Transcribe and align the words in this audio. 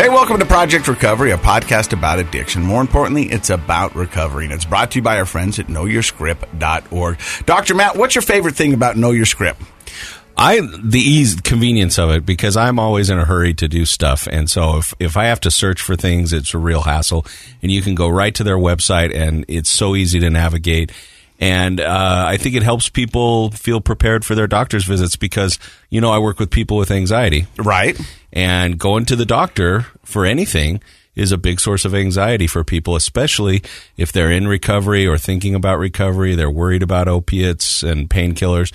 Hey, 0.00 0.08
welcome 0.08 0.38
to 0.38 0.46
Project 0.46 0.88
Recovery, 0.88 1.30
a 1.30 1.36
podcast 1.36 1.92
about 1.92 2.18
addiction. 2.20 2.62
More 2.62 2.80
importantly, 2.80 3.24
it's 3.24 3.50
about 3.50 3.94
recovery, 3.94 4.46
and 4.46 4.54
it's 4.54 4.64
brought 4.64 4.92
to 4.92 4.98
you 4.98 5.02
by 5.02 5.18
our 5.18 5.26
friends 5.26 5.58
at 5.58 5.66
knowyourscript.org. 5.66 7.18
Dr. 7.44 7.74
Matt, 7.74 7.96
what's 7.96 8.14
your 8.14 8.22
favorite 8.22 8.54
thing 8.54 8.72
about 8.72 8.96
Know 8.96 9.10
Your 9.10 9.26
Script? 9.26 9.60
I 10.38 10.62
the 10.82 11.00
ease 11.00 11.38
convenience 11.42 11.98
of 11.98 12.08
it 12.12 12.24
because 12.24 12.56
I'm 12.56 12.78
always 12.78 13.10
in 13.10 13.18
a 13.18 13.26
hurry 13.26 13.52
to 13.52 13.68
do 13.68 13.84
stuff, 13.84 14.26
and 14.26 14.48
so 14.48 14.78
if 14.78 14.94
if 14.98 15.18
I 15.18 15.24
have 15.24 15.40
to 15.40 15.50
search 15.50 15.82
for 15.82 15.96
things, 15.96 16.32
it's 16.32 16.54
a 16.54 16.58
real 16.58 16.80
hassle. 16.80 17.26
And 17.62 17.70
you 17.70 17.82
can 17.82 17.94
go 17.94 18.08
right 18.08 18.34
to 18.36 18.42
their 18.42 18.56
website, 18.56 19.14
and 19.14 19.44
it's 19.48 19.68
so 19.68 19.94
easy 19.94 20.18
to 20.20 20.30
navigate. 20.30 20.92
And 21.40 21.80
uh, 21.80 22.24
I 22.28 22.36
think 22.36 22.54
it 22.54 22.62
helps 22.62 22.90
people 22.90 23.50
feel 23.52 23.80
prepared 23.80 24.24
for 24.26 24.34
their 24.34 24.46
doctor's 24.46 24.84
visits 24.84 25.16
because 25.16 25.58
you 25.88 26.00
know 26.00 26.10
I 26.12 26.18
work 26.18 26.38
with 26.38 26.50
people 26.50 26.76
with 26.76 26.90
anxiety, 26.90 27.46
Right. 27.56 27.98
and 28.32 28.78
going 28.78 29.06
to 29.06 29.16
the 29.16 29.24
doctor 29.24 29.86
for 30.04 30.26
anything 30.26 30.82
is 31.16 31.32
a 31.32 31.38
big 31.38 31.58
source 31.58 31.84
of 31.86 31.94
anxiety 31.94 32.46
for 32.46 32.62
people, 32.62 32.94
especially 32.94 33.62
if 33.96 34.12
they're 34.12 34.30
in 34.30 34.46
recovery 34.46 35.06
or 35.06 35.16
thinking 35.18 35.54
about 35.54 35.78
recovery. 35.78 36.34
They're 36.34 36.50
worried 36.50 36.82
about 36.82 37.08
opiates 37.08 37.82
and 37.82 38.08
painkillers. 38.08 38.70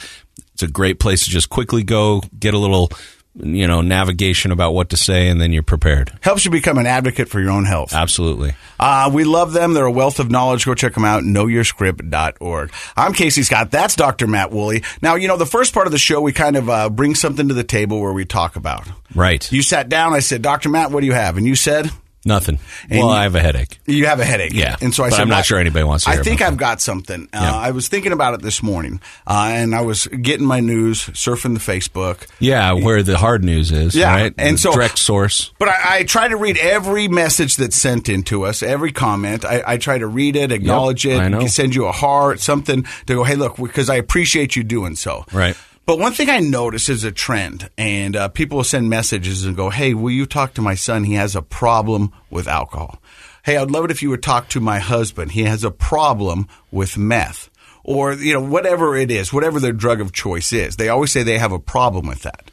It's 0.54 0.64
a 0.64 0.68
great 0.68 1.00
place 1.00 1.24
to 1.26 1.30
just 1.30 1.50
quickly 1.50 1.84
go 1.84 2.22
get 2.40 2.54
a 2.54 2.58
little, 2.58 2.90
you 3.36 3.67
know, 3.67 3.81
navigation 3.81 4.52
about 4.52 4.73
what 4.73 4.89
to 4.89 4.97
say, 4.97 5.28
and 5.30 5.41
then 5.41 5.52
you're 5.52 5.64
prepared. 5.64 6.11
Helps 6.22 6.45
you 6.45 6.52
become 6.52 6.78
an 6.78 6.86
advocate 6.86 7.30
for 7.30 7.39
your 7.39 7.52
own 7.52 7.66
health. 7.66 7.94
Absolutely. 7.94 8.55
Uh, 8.80 9.09
we 9.14 9.23
love 9.23 9.53
them. 9.53 9.73
They're 9.73 9.86
a 9.86 9.91
wealth 9.91 10.19
of 10.19 10.31
knowledge. 10.31 10.66
Go 10.66 10.73
check 10.73 10.94
them 10.94 11.05
out. 11.05 11.23
Knowyourscript.org. 11.23 12.72
I'm 12.95 13.13
Casey 13.13 13.44
Scott. 13.44 13.72
That's 13.72 13.95
Dr. 13.95 14.28
Matt 14.28 14.52
Woolley. 14.52 14.83
Now, 15.02 15.16
you 15.16 15.28
know, 15.28 15.38
the 15.38 15.45
first 15.45 15.73
part 15.73 15.88
of 15.88 15.91
the 15.91 15.97
show, 15.97 16.22
we 16.22 16.31
kind 16.33 16.56
of 16.56 16.69
uh, 16.69 16.89
bring 16.89 17.16
something 17.16 17.47
to 17.50 17.53
the 17.53 17.63
table 17.63 18.02
where 18.02 18.13
we 18.13 18.25
talk 18.25 18.56
about. 18.56 18.88
Right. 19.13 19.52
You 19.52 19.61
sat 19.61 19.89
down. 19.89 20.13
I 20.13 20.19
said, 20.19 20.41
Dr. 20.41 20.69
Matt, 20.69 20.91
what 20.91 21.02
do 21.02 21.06
you 21.06 21.13
have? 21.13 21.38
And 21.38 21.45
you 21.45 21.56
said, 21.56 21.90
Nothing. 22.25 22.58
And 22.90 23.00
well, 23.02 23.09
I 23.09 23.24
have 23.24 23.36
a 23.36 23.40
headache. 23.40 23.78
You 23.86 24.08
have 24.08 24.19
a 24.19 24.25
headache. 24.25 24.52
Yeah. 24.53 24.75
And 24.81 24.94
so 24.96 25.03
I 25.03 25.09
But 25.09 25.16
said, 25.18 25.22
I'm 25.22 25.30
not 25.30 25.36
"Well, 25.36 25.44
sure 25.44 25.59
anybody 25.59 25.84
wants 25.86 26.06
to 26.06 26.09
I 26.09 26.18
think 26.18 26.41
I've 26.41 26.58
got 26.58 26.81
something. 26.81 27.30
Uh, 27.31 27.40
Yeah. 27.40 27.56
I 27.56 27.69
was 27.72 27.88
thinking 27.88 28.12
about 28.12 28.34
it 28.34 28.41
this 28.41 28.63
morning, 28.63 29.00
uh, 29.28 29.50
and 29.52 29.75
I 29.75 29.81
was 29.81 30.08
getting 30.08 30.46
my 30.47 30.59
news, 30.59 31.03
surfing 31.13 31.53
the 31.53 31.59
Facebook. 31.59 32.25
Yeah, 32.40 32.72
where 32.74 33.03
the 33.03 33.18
hard 33.18 33.44
news 33.44 33.72
is. 33.72 33.96
Yeah, 33.96 34.12
Right. 34.13 34.34
and 34.40 34.56
The 34.58 34.62
so- 34.62 34.74
direct 34.74 34.97
source. 34.97 35.52
But 35.59 35.69
I, 35.69 35.97
I 36.00 36.03
try 36.03 36.28
to 36.28 36.36
read 36.36 36.58
every 36.58 37.08
message 37.08 37.58
that's 37.58 37.75
sent 37.78 38.09
in 38.09 38.24
to 38.24 38.44
us, 38.46 38.63
every 38.63 38.92
comment. 38.92 39.46
I, 39.46 39.63
I 39.66 39.78
try 39.78 40.00
to 40.00 40.07
read 40.07 40.36
it, 40.36 40.52
acknowledge 40.52 41.06
it, 41.06 41.19
I 41.19 41.28
know. 41.30 41.46
send 41.46 41.75
you 41.75 41.86
a 41.86 41.92
heart, 41.92 42.40
something 42.40 42.86
to 43.06 43.13
go, 43.16 43.24
hey, 43.24 43.36
look, 43.36 43.57
because 43.57 43.90
I 43.90 43.96
appreciate 43.96 44.56
you 44.56 44.63
doing 44.63 44.96
so. 44.96 45.25
Right. 45.31 45.56
But 45.85 46.00
one 46.00 46.13
thing 46.13 46.31
I 46.31 46.40
notice 46.40 46.90
is 46.90 47.03
a 47.03 47.12
trend, 47.12 47.69
and 47.78 48.16
uh, 48.16 48.29
people 48.29 48.57
will 48.57 48.63
send 48.63 48.90
messages 48.90 49.46
and 49.46 49.56
go, 49.56 49.69
"Hey, 49.69 49.94
will 49.94 50.12
you 50.12 50.25
talk 50.25 50.56
to 50.56 50.62
my 50.62 50.73
son? 50.73 51.03
He 51.03 51.13
has 51.13 51.35
a 51.35 51.44
problem 51.44 52.12
with 52.31 52.47
alcohol. 52.47 53.00
Hey, 53.44 53.57
I'd 53.57 53.69
love 53.69 53.85
it 53.85 53.91
if 53.91 54.01
you 54.01 54.09
would 54.09 54.24
talk 54.24 54.50
to 54.50 54.59
my 54.59 54.79
husband. 54.79 55.34
He 55.34 55.44
has 55.44 55.63
a 55.63 55.69
problem 55.69 56.47
with 56.72 56.97
meth, 56.97 57.51
or 57.84 58.13
you 58.13 58.34
know, 58.34 58.41
whatever 58.41 58.95
it 58.95 59.12
is, 59.12 59.31
whatever 59.31 59.59
their 59.59 59.74
drug 59.74 60.01
of 60.01 60.12
choice 60.12 60.51
is. 60.51 60.78
They 60.78 60.90
always 60.90 61.12
say 61.12 61.22
they 61.22 61.38
have 61.38 61.51
a 61.51 61.59
problem 61.59 62.07
with 62.07 62.24
that. 62.24 62.50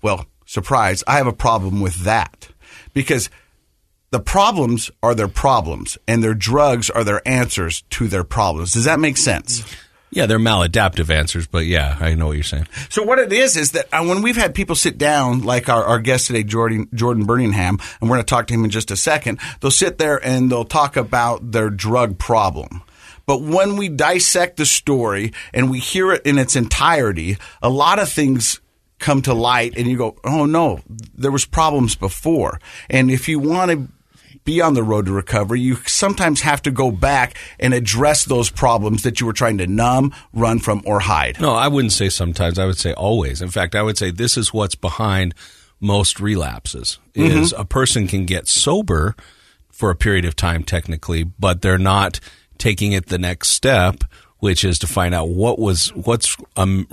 Well, 0.00 0.24
surprise, 0.46 1.04
I 1.06 1.18
have 1.18 1.26
a 1.26 1.34
problem 1.34 1.82
with 1.82 2.04
that 2.04 2.48
because 2.94 3.28
the 4.10 4.20
problems 4.20 4.90
are 5.02 5.14
their 5.14 5.28
problems, 5.28 5.98
and 6.08 6.24
their 6.24 6.34
drugs 6.34 6.88
are 6.88 7.04
their 7.04 7.20
answers 7.28 7.82
to 7.90 8.08
their 8.08 8.24
problems. 8.24 8.72
Does 8.72 8.84
that 8.84 8.98
make 8.98 9.18
sense? 9.18 9.62
Yeah, 10.12 10.26
they're 10.26 10.40
maladaptive 10.40 11.08
answers, 11.08 11.46
but 11.46 11.66
yeah, 11.66 11.96
I 12.00 12.14
know 12.14 12.28
what 12.28 12.32
you're 12.32 12.42
saying. 12.42 12.66
So 12.88 13.04
what 13.04 13.20
it 13.20 13.32
is 13.32 13.56
is 13.56 13.72
that 13.72 13.86
uh, 13.92 14.04
when 14.04 14.22
we've 14.22 14.36
had 14.36 14.56
people 14.56 14.74
sit 14.74 14.98
down, 14.98 15.42
like 15.42 15.68
our, 15.68 15.84
our 15.84 16.00
guest 16.00 16.26
today, 16.26 16.42
Jordan 16.42 16.88
Jordan 16.92 17.26
Birmingham, 17.26 17.78
and 18.00 18.10
we're 18.10 18.16
going 18.16 18.26
to 18.26 18.30
talk 18.30 18.48
to 18.48 18.54
him 18.54 18.64
in 18.64 18.70
just 18.70 18.90
a 18.90 18.96
second. 18.96 19.38
They'll 19.60 19.70
sit 19.70 19.98
there 19.98 20.16
and 20.24 20.50
they'll 20.50 20.64
talk 20.64 20.96
about 20.96 21.52
their 21.52 21.70
drug 21.70 22.18
problem. 22.18 22.82
But 23.24 23.42
when 23.42 23.76
we 23.76 23.88
dissect 23.88 24.56
the 24.56 24.66
story 24.66 25.32
and 25.54 25.70
we 25.70 25.78
hear 25.78 26.10
it 26.10 26.26
in 26.26 26.38
its 26.38 26.56
entirety, 26.56 27.36
a 27.62 27.70
lot 27.70 28.00
of 28.00 28.10
things 28.10 28.60
come 28.98 29.22
to 29.22 29.32
light, 29.32 29.74
and 29.76 29.86
you 29.86 29.96
go, 29.96 30.16
"Oh 30.24 30.44
no, 30.44 30.80
there 31.14 31.30
was 31.30 31.44
problems 31.44 31.94
before." 31.94 32.60
And 32.88 33.12
if 33.12 33.28
you 33.28 33.38
want 33.38 33.70
to 33.70 33.88
be 34.44 34.60
on 34.60 34.74
the 34.74 34.82
road 34.82 35.06
to 35.06 35.12
recovery, 35.12 35.60
you 35.60 35.76
sometimes 35.86 36.40
have 36.42 36.62
to 36.62 36.70
go 36.70 36.90
back 36.90 37.36
and 37.58 37.74
address 37.74 38.24
those 38.24 38.50
problems 38.50 39.02
that 39.02 39.20
you 39.20 39.26
were 39.26 39.32
trying 39.32 39.58
to 39.58 39.66
numb, 39.66 40.14
run 40.32 40.58
from, 40.58 40.82
or 40.86 41.00
hide. 41.00 41.40
No, 41.40 41.54
I 41.54 41.68
wouldn't 41.68 41.92
say 41.92 42.08
sometimes. 42.08 42.58
I 42.58 42.66
would 42.66 42.78
say 42.78 42.92
always. 42.92 43.42
In 43.42 43.50
fact, 43.50 43.74
I 43.74 43.82
would 43.82 43.98
say 43.98 44.10
this 44.10 44.36
is 44.36 44.52
what's 44.52 44.74
behind 44.74 45.34
most 45.80 46.20
relapses 46.20 46.98
is 47.14 47.52
mm-hmm. 47.52 47.60
a 47.60 47.64
person 47.64 48.06
can 48.06 48.26
get 48.26 48.46
sober 48.46 49.16
for 49.70 49.90
a 49.90 49.96
period 49.96 50.24
of 50.24 50.36
time 50.36 50.62
technically, 50.62 51.24
but 51.24 51.62
they're 51.62 51.78
not 51.78 52.20
taking 52.58 52.92
it 52.92 53.06
the 53.06 53.18
next 53.18 53.48
step, 53.48 54.04
which 54.40 54.64
is 54.64 54.78
to 54.80 54.86
find 54.86 55.14
out 55.14 55.28
what 55.28 55.58
was 55.58 55.88
what's 55.94 56.36
um, 56.56 56.86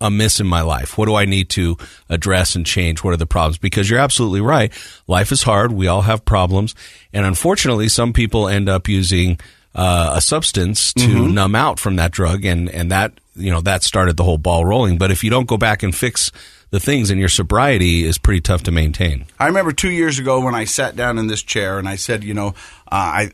amiss 0.00 0.40
in 0.40 0.46
my 0.46 0.60
life. 0.62 0.96
What 0.96 1.06
do 1.06 1.14
I 1.14 1.24
need 1.24 1.48
to 1.50 1.76
address 2.08 2.54
and 2.54 2.64
change? 2.64 3.02
What 3.02 3.12
are 3.12 3.18
the 3.18 3.26
problems? 3.26 3.58
Because 3.58 3.90
you're 3.90 3.98
absolutely 3.98 4.40
right. 4.40 4.72
Life 5.06 5.32
is 5.32 5.42
hard. 5.42 5.72
We 5.72 5.88
all 5.88 6.02
have 6.02 6.24
problems, 6.24 6.74
and 7.12 7.26
unfortunately, 7.26 7.88
some 7.88 8.12
people 8.12 8.48
end 8.48 8.68
up 8.68 8.88
using 8.88 9.38
uh, 9.74 10.12
a 10.16 10.20
substance 10.20 10.92
to 10.94 11.28
numb 11.28 11.54
out 11.54 11.78
from 11.78 11.96
that 11.96 12.12
drug, 12.12 12.44
and 12.44 12.68
and 12.70 12.90
that 12.90 13.12
you 13.34 13.50
know 13.50 13.60
that 13.62 13.82
started 13.82 14.16
the 14.16 14.24
whole 14.24 14.38
ball 14.38 14.64
rolling. 14.64 14.98
But 14.98 15.10
if 15.10 15.24
you 15.24 15.30
don't 15.30 15.46
go 15.48 15.56
back 15.56 15.82
and 15.82 15.94
fix 15.94 16.30
the 16.70 16.80
things, 16.80 17.10
and 17.10 17.18
your 17.18 17.28
sobriety 17.28 18.04
is 18.04 18.16
pretty 18.16 18.40
tough 18.40 18.62
to 18.64 18.70
maintain. 18.70 19.26
I 19.38 19.46
remember 19.46 19.72
two 19.72 19.90
years 19.90 20.18
ago 20.18 20.40
when 20.40 20.54
I 20.54 20.64
sat 20.64 20.94
down 20.94 21.18
in 21.18 21.26
this 21.26 21.42
chair 21.42 21.78
and 21.78 21.88
I 21.88 21.96
said, 21.96 22.22
you 22.22 22.32
know, 22.32 22.48
uh, 22.48 22.50
I 22.92 23.30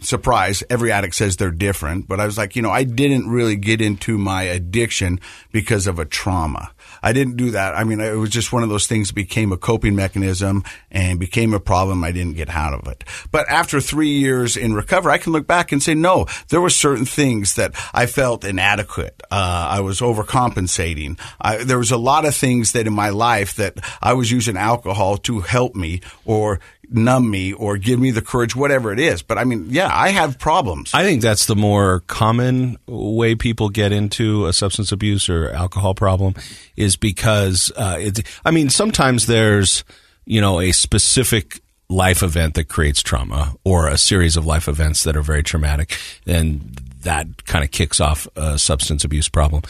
surprise 0.00 0.62
every 0.70 0.92
addict 0.92 1.14
says 1.14 1.36
they're 1.36 1.50
different, 1.50 2.08
but 2.08 2.20
I 2.20 2.26
was 2.26 2.38
like, 2.38 2.56
you 2.56 2.62
know, 2.62 2.70
I 2.70 2.84
didn't 2.84 3.28
really 3.28 3.56
get 3.56 3.80
into 3.80 4.18
my 4.18 4.42
addiction 4.42 5.20
because 5.52 5.86
of 5.86 5.98
a 5.98 6.04
trauma. 6.04 6.70
I 7.02 7.12
didn't 7.12 7.36
do 7.36 7.50
that. 7.52 7.76
I 7.76 7.84
mean, 7.84 8.00
it 8.00 8.14
was 8.16 8.30
just 8.30 8.52
one 8.52 8.62
of 8.62 8.68
those 8.68 8.86
things 8.86 9.08
that 9.08 9.14
became 9.14 9.52
a 9.52 9.56
coping 9.56 9.94
mechanism 9.94 10.64
and 10.90 11.18
became 11.18 11.54
a 11.54 11.60
problem. 11.60 12.04
I 12.04 12.12
didn't 12.12 12.34
get 12.34 12.48
out 12.48 12.74
of 12.74 12.86
it. 12.88 13.04
But 13.30 13.48
after 13.48 13.80
three 13.80 14.18
years 14.18 14.56
in 14.56 14.74
recovery, 14.74 15.12
I 15.12 15.18
can 15.18 15.32
look 15.32 15.46
back 15.46 15.72
and 15.72 15.82
say, 15.82 15.94
no, 15.94 16.26
there 16.48 16.60
were 16.60 16.70
certain 16.70 17.04
things 17.04 17.54
that 17.56 17.72
I 17.92 18.06
felt 18.06 18.44
inadequate. 18.44 19.22
Uh, 19.30 19.68
I 19.70 19.80
was 19.80 20.00
overcompensating. 20.00 21.18
I, 21.40 21.64
there 21.64 21.78
was 21.78 21.90
a 21.90 21.96
lot 21.96 22.24
of 22.24 22.34
things 22.34 22.72
that 22.72 22.86
in 22.86 22.92
my 22.92 23.10
life 23.10 23.56
that 23.56 23.74
I 24.02 24.14
was 24.14 24.30
using 24.30 24.56
alcohol 24.56 25.16
to 25.18 25.40
help 25.40 25.74
me 25.74 26.00
or 26.24 26.60
numb 26.90 27.30
me 27.30 27.52
or 27.52 27.76
give 27.76 27.98
me 27.98 28.10
the 28.10 28.22
courage, 28.22 28.54
whatever 28.54 28.92
it 28.92 28.98
is. 28.98 29.22
But 29.22 29.38
I 29.38 29.44
mean, 29.44 29.66
yeah, 29.70 29.90
I 29.92 30.10
have 30.10 30.38
problems. 30.38 30.92
I 30.94 31.02
think 31.02 31.22
that's 31.22 31.46
the 31.46 31.56
more 31.56 32.00
common 32.00 32.78
way 32.86 33.34
people 33.34 33.68
get 33.68 33.92
into 33.92 34.46
a 34.46 34.52
substance 34.52 34.92
abuse 34.92 35.28
or 35.28 35.50
alcohol 35.50 35.94
problem 35.94 36.34
is 36.76 36.96
because 36.96 37.72
uh, 37.76 37.96
it, 37.98 38.20
I 38.44 38.50
mean 38.50 38.70
sometimes 38.70 39.26
there's 39.26 39.84
you 40.24 40.40
know 40.40 40.60
a 40.60 40.72
specific 40.72 41.60
life 41.88 42.22
event 42.22 42.54
that 42.54 42.68
creates 42.68 43.02
trauma 43.02 43.54
or 43.64 43.86
a 43.88 43.96
series 43.96 44.36
of 44.36 44.44
life 44.44 44.66
events 44.66 45.04
that 45.04 45.16
are 45.16 45.22
very 45.22 45.42
traumatic 45.42 45.96
and 46.26 46.80
that 47.02 47.44
kind 47.44 47.64
of 47.64 47.70
kicks 47.70 48.00
off 48.00 48.26
a 48.34 48.58
substance 48.58 49.04
abuse 49.04 49.28
problem. 49.28 49.62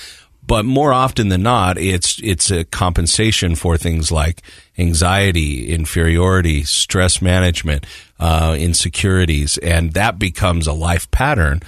But 0.47 0.65
more 0.65 0.93
often 0.93 1.29
than 1.29 1.43
not, 1.43 1.79
it's 1.79 2.21
it's 2.23 2.51
a 2.51 2.65
compensation 2.65 3.57
for 3.57 3.77
things 3.77 4.13
like 4.13 4.43
anxiety, 4.79 5.69
inferiority, 5.69 6.63
stress 6.63 7.21
management, 7.21 7.87
uh, 8.21 8.57
insecurities, 8.59 9.59
and 9.59 9.93
that 9.95 10.19
becomes 10.19 10.67
a 10.67 10.73
life 10.73 11.11
pattern. 11.11 11.63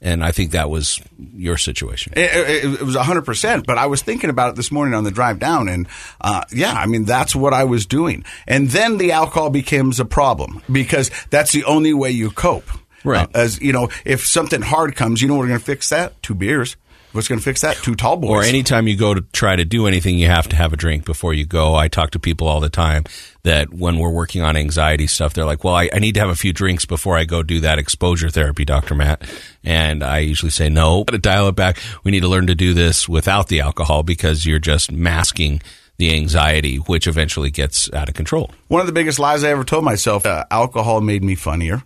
And 0.00 0.22
I 0.22 0.32
think 0.32 0.50
that 0.50 0.68
was 0.68 1.00
your 1.32 1.56
situation. 1.56 2.12
It, 2.14 2.30
it, 2.30 2.74
it 2.74 2.82
was 2.82 2.94
100%, 2.94 3.64
but 3.64 3.78
I 3.78 3.86
was 3.86 4.02
thinking 4.02 4.28
about 4.28 4.50
it 4.50 4.56
this 4.56 4.70
morning 4.70 4.92
on 4.92 5.02
the 5.02 5.10
drive 5.10 5.38
down. 5.38 5.66
And 5.66 5.88
uh, 6.20 6.44
yeah, 6.52 6.74
I 6.74 6.84
mean, 6.84 7.06
that's 7.06 7.34
what 7.34 7.54
I 7.54 7.64
was 7.64 7.86
doing. 7.86 8.22
And 8.46 8.68
then 8.68 8.98
the 8.98 9.12
alcohol 9.12 9.48
becomes 9.48 10.00
a 10.00 10.04
problem 10.04 10.62
because 10.70 11.10
that's 11.30 11.52
the 11.52 11.64
only 11.64 11.94
way 11.94 12.10
you 12.10 12.30
cope. 12.30 12.68
Right. 13.02 13.26
Uh, 13.34 13.38
as 13.38 13.62
you 13.62 13.72
know, 13.72 13.88
if 14.04 14.26
something 14.26 14.60
hard 14.60 14.94
comes, 14.94 15.22
you 15.22 15.28
know 15.28 15.40
are 15.40 15.46
going 15.46 15.58
to 15.58 15.64
fix 15.64 15.88
that? 15.88 16.22
Two 16.22 16.34
beers. 16.34 16.76
What's 17.14 17.28
going 17.28 17.38
to 17.38 17.44
fix 17.44 17.60
that? 17.60 17.76
Two 17.76 17.94
tall 17.94 18.16
boys. 18.16 18.28
Or 18.28 18.42
anytime 18.42 18.88
you 18.88 18.96
go 18.96 19.14
to 19.14 19.20
try 19.32 19.54
to 19.54 19.64
do 19.64 19.86
anything, 19.86 20.18
you 20.18 20.26
have 20.26 20.48
to 20.48 20.56
have 20.56 20.72
a 20.72 20.76
drink 20.76 21.04
before 21.04 21.32
you 21.32 21.46
go. 21.46 21.76
I 21.76 21.86
talk 21.86 22.10
to 22.10 22.18
people 22.18 22.48
all 22.48 22.58
the 22.58 22.68
time 22.68 23.04
that 23.44 23.72
when 23.72 24.00
we're 24.00 24.10
working 24.10 24.42
on 24.42 24.56
anxiety 24.56 25.06
stuff, 25.06 25.32
they're 25.32 25.44
like, 25.44 25.62
well, 25.62 25.76
I, 25.76 25.88
I 25.92 26.00
need 26.00 26.14
to 26.14 26.20
have 26.20 26.28
a 26.28 26.34
few 26.34 26.52
drinks 26.52 26.86
before 26.86 27.16
I 27.16 27.22
go 27.22 27.44
do 27.44 27.60
that 27.60 27.78
exposure 27.78 28.30
therapy, 28.30 28.64
Dr. 28.64 28.96
Matt. 28.96 29.22
And 29.62 30.02
I 30.02 30.18
usually 30.18 30.50
say, 30.50 30.68
no, 30.68 31.04
to 31.04 31.16
dial 31.16 31.46
it 31.46 31.54
back. 31.54 31.78
We 32.02 32.10
need 32.10 32.22
to 32.22 32.28
learn 32.28 32.48
to 32.48 32.56
do 32.56 32.74
this 32.74 33.08
without 33.08 33.46
the 33.46 33.60
alcohol 33.60 34.02
because 34.02 34.44
you're 34.44 34.58
just 34.58 34.90
masking 34.90 35.62
the 35.98 36.16
anxiety, 36.16 36.78
which 36.78 37.06
eventually 37.06 37.52
gets 37.52 37.92
out 37.92 38.08
of 38.08 38.16
control. 38.16 38.50
One 38.66 38.80
of 38.80 38.88
the 38.88 38.92
biggest 38.92 39.20
lies 39.20 39.44
I 39.44 39.50
ever 39.50 39.62
told 39.62 39.84
myself: 39.84 40.26
uh, 40.26 40.46
alcohol 40.50 41.00
made 41.00 41.22
me 41.22 41.36
funnier. 41.36 41.84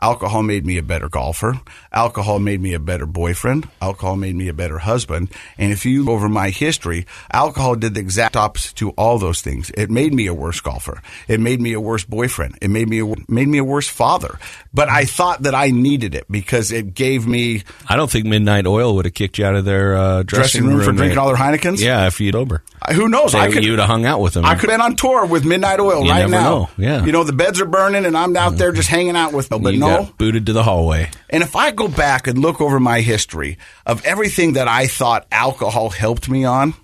Alcohol 0.00 0.42
made 0.42 0.64
me 0.64 0.78
a 0.78 0.82
better 0.82 1.08
golfer. 1.08 1.60
Alcohol 1.92 2.38
made 2.38 2.60
me 2.60 2.74
a 2.74 2.78
better 2.78 3.06
boyfriend. 3.06 3.68
Alcohol 3.82 4.16
made 4.16 4.36
me 4.36 4.48
a 4.48 4.52
better 4.52 4.78
husband. 4.78 5.28
And 5.56 5.72
if 5.72 5.84
you 5.84 6.04
go 6.04 6.12
over 6.12 6.28
my 6.28 6.50
history, 6.50 7.06
alcohol 7.32 7.74
did 7.74 7.94
the 7.94 8.00
exact 8.00 8.36
opposite 8.36 8.76
to 8.76 8.90
all 8.90 9.18
those 9.18 9.42
things. 9.42 9.70
It 9.70 9.90
made 9.90 10.14
me 10.14 10.26
a 10.26 10.34
worse 10.34 10.60
golfer. 10.60 11.02
It 11.26 11.40
made 11.40 11.60
me 11.60 11.72
a 11.72 11.80
worse 11.80 12.04
boyfriend. 12.04 12.58
It 12.62 12.68
made 12.68 12.88
me 12.88 13.00
a, 13.00 13.14
made 13.28 13.48
me 13.48 13.58
a 13.58 13.64
worse 13.64 13.88
father. 13.88 14.38
But 14.72 14.88
I 14.88 15.04
thought 15.04 15.42
that 15.42 15.54
I 15.54 15.70
needed 15.70 16.14
it 16.14 16.26
because 16.30 16.70
it 16.70 16.94
gave 16.94 17.26
me 17.26 17.64
I 17.88 17.96
don't 17.96 18.10
think 18.10 18.26
Midnight 18.26 18.66
Oil 18.66 18.94
would 18.96 19.04
have 19.06 19.14
kicked 19.14 19.38
you 19.38 19.46
out 19.46 19.56
of 19.56 19.64
their 19.64 19.96
uh, 19.96 20.22
dressing, 20.22 20.62
dressing 20.62 20.66
room 20.76 20.84
for 20.84 20.92
drinking 20.92 21.18
all 21.18 21.28
their 21.28 21.36
Heinekens. 21.36 21.80
Yeah, 21.80 22.06
if 22.06 22.20
you'd 22.20 22.34
over. 22.36 22.62
Who 22.94 23.08
knows? 23.08 23.32
They, 23.32 23.40
I 23.40 23.50
could 23.50 23.64
you'd 23.64 23.78
have 23.80 23.88
hung 23.88 24.06
out 24.06 24.20
with 24.20 24.34
them. 24.34 24.44
I 24.44 24.54
could 24.54 24.70
have 24.70 24.78
been 24.78 24.84
on 24.84 24.94
tour 24.96 25.26
with 25.26 25.44
Midnight 25.44 25.80
Oil 25.80 26.04
You 26.04 26.10
right 26.10 26.28
now. 26.30 26.42
know. 26.44 26.70
Yeah. 26.76 27.04
You 27.04 27.12
know, 27.12 27.24
the 27.24 27.32
beds 27.32 27.60
are 27.60 27.66
burning 27.66 28.04
and 28.04 28.16
I'm 28.16 28.36
out 28.36 28.56
there 28.56 28.70
just 28.72 28.88
hanging 28.88 29.16
out 29.16 29.32
with 29.32 29.48
them. 29.48 29.62
But 29.62 29.74
you 29.74 29.80
no. 29.80 29.87
Got 29.88 30.18
booted 30.18 30.46
to 30.46 30.52
the 30.52 30.62
hallway. 30.62 31.10
And 31.30 31.42
if 31.42 31.56
I 31.56 31.70
go 31.70 31.88
back 31.88 32.26
and 32.26 32.38
look 32.38 32.60
over 32.60 32.78
my 32.80 33.00
history 33.00 33.58
of 33.86 34.04
everything 34.04 34.54
that 34.54 34.68
I 34.68 34.86
thought 34.86 35.26
alcohol 35.32 35.90
helped 35.90 36.28
me 36.28 36.44
on, 36.44 36.74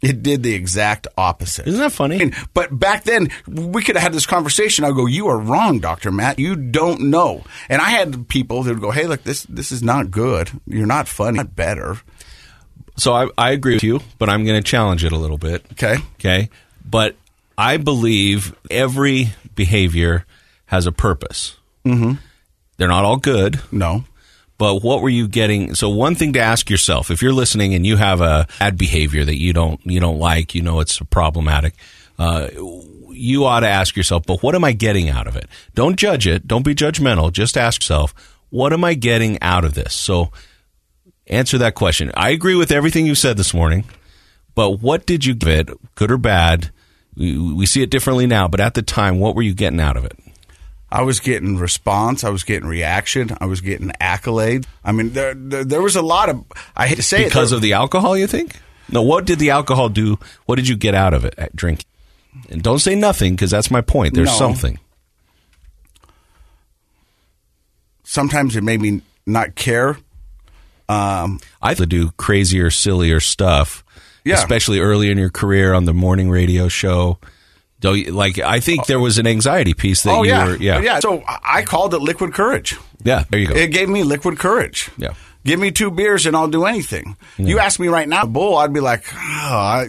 it 0.00 0.22
did 0.22 0.42
the 0.44 0.54
exact 0.54 1.08
opposite. 1.16 1.66
Isn't 1.66 1.80
that 1.80 1.90
funny? 1.92 2.22
And- 2.22 2.34
But 2.54 2.78
back 2.78 3.02
then, 3.04 3.30
we 3.48 3.82
could 3.82 3.96
have 3.96 4.02
had 4.04 4.12
this 4.12 4.26
conversation. 4.26 4.84
I'll 4.84 4.92
go, 4.94 5.06
"You 5.06 5.26
are 5.28 5.38
wrong, 5.38 5.80
Doctor 5.80 6.12
Matt. 6.12 6.38
You 6.38 6.54
don't 6.54 7.00
know." 7.10 7.42
And 7.68 7.82
I 7.82 7.90
had 7.90 8.28
people 8.28 8.62
that 8.62 8.72
would 8.74 8.80
go, 8.80 8.92
"Hey, 8.92 9.06
look, 9.08 9.24
this 9.24 9.42
this 9.48 9.72
is 9.72 9.82
not 9.82 10.10
good. 10.12 10.50
You're 10.66 10.86
not 10.86 11.08
funny. 11.08 11.38
Not 11.38 11.56
better." 11.56 11.98
So 12.96 13.12
I, 13.12 13.28
I 13.36 13.50
agree 13.52 13.74
with 13.74 13.82
you, 13.84 14.00
but 14.18 14.28
I'm 14.28 14.44
going 14.44 14.60
to 14.62 14.68
challenge 14.68 15.04
it 15.04 15.12
a 15.12 15.16
little 15.18 15.38
bit. 15.38 15.64
Okay. 15.72 15.96
Okay. 16.14 16.48
But 16.84 17.16
I 17.56 17.76
believe 17.76 18.54
every 18.70 19.30
behavior 19.54 20.24
has 20.66 20.86
a 20.86 20.92
purpose. 20.92 21.56
Mm-hmm. 21.84 22.14
They're 22.78 22.88
not 22.88 23.04
all 23.04 23.16
good, 23.16 23.60
No. 23.72 24.04
but 24.56 24.82
what 24.82 25.02
were 25.02 25.08
you 25.08 25.28
getting? 25.28 25.74
So 25.74 25.88
one 25.88 26.14
thing 26.14 26.32
to 26.34 26.40
ask 26.40 26.70
yourself, 26.70 27.10
if 27.10 27.20
you're 27.22 27.32
listening 27.32 27.74
and 27.74 27.84
you 27.86 27.96
have 27.96 28.20
a 28.20 28.46
bad 28.58 28.78
behavior 28.78 29.24
that 29.24 29.36
you 29.36 29.52
don't, 29.52 29.80
you 29.84 30.00
don't 30.00 30.18
like, 30.18 30.54
you 30.54 30.62
know, 30.62 30.80
it's 30.80 30.98
problematic, 31.10 31.74
uh, 32.18 32.48
you 33.10 33.44
ought 33.44 33.60
to 33.60 33.68
ask 33.68 33.96
yourself, 33.96 34.24
but 34.26 34.42
what 34.44 34.54
am 34.54 34.62
I 34.64 34.72
getting 34.72 35.08
out 35.08 35.26
of 35.26 35.34
it? 35.36 35.48
Don't 35.74 35.96
judge 35.96 36.26
it. 36.26 36.46
Don't 36.46 36.64
be 36.64 36.74
judgmental. 36.74 37.32
Just 37.32 37.56
ask 37.58 37.82
yourself, 37.82 38.14
what 38.50 38.72
am 38.72 38.84
I 38.84 38.94
getting 38.94 39.42
out 39.42 39.64
of 39.64 39.74
this? 39.74 39.92
So 39.92 40.30
answer 41.26 41.58
that 41.58 41.74
question. 41.74 42.12
I 42.14 42.30
agree 42.30 42.54
with 42.54 42.70
everything 42.70 43.06
you 43.06 43.16
said 43.16 43.36
this 43.36 43.52
morning, 43.52 43.84
but 44.54 44.80
what 44.80 45.04
did 45.04 45.24
you 45.26 45.34
give 45.34 45.48
it, 45.48 45.94
good 45.96 46.12
or 46.12 46.16
bad? 46.16 46.70
We, 47.16 47.36
we 47.36 47.66
see 47.66 47.82
it 47.82 47.90
differently 47.90 48.28
now, 48.28 48.46
but 48.46 48.60
at 48.60 48.74
the 48.74 48.82
time, 48.82 49.18
what 49.18 49.34
were 49.34 49.42
you 49.42 49.52
getting 49.54 49.80
out 49.80 49.96
of 49.96 50.04
it? 50.04 50.16
I 50.90 51.02
was 51.02 51.20
getting 51.20 51.58
response. 51.58 52.24
I 52.24 52.30
was 52.30 52.44
getting 52.44 52.68
reaction. 52.68 53.36
I 53.40 53.46
was 53.46 53.60
getting 53.60 53.88
accolades. 54.00 54.64
I 54.84 54.92
mean, 54.92 55.10
there, 55.10 55.34
there, 55.34 55.64
there 55.64 55.82
was 55.82 55.96
a 55.96 56.02
lot 56.02 56.28
of. 56.30 56.44
I 56.74 56.86
hate 56.86 56.96
to 56.96 57.02
say 57.02 57.24
Because 57.24 57.52
it 57.52 57.56
of 57.56 57.62
the 57.62 57.74
alcohol, 57.74 58.16
you 58.16 58.26
think? 58.26 58.56
No, 58.90 59.02
what 59.02 59.26
did 59.26 59.38
the 59.38 59.50
alcohol 59.50 59.90
do? 59.90 60.18
What 60.46 60.56
did 60.56 60.66
you 60.66 60.76
get 60.76 60.94
out 60.94 61.12
of 61.12 61.24
it 61.26 61.34
at 61.36 61.54
drinking? 61.54 61.84
And 62.48 62.62
don't 62.62 62.78
say 62.78 62.94
nothing 62.94 63.34
because 63.34 63.50
that's 63.50 63.70
my 63.70 63.82
point. 63.82 64.14
There's 64.14 64.28
No. 64.28 64.34
something. 64.38 64.78
sometimes 68.04 68.56
it 68.56 68.62
made 68.64 68.80
me 68.80 69.02
not 69.26 69.54
care. 69.54 69.98
Um, 70.88 71.40
I 71.60 71.74
to 71.74 71.84
do 71.84 72.10
crazier, 72.12 72.70
sillier 72.70 73.20
stuff, 73.20 73.84
Yeah. 74.24 74.36
especially 74.36 74.80
early 74.80 75.10
in 75.10 75.18
your 75.18 75.28
career 75.28 75.74
on 75.74 75.84
the 75.84 75.92
morning 75.92 76.30
radio 76.30 76.68
show. 76.68 77.18
Though, 77.80 77.92
like, 77.92 78.38
I 78.40 78.58
think 78.60 78.86
there 78.86 78.98
was 78.98 79.18
an 79.18 79.26
anxiety 79.26 79.72
piece 79.72 80.02
that 80.02 80.10
oh 80.10 80.22
you 80.24 80.30
yeah, 80.30 80.44
were, 80.46 80.56
yeah, 80.56 80.80
yeah. 80.80 80.98
So 80.98 81.22
I 81.26 81.62
called 81.62 81.94
it 81.94 82.00
liquid 82.00 82.34
courage. 82.34 82.76
yeah. 83.04 83.24
There 83.30 83.38
you 83.38 83.46
go. 83.46 83.54
It 83.54 83.68
gave 83.68 83.88
me 83.88 84.02
liquid 84.02 84.38
courage. 84.38 84.90
Yeah. 84.96 85.14
Give 85.48 85.58
me 85.58 85.70
two 85.70 85.90
beers 85.90 86.26
and 86.26 86.36
I'll 86.36 86.48
do 86.48 86.66
anything. 86.66 87.16
You 87.38 87.58
ask 87.58 87.80
me 87.80 87.88
right 87.88 88.06
now, 88.08 88.26
bull, 88.26 88.56
I'd 88.56 88.72
be 88.72 88.80
like, 88.80 89.04
oh, 89.14 89.16
I, 89.16 89.86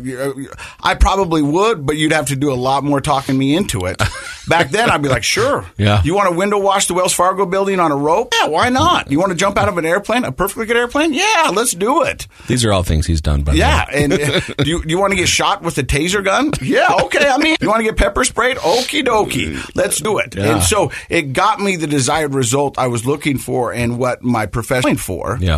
I 0.81 0.95
probably 0.95 1.41
would, 1.41 1.85
but 1.85 1.97
you'd 1.97 2.13
have 2.13 2.27
to 2.27 2.35
do 2.37 2.53
a 2.53 2.55
lot 2.55 2.83
more 2.83 3.01
talking 3.01 3.37
me 3.37 3.55
into 3.55 3.85
it. 3.85 4.01
Back 4.47 4.71
then, 4.71 4.89
I'd 4.89 5.03
be 5.03 5.09
like, 5.09 5.23
sure. 5.23 5.65
Yeah. 5.77 6.01
You 6.03 6.15
want 6.15 6.31
to 6.31 6.35
window 6.35 6.57
wash 6.57 6.87
the 6.87 6.93
Wells 6.95 7.13
Fargo 7.13 7.45
building 7.45 7.79
on 7.79 7.91
a 7.91 7.95
rope? 7.95 8.33
Yeah, 8.39 8.47
why 8.47 8.69
not? 8.69 9.11
You 9.11 9.19
want 9.19 9.31
to 9.31 9.37
jump 9.37 9.57
out 9.57 9.69
of 9.69 9.77
an 9.77 9.85
airplane, 9.85 10.23
a 10.23 10.31
perfectly 10.31 10.65
good 10.65 10.77
airplane? 10.77 11.13
Yeah, 11.13 11.51
let's 11.53 11.73
do 11.73 12.03
it. 12.03 12.25
These 12.47 12.65
are 12.65 12.71
all 12.71 12.81
things 12.83 13.05
he's 13.05 13.21
done. 13.21 13.43
By 13.43 13.51
the 13.51 13.57
Yeah, 13.59 13.85
and 13.91 14.13
uh, 14.13 14.39
do 14.39 14.53
you, 14.65 14.83
do 14.83 14.89
you 14.89 14.97
want 14.97 15.11
to 15.11 15.17
get 15.17 15.27
shot 15.27 15.61
with 15.61 15.77
a 15.77 15.83
taser 15.83 16.23
gun? 16.23 16.51
Yeah, 16.61 16.87
okay. 17.03 17.27
I 17.27 17.37
mean, 17.37 17.57
you 17.61 17.67
want 17.67 17.79
to 17.81 17.83
get 17.83 17.97
pepper 17.97 18.23
sprayed? 18.23 18.57
Okie 18.57 19.03
dokie. 19.03 19.69
Let's 19.75 19.99
do 19.99 20.17
it. 20.19 20.35
Yeah. 20.35 20.53
And 20.53 20.63
so 20.63 20.91
it 21.09 21.33
got 21.33 21.59
me 21.59 21.75
the 21.75 21.87
desired 21.87 22.33
result 22.33 22.77
I 22.79 22.87
was 22.87 23.05
looking 23.05 23.37
for 23.37 23.71
and 23.73 23.99
what 23.99 24.23
my 24.23 24.45
profession 24.45 24.97
for. 24.97 25.37
Yeah. 25.41 25.48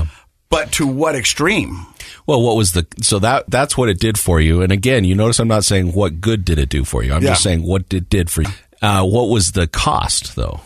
But 0.50 0.72
to 0.74 0.86
what 0.88 1.16
extreme? 1.16 1.86
Well, 2.28 2.42
what 2.42 2.58
was 2.58 2.74
the 2.74 2.86
so 3.02 3.20
that 3.20 3.46
that's 3.50 3.78
what 3.78 3.88
it 3.90 4.00
did 4.00 4.18
for 4.20 4.42
you? 4.42 4.62
And 4.62 4.72
again, 4.72 5.04
you 5.06 5.16
notice 5.16 5.40
I'm 5.40 5.48
not 5.48 5.64
saying 5.64 5.94
what 5.94 6.20
good 6.22 6.44
did 6.44 6.60
it 6.60 6.70
do 6.70 6.84
for 6.84 7.04
you. 7.04 7.14
I'm 7.14 7.24
Yeah. 7.24 7.30
just 7.30 7.44
saying 7.44 7.64
what 7.64 7.94
it 7.94 8.10
did 8.10 8.30
for 8.30 8.42
you. 8.44 8.50
Uh, 8.82 9.04
what 9.06 9.30
was 9.30 9.52
the 9.54 9.68
cost, 9.68 10.36
though? 10.36 10.60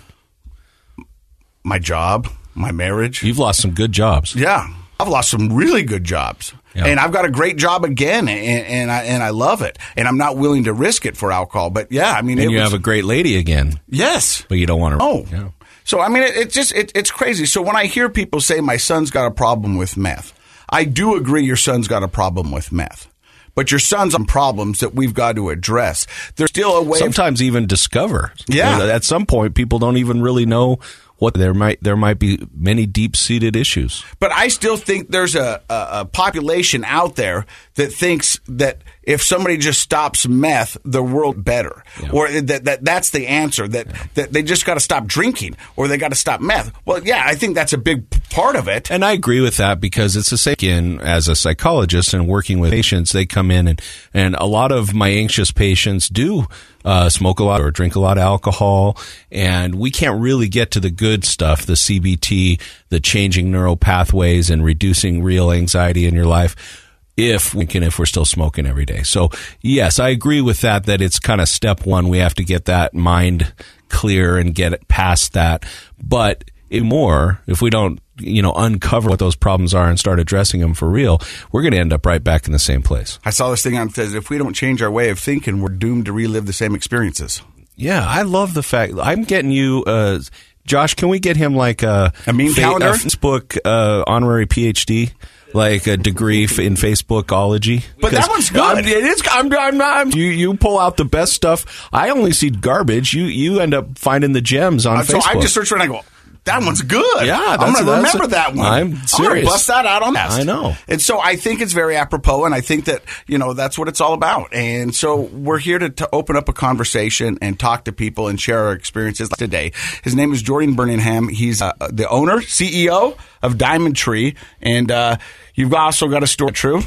My 1.63 1.79
job, 1.79 2.27
my 2.53 2.71
marriage. 2.71 3.23
You've 3.23 3.39
lost 3.39 3.61
some 3.61 3.71
good 3.71 3.91
jobs. 3.91 4.35
Yeah, 4.35 4.67
I've 4.99 5.07
lost 5.07 5.29
some 5.31 5.51
really 5.53 5.83
good 5.83 6.03
jobs, 6.03 6.53
Yeah. 6.75 6.85
and 6.85 6.99
I've 6.99 7.11
got 7.11 7.25
a 7.25 7.29
great 7.31 7.57
job 7.57 7.83
again, 7.83 8.27
and, 8.27 8.65
and 8.67 8.91
I 8.91 9.03
and 9.03 9.23
I 9.23 9.29
love 9.31 9.61
it, 9.61 9.77
and 9.97 10.07
I'm 10.07 10.17
not 10.17 10.37
willing 10.37 10.65
to 10.65 10.73
risk 10.73 11.05
it 11.05 11.17
for 11.17 11.31
alcohol. 11.31 11.69
But 11.71 11.91
yeah, 11.91 12.11
I 12.11 12.21
mean, 12.21 12.37
And 12.39 12.47
it 12.47 12.51
you 12.53 12.59
was, 12.61 12.71
have 12.71 12.79
a 12.79 12.81
great 12.81 13.03
lady 13.05 13.37
again, 13.37 13.79
yes. 13.89 14.45
but 14.47 14.57
you 14.57 14.65
don't 14.67 14.79
want 14.79 14.99
to. 14.99 15.03
Oh, 15.05 15.25
Yeah. 15.31 15.49
So 15.85 16.01
I 16.01 16.09
mean, 16.09 16.23
it, 16.23 16.35
it 16.35 16.49
just 16.49 16.73
it, 16.73 16.91
it's 16.93 17.11
crazy. 17.11 17.45
So 17.45 17.61
when 17.61 17.75
I 17.75 17.85
hear 17.85 18.09
people 18.09 18.41
say 18.41 18.59
my 18.59 18.75
son's 18.75 19.11
got 19.11 19.27
a 19.27 19.31
problem 19.31 19.77
with 19.77 19.95
meth, 19.95 20.33
I 20.69 20.83
do 20.83 21.15
agree 21.15 21.45
your 21.45 21.55
son's 21.55 21.87
got 21.87 22.03
a 22.03 22.07
problem 22.07 22.51
with 22.51 22.71
meth, 22.71 23.07
but 23.53 23.71
your 23.71 23.79
son's 23.79 24.15
on 24.15 24.25
problems 24.25 24.79
that 24.79 24.95
we've 24.95 25.13
got 25.13 25.35
to 25.35 25.49
address. 25.49 26.07
There's 26.35 26.49
still 26.49 26.75
a 26.75 26.81
way. 26.81 26.97
of 26.97 27.03
Sometimes 27.03 27.41
even 27.41 27.67
discover. 27.67 28.33
Yeah. 28.47 28.83
At 28.83 29.03
some 29.03 29.25
point, 29.25 29.55
people 29.55 29.79
don't 29.79 29.97
even 29.97 30.21
really 30.21 30.45
know 30.45 30.79
what 31.17 31.33
there 31.35 31.53
might 31.53 31.81
there 31.81 31.95
might 31.95 32.19
be 32.19 32.45
many 32.53 32.85
deep 32.85 33.15
seated 33.15 33.55
issues. 33.55 34.03
But 34.19 34.31
I 34.31 34.49
still 34.49 34.77
think 34.77 35.11
there's 35.11 35.35
a, 35.35 35.61
a, 35.69 35.87
a 35.91 36.05
population 36.05 36.83
out 36.83 37.15
there 37.15 37.45
that 37.75 37.93
thinks 37.93 38.39
that 38.47 38.81
if 39.05 39.21
somebody 39.21 39.57
just 39.57 39.81
stops 39.81 40.27
meth, 40.27 40.77
the 40.83 41.03
world 41.03 41.43
better, 41.43 41.83
or 42.11 42.29
that, 42.29 42.65
that 42.65 42.83
that's 42.83 43.11
the 43.11 43.27
answer. 43.27 43.67
That 43.67 43.87
that 44.15 44.33
they 44.33 44.43
just 44.43 44.65
got 44.65 44.75
to 44.75 44.79
stop 44.79 45.05
drinking, 45.05 45.55
or 45.75 45.87
they 45.87 45.97
got 45.97 46.09
to 46.09 46.15
stop 46.15 46.41
meth. 46.41 46.71
Well, 46.85 47.03
yeah, 47.03 47.23
I 47.25 47.35
think 47.35 47.55
that's 47.55 47.73
a 47.73 47.77
big 47.77 48.09
part 48.29 48.55
of 48.55 48.67
it. 48.67 48.91
And 48.91 49.05
I 49.05 49.13
agree 49.13 49.41
with 49.41 49.57
that 49.57 49.79
because 49.79 50.15
it's 50.15 50.29
the 50.29 50.37
same 50.37 50.55
in 50.61 50.99
as 51.01 51.27
a 51.27 51.35
psychologist 51.35 52.13
and 52.13 52.27
working 52.27 52.59
with 52.59 52.71
patients, 52.71 53.11
they 53.11 53.25
come 53.25 53.51
in 53.51 53.67
and, 53.67 53.81
and 54.13 54.35
a 54.35 54.45
lot 54.45 54.71
of 54.71 54.93
my 54.93 55.09
anxious 55.09 55.51
patients 55.51 56.09
do 56.09 56.47
uh, 56.83 57.09
smoke 57.09 57.39
a 57.39 57.43
lot 57.43 57.61
or 57.61 57.71
drink 57.71 57.95
a 57.95 57.99
lot 57.99 58.17
of 58.17 58.23
alcohol. 58.23 58.97
And 59.31 59.75
we 59.75 59.91
can't 59.91 60.19
really 60.19 60.47
get 60.47 60.71
to 60.71 60.79
the 60.79 60.91
good 60.91 61.23
stuff, 61.25 61.65
the 61.65 61.73
CBT, 61.73 62.61
the 62.89 62.99
changing 62.99 63.51
neural 63.51 63.77
pathways 63.77 64.49
and 64.49 64.63
reducing 64.63 65.23
real 65.23 65.51
anxiety 65.51 66.05
in 66.05 66.13
your 66.13 66.27
life 66.27 66.81
if 67.17 67.53
we 67.53 67.65
can, 67.65 67.83
if 67.83 67.99
we're 67.99 68.05
still 68.05 68.25
smoking 68.25 68.65
every 68.65 68.85
day. 68.85 69.03
So 69.03 69.29
yes, 69.61 69.99
I 69.99 70.09
agree 70.09 70.41
with 70.41 70.61
that, 70.61 70.85
that 70.85 71.01
it's 71.01 71.19
kind 71.19 71.41
of 71.41 71.47
step 71.47 71.85
one. 71.85 72.09
We 72.09 72.19
have 72.19 72.35
to 72.35 72.43
get 72.43 72.65
that 72.65 72.93
mind 72.93 73.53
clear 73.89 74.37
and 74.37 74.53
get 74.53 74.73
it 74.73 74.87
past 74.87 75.33
that. 75.33 75.65
But 76.01 76.45
more, 76.71 77.41
if 77.47 77.61
we 77.61 77.69
don't 77.69 77.99
you 78.19 78.41
know, 78.41 78.53
uncover 78.53 79.09
what 79.09 79.19
those 79.19 79.35
problems 79.35 79.73
are 79.73 79.89
and 79.89 79.99
start 79.99 80.19
addressing 80.19 80.61
them 80.61 80.73
for 80.73 80.89
real, 80.89 81.21
we're 81.51 81.61
going 81.61 81.73
to 81.73 81.79
end 81.79 81.93
up 81.93 82.05
right 82.05 82.23
back 82.23 82.47
in 82.47 82.53
the 82.53 82.59
same 82.59 82.81
place. 82.81 83.19
I 83.25 83.29
saw 83.29 83.49
this 83.51 83.63
thing 83.63 83.77
on 83.77 83.89
says 83.89 84.13
if 84.13 84.29
we 84.29 84.37
don't 84.37 84.53
change 84.53 84.81
our 84.81 84.91
way 84.91 85.09
of 85.09 85.19
thinking, 85.19 85.61
we're 85.61 85.69
doomed 85.69 86.05
to 86.05 86.13
relive 86.13 86.45
the 86.45 86.53
same 86.53 86.75
experiences. 86.75 87.41
Yeah, 87.75 88.05
I 88.07 88.21
love 88.21 88.53
the 88.53 88.63
fact 88.63 88.93
I'm 89.01 89.23
getting 89.23 89.51
you. 89.51 89.83
Uh, 89.85 90.19
Josh, 90.65 90.95
can 90.95 91.09
we 91.09 91.19
get 91.19 91.35
him 91.35 91.55
like 91.55 91.83
a, 91.83 92.13
A 92.25 92.33
meme 92.33 92.53
calendar? 92.53 92.91
Facebook 92.91 93.57
uh, 93.65 94.03
honorary 94.07 94.47
PhD, 94.47 95.11
like 95.55 95.87
a 95.87 95.97
degree 95.97 96.43
in 96.43 96.75
Facebookology? 96.75 97.83
But 97.99 98.11
that 98.11 98.29
one's 98.29 98.49
good. 98.49 98.61
I'm, 98.61 98.77
it 98.79 98.87
is. 98.87 99.23
I'm, 99.29 99.51
I'm, 99.53 99.81
I'm, 99.81 100.11
you 100.11 100.25
you 100.25 100.55
pull 100.55 100.79
out 100.79 100.97
the 100.97 101.05
best 101.05 101.33
stuff. 101.33 101.89
I 101.91 102.09
only 102.09 102.31
see 102.31 102.49
garbage. 102.49 103.13
You 103.13 103.23
you 103.23 103.59
end 103.59 103.73
up 103.73 103.97
finding 103.97 104.33
the 104.33 104.41
gems 104.41 104.85
on 104.85 104.97
Uh, 104.97 105.03
so 105.03 105.17
Facebook. 105.19 105.35
I 105.37 105.41
just 105.41 105.53
searched 105.53 105.69
for 105.69 105.77
it 105.77 105.81
and 105.83 105.91
I 105.91 105.95
go, 105.95 106.05
that 106.45 106.61
one's 106.61 106.83
good. 106.83 107.25
Yeah, 107.25 107.39
I'm 107.39 107.73
going 107.73 107.85
to 107.85 107.91
remember 107.91 108.27
that 108.27 108.53
one. 108.53 108.65
I'm 108.67 108.95
serious. 109.07 109.49
bust 109.49 109.65
that 109.67 109.87
out 109.87 110.03
on 110.03 110.13
that. 110.13 110.29
I 110.29 110.43
know. 110.43 110.75
And 110.87 111.01
so 111.01 111.19
I 111.19 111.37
think 111.37 111.59
it's 111.59 111.73
very 111.73 111.95
apropos, 111.95 112.45
and 112.45 112.53
I 112.53 112.61
think 112.61 112.85
that 112.85 113.01
you 113.25 113.39
know 113.39 113.53
that's 113.53 113.79
what 113.79 113.87
it's 113.87 113.99
all 113.99 114.13
about. 114.13 114.53
And 114.53 114.93
so 114.93 115.21
we're 115.21 115.57
here 115.57 115.79
to, 115.79 115.89
to 115.89 116.09
open 116.13 116.35
up 116.35 116.47
a 116.47 116.53
conversation 116.53 117.39
and 117.41 117.59
talk 117.59 117.85
to 117.85 117.91
people 117.91 118.27
and 118.27 118.39
share 118.39 118.59
our 118.65 118.73
experiences 118.73 119.29
today. 119.29 119.71
His 120.03 120.13
name 120.13 120.33
is 120.33 120.43
Jordan 120.43 120.75
Birmingham. 120.75 121.29
He's 121.29 121.63
uh, 121.63 121.73
the 121.91 122.07
owner, 122.09 122.37
CEO 122.41 123.17
of 123.41 123.57
Diamond 123.57 123.95
Tree, 123.95 124.35
and 124.61 124.91
uh, 124.91 125.17
you've 125.55 125.73
also 125.73 126.07
got 126.07 126.23
a 126.23 126.27
store. 126.27 126.51
True. 126.51 126.81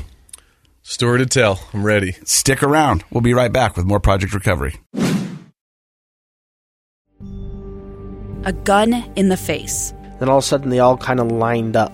Story 0.83 1.19
to 1.19 1.27
tell. 1.27 1.61
I'm 1.75 1.85
ready. 1.85 2.13
Stick 2.25 2.63
around. 2.63 3.05
We'll 3.11 3.21
be 3.21 3.35
right 3.35 3.53
back 3.53 3.77
with 3.77 3.85
more 3.85 4.01
Project 4.01 4.33
Recovery. 4.33 4.77
A 8.45 8.53
gun 8.53 8.95
in 9.15 9.29
the 9.29 9.37
face. 9.37 9.93
Then 10.19 10.29
all 10.29 10.39
of 10.39 10.45
a 10.45 10.47
sudden, 10.47 10.71
they 10.71 10.79
all 10.79 10.97
kind 10.97 11.21
of 11.21 11.31
lined 11.31 11.77
up. 11.77 11.93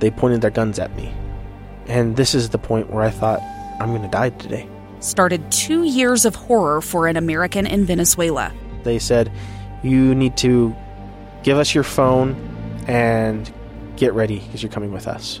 They 0.00 0.10
pointed 0.10 0.40
their 0.40 0.50
guns 0.50 0.78
at 0.78 0.96
me. 0.96 1.14
And 1.86 2.16
this 2.16 2.34
is 2.34 2.48
the 2.48 2.58
point 2.58 2.90
where 2.90 3.04
I 3.04 3.10
thought, 3.10 3.40
I'm 3.80 3.90
going 3.90 4.02
to 4.02 4.08
die 4.08 4.30
today. 4.30 4.68
Started 5.00 5.52
two 5.52 5.84
years 5.84 6.24
of 6.24 6.34
horror 6.34 6.80
for 6.80 7.06
an 7.06 7.16
American 7.16 7.66
in 7.66 7.84
Venezuela. 7.84 8.52
They 8.82 8.98
said, 8.98 9.30
You 9.82 10.14
need 10.14 10.36
to 10.38 10.74
give 11.42 11.58
us 11.58 11.74
your 11.74 11.84
phone 11.84 12.34
and 12.88 13.52
get 13.96 14.14
ready 14.14 14.40
because 14.40 14.62
you're 14.62 14.72
coming 14.72 14.92
with 14.92 15.06
us. 15.06 15.40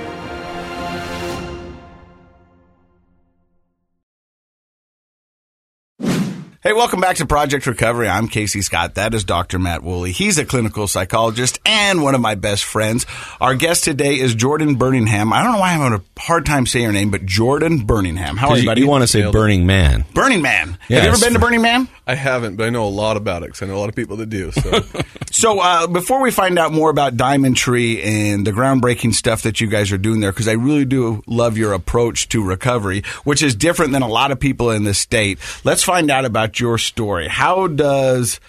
Hey, 6.63 6.73
welcome 6.73 7.01
back 7.01 7.15
to 7.15 7.25
Project 7.25 7.65
Recovery. 7.65 8.07
I'm 8.07 8.27
Casey 8.27 8.61
Scott. 8.61 8.93
That 8.93 9.15
is 9.15 9.23
Dr. 9.23 9.57
Matt 9.57 9.81
Woolley. 9.81 10.11
He's 10.11 10.37
a 10.37 10.45
clinical 10.45 10.87
psychologist 10.87 11.57
and 11.65 12.03
one 12.03 12.13
of 12.13 12.21
my 12.21 12.35
best 12.35 12.65
friends. 12.65 13.07
Our 13.41 13.55
guest 13.55 13.83
today 13.83 14.19
is 14.19 14.35
Jordan 14.35 14.75
Birmingham. 14.75 15.33
I 15.33 15.41
don't 15.41 15.53
know 15.53 15.57
why 15.57 15.73
I'm 15.73 15.79
having 15.79 15.97
a 15.97 16.21
hard 16.21 16.45
time 16.45 16.67
saying 16.67 16.83
your 16.83 16.93
name, 16.93 17.09
but 17.09 17.25
Jordan 17.25 17.87
Birmingham. 17.87 18.37
How 18.37 18.49
are 18.49 18.57
you, 18.57 18.61
you, 18.61 18.69
buddy? 18.69 18.81
you 18.81 18.87
want 18.87 19.01
to 19.01 19.07
say 19.07 19.31
Burning 19.31 19.65
Man? 19.65 20.05
Burning 20.13 20.43
Man. 20.43 20.77
Have 20.81 21.03
you 21.03 21.09
ever 21.09 21.17
been 21.17 21.33
to 21.33 21.39
Burning 21.39 21.63
Man? 21.63 21.87
I 22.11 22.15
haven't, 22.15 22.57
but 22.57 22.65
I 22.67 22.69
know 22.69 22.85
a 22.85 22.89
lot 22.89 23.15
about 23.15 23.43
it 23.43 23.47
because 23.47 23.61
I 23.61 23.65
know 23.67 23.77
a 23.77 23.79
lot 23.79 23.89
of 23.89 23.95
people 23.95 24.17
that 24.17 24.29
do. 24.29 24.51
So 24.51 24.81
So, 25.31 25.59
uh, 25.59 25.87
before 25.87 26.21
we 26.21 26.29
find 26.29 26.59
out 26.59 26.73
more 26.73 26.89
about 26.89 27.15
Diamond 27.15 27.55
Tree 27.55 28.01
and 28.01 28.45
the 28.45 28.51
groundbreaking 28.51 29.13
stuff 29.13 29.43
that 29.43 29.61
you 29.61 29.67
guys 29.67 29.91
are 29.93 29.97
doing 29.97 30.19
there, 30.19 30.33
because 30.33 30.49
I 30.49 30.53
really 30.53 30.83
do 30.83 31.23
love 31.25 31.57
your 31.57 31.71
approach 31.71 32.27
to 32.29 32.43
recovery, 32.43 33.03
which 33.23 33.41
is 33.41 33.55
different 33.55 33.93
than 33.93 34.01
a 34.01 34.09
lot 34.09 34.31
of 34.31 34.41
people 34.41 34.71
in 34.71 34.83
the 34.83 34.93
state. 34.93 35.39
Let's 35.63 35.83
find 35.83 36.11
out 36.11 36.25
about 36.25 36.59
your 36.59 36.77
story. 36.77 37.29
How 37.29 37.67
does 37.67 38.41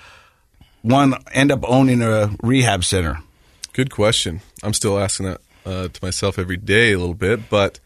one 0.82 1.14
end 1.32 1.52
up 1.52 1.60
owning 1.68 2.02
a 2.02 2.34
rehab 2.42 2.84
center? 2.84 3.20
good 3.72 3.90
question. 3.90 4.42
I'm 4.62 4.74
still 4.74 4.98
asking 4.98 5.26
that 5.26 5.40
uh, 5.64 5.88
to 5.88 6.04
myself 6.04 6.38
every 6.38 6.56
day 6.56 6.92
a 6.92 6.98
little 6.98 7.14
bit, 7.14 7.48
but 7.48 7.80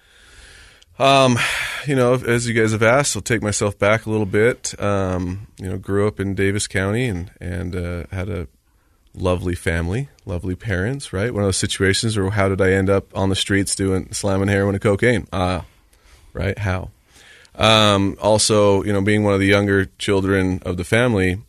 um, 0.99 1.38
you 1.87 1.95
know, 1.95 2.15
as 2.15 2.49
you 2.49 2.55
guys 2.55 2.73
have 2.73 2.83
asked, 2.83 3.17
I'll 3.17 3.23
take 3.23 3.43
myself 3.43 3.79
back 3.79 4.07
a 4.07 4.11
little 4.11 4.26
bit. 4.26 4.79
Um, 4.81 5.47
you 5.59 5.69
know, 5.69 5.79
grew 5.79 6.07
up 6.07 6.21
in 6.21 6.35
Davis 6.35 6.67
County 6.67 7.07
and 7.07 7.31
and 7.41 7.76
uh, 7.76 8.05
had 8.11 8.29
a 8.29 8.49
lovely 9.15 9.55
family, 9.55 10.09
lovely 10.25 10.55
parents. 10.55 11.12
Right, 11.12 11.33
one 11.33 11.43
of 11.43 11.49
those 11.49 11.57
situations 11.57 12.17
where 12.17 12.31
how 12.31 12.49
did 12.49 12.61
I 12.61 12.73
end 12.73 12.91
up 12.91 13.17
on 13.17 13.29
the 13.29 13.37
streets 13.37 13.75
doing 13.75 14.12
slamming 14.12 14.49
heroin 14.49 14.75
and 14.75 14.83
cocaine? 14.83 15.26
Ah, 15.33 15.65
right, 16.33 16.59
how? 16.59 16.91
Um, 17.55 18.19
also, 18.21 18.83
you 18.85 18.93
know, 18.93 19.00
being 19.00 19.25
one 19.25 19.35
of 19.35 19.41
the 19.41 19.47
younger 19.47 19.87
children 19.99 20.61
of 20.67 20.76
the 20.76 20.85
family, 20.85 21.41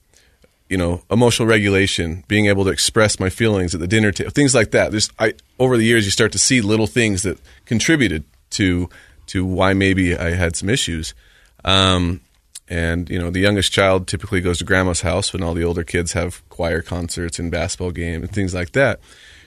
you 0.69 0.77
know, 0.77 1.03
emotional 1.11 1.47
regulation, 1.47 2.23
being 2.27 2.47
able 2.47 2.63
to 2.65 2.71
express 2.71 3.19
my 3.19 3.29
feelings 3.29 3.73
at 3.73 3.81
the 3.81 3.87
dinner 3.87 4.11
table, 4.11 4.31
things 4.31 4.55
like 4.55 4.71
that. 4.71 4.91
There's, 4.91 5.09
I 5.19 5.33
over 5.59 5.77
the 5.77 5.85
years, 5.85 6.05
you 6.05 6.11
start 6.11 6.31
to 6.33 6.39
see 6.39 6.61
little 6.61 6.87
things 6.87 7.23
that 7.23 7.39
contributed 7.65 8.23
to 8.51 8.89
to 9.27 9.45
why 9.45 9.73
maybe 9.73 10.15
I 10.17 10.31
had 10.31 10.55
some 10.55 10.69
issues. 10.69 11.13
Um, 11.65 12.21
and 12.69 13.09
you 13.09 13.17
know, 13.19 13.29
the 13.29 13.39
youngest 13.39 13.71
child 13.71 14.07
typically 14.07 14.41
goes 14.41 14.57
to 14.59 14.65
grandma's 14.65 15.01
house 15.01 15.31
when 15.31 15.41
all 15.43 15.53
the 15.53 15.63
older 15.63 15.83
kids 15.83 16.13
have 16.13 16.47
choir 16.49 16.81
concerts 16.81 17.39
and 17.39 17.49
basketball 17.51 17.91
game 17.91 18.23
and 18.23 18.31
things 18.31 18.53
like 18.53 18.73
that. 18.73 18.99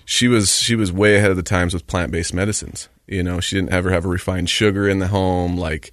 She 0.07 0.27
was 0.29 0.57
she 0.59 0.75
was 0.75 0.91
way 0.91 1.17
ahead 1.17 1.31
of 1.31 1.37
the 1.37 1.43
times 1.43 1.75
with 1.75 1.87
plant 1.87 2.11
based 2.13 2.33
medicines. 2.35 2.89
You 3.07 3.23
know, 3.23 3.41
she 3.41 3.57
didn't 3.57 3.73
ever 3.73 3.91
have 3.91 4.05
a 4.05 4.09
refined 4.09 4.49
sugar 4.49 4.89
in 4.89 4.99
the 5.01 5.09
home, 5.09 5.57
like 5.57 5.93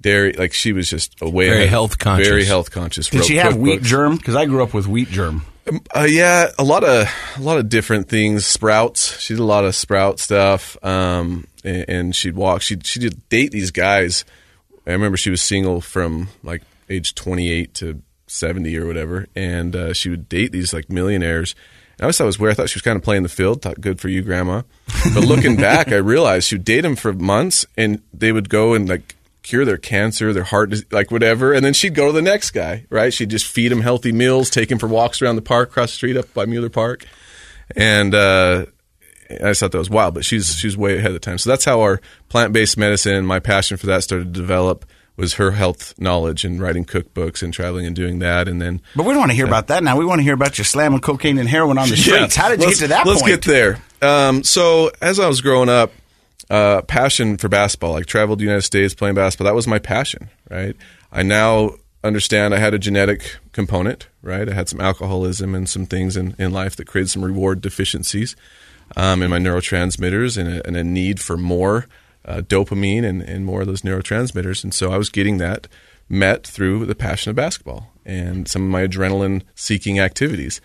dairy. 0.00 0.32
Like 0.32 0.52
she 0.52 0.72
was 0.72 0.88
just 0.88 1.20
a 1.20 1.28
way 1.28 1.46
Very 1.48 1.56
ahead- 1.62 1.68
health 1.70 1.98
conscious. 1.98 2.28
Very 2.28 2.44
health 2.44 2.70
conscious. 2.70 3.08
Did 3.08 3.18
Wrote 3.18 3.26
she 3.26 3.36
have 3.36 3.56
wheat 3.56 3.80
cookbooks. 3.80 3.84
germ? 3.84 4.16
Because 4.16 4.36
I 4.36 4.46
grew 4.46 4.62
up 4.62 4.72
with 4.72 4.86
wheat 4.86 5.08
germ. 5.08 5.42
Uh, 5.94 6.06
yeah, 6.08 6.48
a 6.58 6.64
lot 6.64 6.84
of 6.84 7.08
a 7.36 7.40
lot 7.42 7.58
of 7.58 7.68
different 7.68 8.08
things. 8.08 8.46
Sprouts. 8.46 9.20
She 9.20 9.34
did 9.34 9.40
a 9.40 9.44
lot 9.44 9.64
of 9.64 9.74
sprout 9.74 10.18
stuff. 10.20 10.76
Um, 10.84 11.46
and, 11.64 11.84
and 11.88 12.16
she'd 12.16 12.34
walk. 12.34 12.62
She 12.62 12.78
she 12.84 13.00
did 13.00 13.28
date 13.28 13.52
these 13.52 13.70
guys. 13.70 14.24
I 14.86 14.92
remember 14.92 15.16
she 15.16 15.30
was 15.30 15.42
single 15.42 15.80
from 15.80 16.28
like 16.42 16.62
age 16.88 17.14
twenty 17.14 17.50
eight 17.50 17.74
to 17.74 18.02
seventy 18.26 18.76
or 18.76 18.86
whatever, 18.86 19.26
and 19.34 19.74
uh, 19.74 19.92
she 19.92 20.08
would 20.08 20.28
date 20.28 20.52
these 20.52 20.72
like 20.72 20.90
millionaires. 20.90 21.54
And 21.98 22.02
I 22.02 22.04
always 22.04 22.18
thought 22.18 22.24
it 22.24 22.26
was 22.26 22.38
weird. 22.38 22.52
I 22.52 22.54
thought 22.54 22.70
she 22.70 22.76
was 22.76 22.82
kind 22.82 22.96
of 22.96 23.02
playing 23.02 23.22
the 23.22 23.28
field. 23.28 23.62
Thought 23.62 23.80
good 23.80 24.00
for 24.00 24.08
you, 24.08 24.22
grandma. 24.22 24.62
But 25.14 25.24
looking 25.24 25.56
back, 25.68 25.88
I 25.92 25.96
realized 25.96 26.48
she 26.48 26.54
would 26.56 26.64
date 26.64 26.80
them 26.80 26.96
for 26.96 27.12
months, 27.12 27.66
and 27.76 28.02
they 28.14 28.32
would 28.32 28.48
go 28.48 28.74
and 28.74 28.88
like 28.88 29.16
cure 29.42 29.64
their 29.64 29.76
cancer, 29.76 30.32
their 30.32 30.44
heart, 30.44 30.72
like 30.92 31.10
whatever. 31.10 31.52
And 31.52 31.64
then 31.64 31.72
she'd 31.72 31.94
go 31.94 32.06
to 32.06 32.12
the 32.12 32.22
next 32.22 32.50
guy, 32.50 32.86
right? 32.90 33.12
She'd 33.12 33.30
just 33.30 33.46
feed 33.46 33.72
him 33.72 33.80
healthy 33.80 34.12
meals, 34.12 34.50
take 34.50 34.70
him 34.70 34.78
for 34.78 34.86
walks 34.86 35.22
around 35.22 35.36
the 35.36 35.42
park, 35.42 35.70
across 35.70 35.90
the 35.90 35.96
street 35.96 36.16
up 36.16 36.32
by 36.34 36.46
Mueller 36.46 36.70
Park. 36.70 37.06
And, 37.76 38.14
uh, 38.14 38.66
I 39.30 39.50
just 39.50 39.60
thought 39.60 39.72
that 39.72 39.78
was 39.78 39.90
wild, 39.90 40.14
but 40.14 40.24
she's, 40.24 40.54
she's 40.56 40.76
way 40.76 40.96
ahead 40.96 41.08
of 41.08 41.14
the 41.14 41.20
time. 41.20 41.38
So 41.38 41.50
that's 41.50 41.64
how 41.64 41.80
our 41.82 42.00
plant 42.28 42.52
based 42.52 42.76
medicine, 42.76 43.24
my 43.26 43.38
passion 43.40 43.76
for 43.76 43.86
that 43.86 44.02
started 44.02 44.32
to 44.34 44.40
develop 44.40 44.84
was 45.16 45.34
her 45.34 45.50
health 45.50 45.92
knowledge 45.98 46.44
and 46.44 46.60
writing 46.62 46.84
cookbooks 46.84 47.42
and 47.42 47.52
traveling 47.52 47.84
and 47.86 47.94
doing 47.94 48.20
that. 48.20 48.48
And 48.48 48.60
then 48.60 48.80
But 48.96 49.04
we 49.04 49.10
don't 49.12 49.18
want 49.20 49.30
to 49.32 49.36
hear 49.36 49.46
about 49.46 49.66
that 49.66 49.84
now. 49.84 49.96
We 49.98 50.04
want 50.06 50.18
to 50.20 50.22
hear 50.22 50.32
about 50.34 50.56
you 50.56 50.64
slamming 50.64 51.00
cocaine 51.00 51.38
and 51.38 51.48
heroin 51.48 51.76
on 51.78 51.88
the 51.90 51.96
streets. 51.96 52.36
Yeah. 52.36 52.42
How 52.42 52.48
did 52.48 52.60
you 52.60 52.66
Let's- 52.68 52.80
get 52.80 52.86
to 52.86 52.88
that 52.90 53.06
let's 53.06 53.20
point? 53.22 53.42
get 53.42 53.44
there. 53.44 53.82
Um, 54.00 54.42
so 54.42 54.90
as 55.02 55.20
I 55.20 55.28
was 55.28 55.40
growing 55.42 55.68
up, 55.68 55.92
uh, 56.48 56.82
passion 56.82 57.36
for 57.36 57.48
basketball, 57.48 57.92
like 57.92 58.06
traveled 58.06 58.38
the 58.38 58.44
United 58.44 58.62
States 58.62 58.94
playing 58.94 59.14
basketball, 59.14 59.44
that 59.44 59.54
was 59.54 59.66
my 59.68 59.78
passion, 59.78 60.30
right? 60.50 60.74
I 61.12 61.22
now 61.22 61.72
understand 62.02 62.54
I 62.54 62.58
had 62.58 62.72
a 62.72 62.78
genetic 62.78 63.36
component, 63.52 64.08
right? 64.22 64.48
I 64.48 64.54
had 64.54 64.68
some 64.70 64.80
alcoholism 64.80 65.54
and 65.54 65.68
some 65.68 65.84
things 65.86 66.16
in, 66.16 66.34
in 66.38 66.50
life 66.50 66.76
that 66.76 66.86
created 66.86 67.10
some 67.10 67.24
reward 67.24 67.60
deficiencies 67.60 68.34
um, 68.96 69.22
in 69.22 69.30
my 69.30 69.38
neurotransmitters 69.38 70.36
and 70.36 70.48
a, 70.48 70.66
and 70.66 70.76
a 70.76 70.84
need 70.84 71.20
for 71.20 71.36
more 71.36 71.86
uh, 72.24 72.42
dopamine 72.42 73.04
and, 73.04 73.22
and 73.22 73.44
more 73.44 73.62
of 73.62 73.66
those 73.66 73.82
neurotransmitters. 73.82 74.62
And 74.62 74.74
so 74.74 74.92
I 74.92 74.98
was 74.98 75.08
getting 75.08 75.38
that 75.38 75.68
met 76.08 76.46
through 76.46 76.86
the 76.86 76.94
passion 76.94 77.30
of 77.30 77.36
basketball 77.36 77.92
and 78.04 78.48
some 78.48 78.62
of 78.62 78.68
my 78.68 78.86
adrenaline 78.86 79.42
seeking 79.54 79.98
activities. 80.00 80.60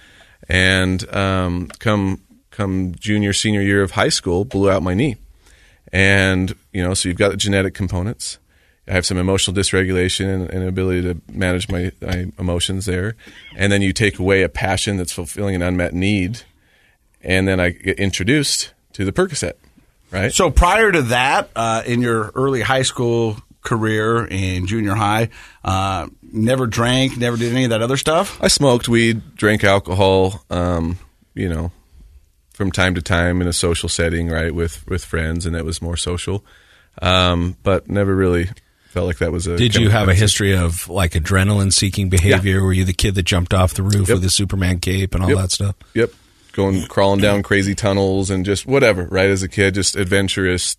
And 0.50 1.08
um, 1.14 1.68
come 1.80 2.22
come 2.52 2.96
junior 2.98 3.34
senior 3.34 3.62
year 3.62 3.82
of 3.82 3.92
high 3.92 4.10
school, 4.10 4.46
blew 4.46 4.70
out 4.70 4.84
my 4.84 4.94
knee. 4.94 5.18
And 5.92 6.56
you 6.74 6.84
know, 6.84 6.94
so 6.94 7.10
you've 7.10 7.18
got 7.18 7.32
the 7.32 7.38
genetic 7.38 7.74
components. 7.74 8.40
I 8.88 8.94
have 8.94 9.06
some 9.06 9.18
emotional 9.18 9.58
dysregulation 9.58 10.34
and, 10.34 10.50
and 10.50 10.64
ability 10.64 11.02
to 11.04 11.20
manage 11.32 11.70
my, 11.70 11.92
my 12.02 12.28
emotions 12.38 12.86
there. 12.86 13.16
And 13.56 13.72
then 13.72 13.82
you 13.82 13.94
take 13.94 14.20
away 14.20 14.44
a 14.44 14.50
passion 14.50 14.98
that's 14.98 15.12
fulfilling 15.12 15.56
an 15.56 15.64
unmet 15.64 15.94
need, 15.94 16.42
and 17.26 17.48
then 17.48 17.60
I 17.60 17.70
get 17.72 18.00
introduced 18.00 18.72
to 18.94 19.04
the 19.04 19.12
Percocet. 19.12 19.54
right? 20.12 20.32
So 20.32 20.50
prior 20.52 20.92
to 20.92 21.02
that, 21.04 21.50
uh, 21.56 21.84
in 21.86 22.02
your 22.02 22.32
early 22.36 22.62
high 22.62 22.84
school 22.84 23.38
career 23.62 24.28
and 24.30 24.68
junior 24.68 24.94
high, 24.94 25.30
uh, 25.64 26.08
never 26.22 26.68
drank, 26.68 27.18
never 27.18 27.36
did 27.36 27.52
any 27.52 27.64
of 27.66 27.72
that 27.72 27.82
other 27.82 27.98
stuff. 27.98 28.38
I 28.42 28.48
smoked 28.48 28.88
weed, 28.88 29.36
drank 29.36 29.64
alcohol, 29.64 30.44
um, 30.50 30.98
you 31.34 31.50
know, 31.50 31.72
from 32.54 32.72
time 32.72 32.96
to 32.96 33.02
time 33.02 33.42
in 33.42 33.48
a 33.48 33.54
social 33.54 33.90
setting, 33.90 34.30
right, 34.30 34.54
with 34.54 34.88
with 34.88 35.04
friends, 35.04 35.46
and 35.46 35.56
it 35.56 35.66
was 35.66 35.82
more 35.82 35.98
social. 35.98 36.46
Um, 37.02 37.58
but 37.64 37.90
never 37.90 38.16
really 38.16 38.48
felt 38.92 39.08
like 39.08 39.18
that 39.18 39.32
was 39.34 39.48
a. 39.48 39.58
Did 39.58 39.76
you 39.76 39.90
have 39.90 40.08
a 40.08 40.14
history 40.16 40.56
of 40.56 40.88
like 40.88 41.12
adrenaline 41.14 41.74
seeking 41.74 42.08
behavior? 42.10 42.64
Were 42.64 42.72
you 42.72 42.86
the 42.86 42.94
kid 42.94 43.16
that 43.16 43.24
jumped 43.24 43.54
off 43.54 43.74
the 43.74 43.84
roof 43.84 44.08
Yep. 44.08 44.16
with 44.16 44.22
the 44.22 44.30
Superman 44.30 44.80
cape 44.80 45.14
and 45.16 45.24
all 45.24 45.30
Yep. 45.32 45.38
that 45.40 45.52
stuff? 45.52 45.76
Yep, 45.96 46.12
going 46.56 46.86
crawling 46.88 47.20
down 47.22 47.44
crazy 47.44 47.76
tunnels 47.76 48.30
and 48.30 48.46
just 48.46 48.66
whatever, 48.66 49.06
right? 49.06 49.30
As 49.30 49.44
a 49.44 49.50
kid, 49.50 49.74
just 49.76 49.96
adventurous, 49.96 50.78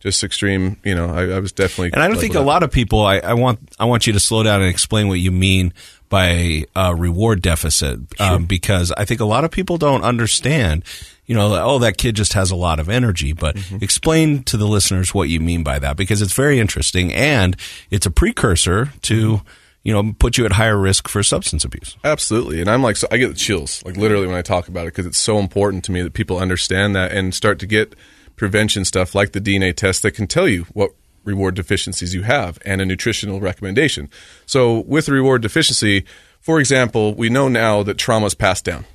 just 0.00 0.22
extreme. 0.24 0.76
You 0.84 0.94
know, 0.94 1.08
I, 1.10 1.36
I 1.36 1.40
was 1.40 1.52
definitely. 1.52 1.92
And 1.92 2.02
I 2.02 2.08
don't 2.08 2.18
think 2.18 2.34
a 2.34 2.40
lot 2.40 2.62
of 2.62 2.70
people. 2.70 3.02
I, 3.04 3.18
I 3.18 3.34
want 3.34 3.58
I 3.78 3.84
want 3.84 4.06
you 4.06 4.12
to 4.12 4.20
slow 4.20 4.42
down 4.42 4.62
and 4.62 4.70
explain 4.70 5.08
what 5.08 5.18
you 5.18 5.32
mean 5.32 5.72
by 6.08 6.64
uh, 6.76 6.94
reward 6.96 7.42
deficit, 7.42 7.98
um, 8.20 8.44
because 8.46 8.92
I 8.96 9.04
think 9.04 9.20
a 9.20 9.24
lot 9.24 9.44
of 9.44 9.50
people 9.50 9.76
don't 9.76 10.02
understand. 10.02 10.84
You 11.26 11.34
know, 11.34 11.60
oh, 11.60 11.80
that 11.80 11.98
kid 11.98 12.14
just 12.14 12.34
has 12.34 12.52
a 12.52 12.56
lot 12.56 12.78
of 12.78 12.88
energy. 12.88 13.32
But 13.32 13.56
Mm-hmm. 13.56 13.82
explain 13.82 14.44
to 14.44 14.56
the 14.56 14.66
listeners 14.68 15.12
what 15.12 15.28
you 15.28 15.40
mean 15.40 15.64
by 15.64 15.80
that, 15.80 15.96
because 15.96 16.22
it's 16.22 16.32
very 16.34 16.60
interesting 16.60 17.12
and 17.12 17.56
it's 17.90 18.06
a 18.06 18.10
precursor 18.12 18.92
to 19.02 19.42
you 19.86 19.92
know 19.92 20.12
put 20.18 20.36
you 20.36 20.44
at 20.44 20.52
higher 20.52 20.76
risk 20.76 21.06
for 21.06 21.22
substance 21.22 21.64
abuse. 21.64 21.96
Absolutely. 22.02 22.60
And 22.60 22.68
I'm 22.68 22.82
like, 22.82 22.96
so 22.96 23.06
I 23.12 23.18
get 23.18 23.28
the 23.28 23.34
chills, 23.34 23.84
like 23.84 23.96
literally 23.96 24.26
when 24.26 24.34
I 24.34 24.42
talk 24.42 24.66
about 24.66 24.82
it, 24.82 24.92
because 24.92 25.06
it's 25.06 25.16
so 25.16 25.38
important 25.38 25.84
to 25.84 25.92
me 25.92 26.02
that 26.02 26.12
people 26.12 26.38
understand 26.38 26.96
that 26.96 27.12
and 27.12 27.32
start 27.32 27.60
to 27.60 27.66
get 27.66 27.94
prevention 28.34 28.84
stuff 28.84 29.14
like 29.14 29.30
the 29.30 29.40
DNA 29.40 29.72
test 29.74 30.02
that 30.02 30.10
can 30.10 30.26
tell 30.26 30.48
you 30.48 30.64
what 30.72 30.90
reward 31.22 31.54
deficiencies 31.54 32.14
you 32.14 32.22
have 32.22 32.58
and 32.64 32.80
a 32.80 32.84
nutritional 32.84 33.40
recommendation. 33.40 34.10
So 34.44 34.80
with 34.80 35.08
reward 35.08 35.42
deficiency, 35.42 36.04
for 36.40 36.58
example, 36.58 37.14
we 37.14 37.28
know 37.28 37.46
now 37.46 37.84
that 37.84 37.96
trauma 37.96 38.26
is 38.26 38.34
passed 38.34 38.64
down. 38.64 38.86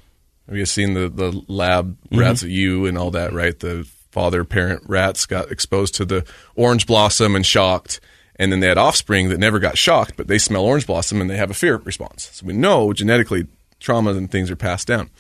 Have 0.47 0.57
you 0.57 0.65
seen 0.65 0.93
the, 0.93 1.07
the 1.07 1.31
lab 1.47 1.95
mm-hmm. 2.01 2.19
rats 2.19 2.43
at 2.43 2.49
you 2.49 2.85
and 2.85 2.97
all 2.97 3.11
that, 3.11 3.31
right? 3.31 3.57
The 3.57 3.87
father 4.11 4.43
parent 4.43 4.83
rats 4.87 5.25
got 5.25 5.51
exposed 5.51 5.95
to 5.95 6.05
the 6.05 6.25
orange 6.55 6.85
blossom 6.85 7.33
and 7.33 7.45
shocked. 7.45 8.01
And 8.41 8.51
then 8.51 8.59
they 8.59 8.67
had 8.67 8.79
offspring 8.79 9.29
that 9.29 9.37
never 9.37 9.59
got 9.59 9.77
shocked, 9.77 10.13
but 10.17 10.27
they 10.27 10.39
smell 10.39 10.65
orange 10.65 10.87
blossom 10.87 11.21
and 11.21 11.29
they 11.29 11.37
have 11.37 11.51
a 11.51 11.53
fear 11.53 11.77
response. 11.77 12.31
So 12.33 12.47
we 12.47 12.53
know 12.53 12.91
genetically 12.91 13.45
traumas 13.79 14.17
and 14.17 14.31
things 14.31 14.49
are 14.49 14.55
passed 14.55 14.87
down. 14.87 15.11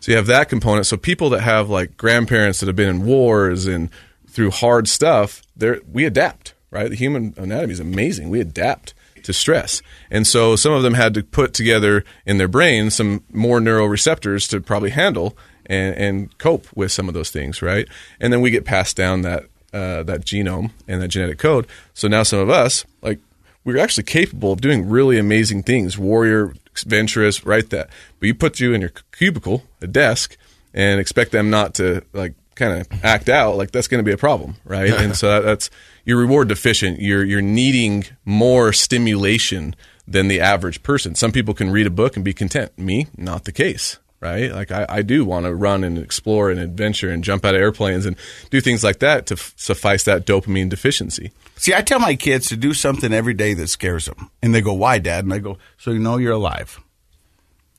So 0.00 0.12
you 0.12 0.16
have 0.18 0.26
that 0.26 0.50
component. 0.50 0.84
So 0.84 0.98
people 0.98 1.30
that 1.30 1.40
have 1.40 1.70
like 1.70 1.96
grandparents 1.96 2.60
that 2.60 2.66
have 2.66 2.76
been 2.76 2.90
in 2.90 3.06
wars 3.06 3.64
and 3.64 3.88
through 4.28 4.50
hard 4.50 4.88
stuff, 4.88 5.40
they 5.56 5.80
we 5.90 6.04
adapt, 6.04 6.52
right? 6.70 6.90
The 6.90 6.96
human 6.96 7.32
anatomy 7.38 7.72
is 7.72 7.80
amazing. 7.80 8.28
We 8.28 8.42
adapt 8.42 8.92
to 9.22 9.32
stress. 9.32 9.80
And 10.10 10.26
so 10.26 10.54
some 10.54 10.74
of 10.74 10.82
them 10.82 10.92
had 10.92 11.14
to 11.14 11.22
put 11.22 11.54
together 11.54 12.04
in 12.26 12.36
their 12.36 12.46
brain 12.46 12.90
some 12.90 13.24
more 13.32 13.58
neuroreceptors 13.58 14.50
to 14.50 14.60
probably 14.60 14.90
handle 14.90 15.34
and, 15.64 15.96
and 15.96 16.38
cope 16.38 16.66
with 16.76 16.92
some 16.92 17.08
of 17.08 17.14
those 17.14 17.30
things, 17.30 17.62
right? 17.62 17.88
And 18.20 18.34
then 18.34 18.42
we 18.42 18.50
get 18.50 18.66
passed 18.66 18.98
down 18.98 19.22
that 19.22 19.46
uh, 19.72 20.02
that 20.04 20.22
genome 20.24 20.70
and 20.88 21.02
that 21.02 21.08
genetic 21.08 21.38
code. 21.38 21.66
So 21.94 22.08
now 22.08 22.22
some 22.22 22.38
of 22.38 22.50
us, 22.50 22.84
like, 23.02 23.18
we're 23.64 23.78
actually 23.78 24.04
capable 24.04 24.52
of 24.52 24.60
doing 24.60 24.88
really 24.88 25.18
amazing 25.18 25.64
things. 25.64 25.98
Warrior, 25.98 26.54
adventurous, 26.80 27.44
right? 27.44 27.68
That. 27.70 27.90
But 28.20 28.26
you 28.26 28.34
put 28.34 28.60
you 28.60 28.72
in 28.72 28.80
your 28.80 28.92
cubicle, 29.12 29.64
a 29.82 29.88
desk, 29.88 30.36
and 30.72 31.00
expect 31.00 31.32
them 31.32 31.50
not 31.50 31.74
to 31.74 32.02
like 32.12 32.34
kind 32.54 32.80
of 32.80 33.04
act 33.04 33.28
out, 33.28 33.56
like 33.56 33.70
that's 33.72 33.88
going 33.88 33.98
to 33.98 34.08
be 34.08 34.12
a 34.12 34.18
problem, 34.18 34.56
right? 34.64 34.90
and 34.92 35.16
so 35.16 35.28
that, 35.28 35.40
that's 35.40 35.70
you're 36.04 36.18
reward 36.18 36.48
deficient. 36.48 37.00
You're 37.00 37.24
you're 37.24 37.42
needing 37.42 38.04
more 38.24 38.72
stimulation 38.72 39.74
than 40.06 40.28
the 40.28 40.40
average 40.40 40.82
person. 40.82 41.14
Some 41.14 41.32
people 41.32 41.54
can 41.54 41.70
read 41.70 41.86
a 41.86 41.90
book 41.90 42.14
and 42.16 42.24
be 42.24 42.32
content. 42.32 42.78
Me, 42.78 43.08
not 43.16 43.44
the 43.44 43.52
case. 43.52 43.98
Right, 44.26 44.50
like 44.52 44.72
I, 44.72 44.86
I 44.88 45.02
do 45.02 45.24
want 45.24 45.46
to 45.46 45.54
run 45.54 45.84
and 45.84 45.98
explore 45.98 46.50
and 46.50 46.58
adventure 46.58 47.10
and 47.10 47.22
jump 47.22 47.44
out 47.44 47.54
of 47.54 47.60
airplanes 47.60 48.06
and 48.06 48.16
do 48.50 48.60
things 48.60 48.82
like 48.82 48.98
that 48.98 49.26
to 49.26 49.34
f- 49.34 49.52
suffice 49.56 50.02
that 50.04 50.26
dopamine 50.26 50.68
deficiency. 50.68 51.30
See, 51.56 51.72
I 51.72 51.80
tell 51.82 52.00
my 52.00 52.16
kids 52.16 52.48
to 52.48 52.56
do 52.56 52.74
something 52.74 53.12
every 53.12 53.34
day 53.34 53.54
that 53.54 53.68
scares 53.68 54.06
them, 54.06 54.30
and 54.42 54.52
they 54.54 54.60
go, 54.60 54.74
"Why, 54.74 54.98
Dad?" 54.98 55.24
And 55.24 55.32
I 55.32 55.38
go, 55.38 55.58
"So 55.78 55.92
you 55.92 56.00
know 56.00 56.16
you're 56.16 56.32
alive." 56.32 56.80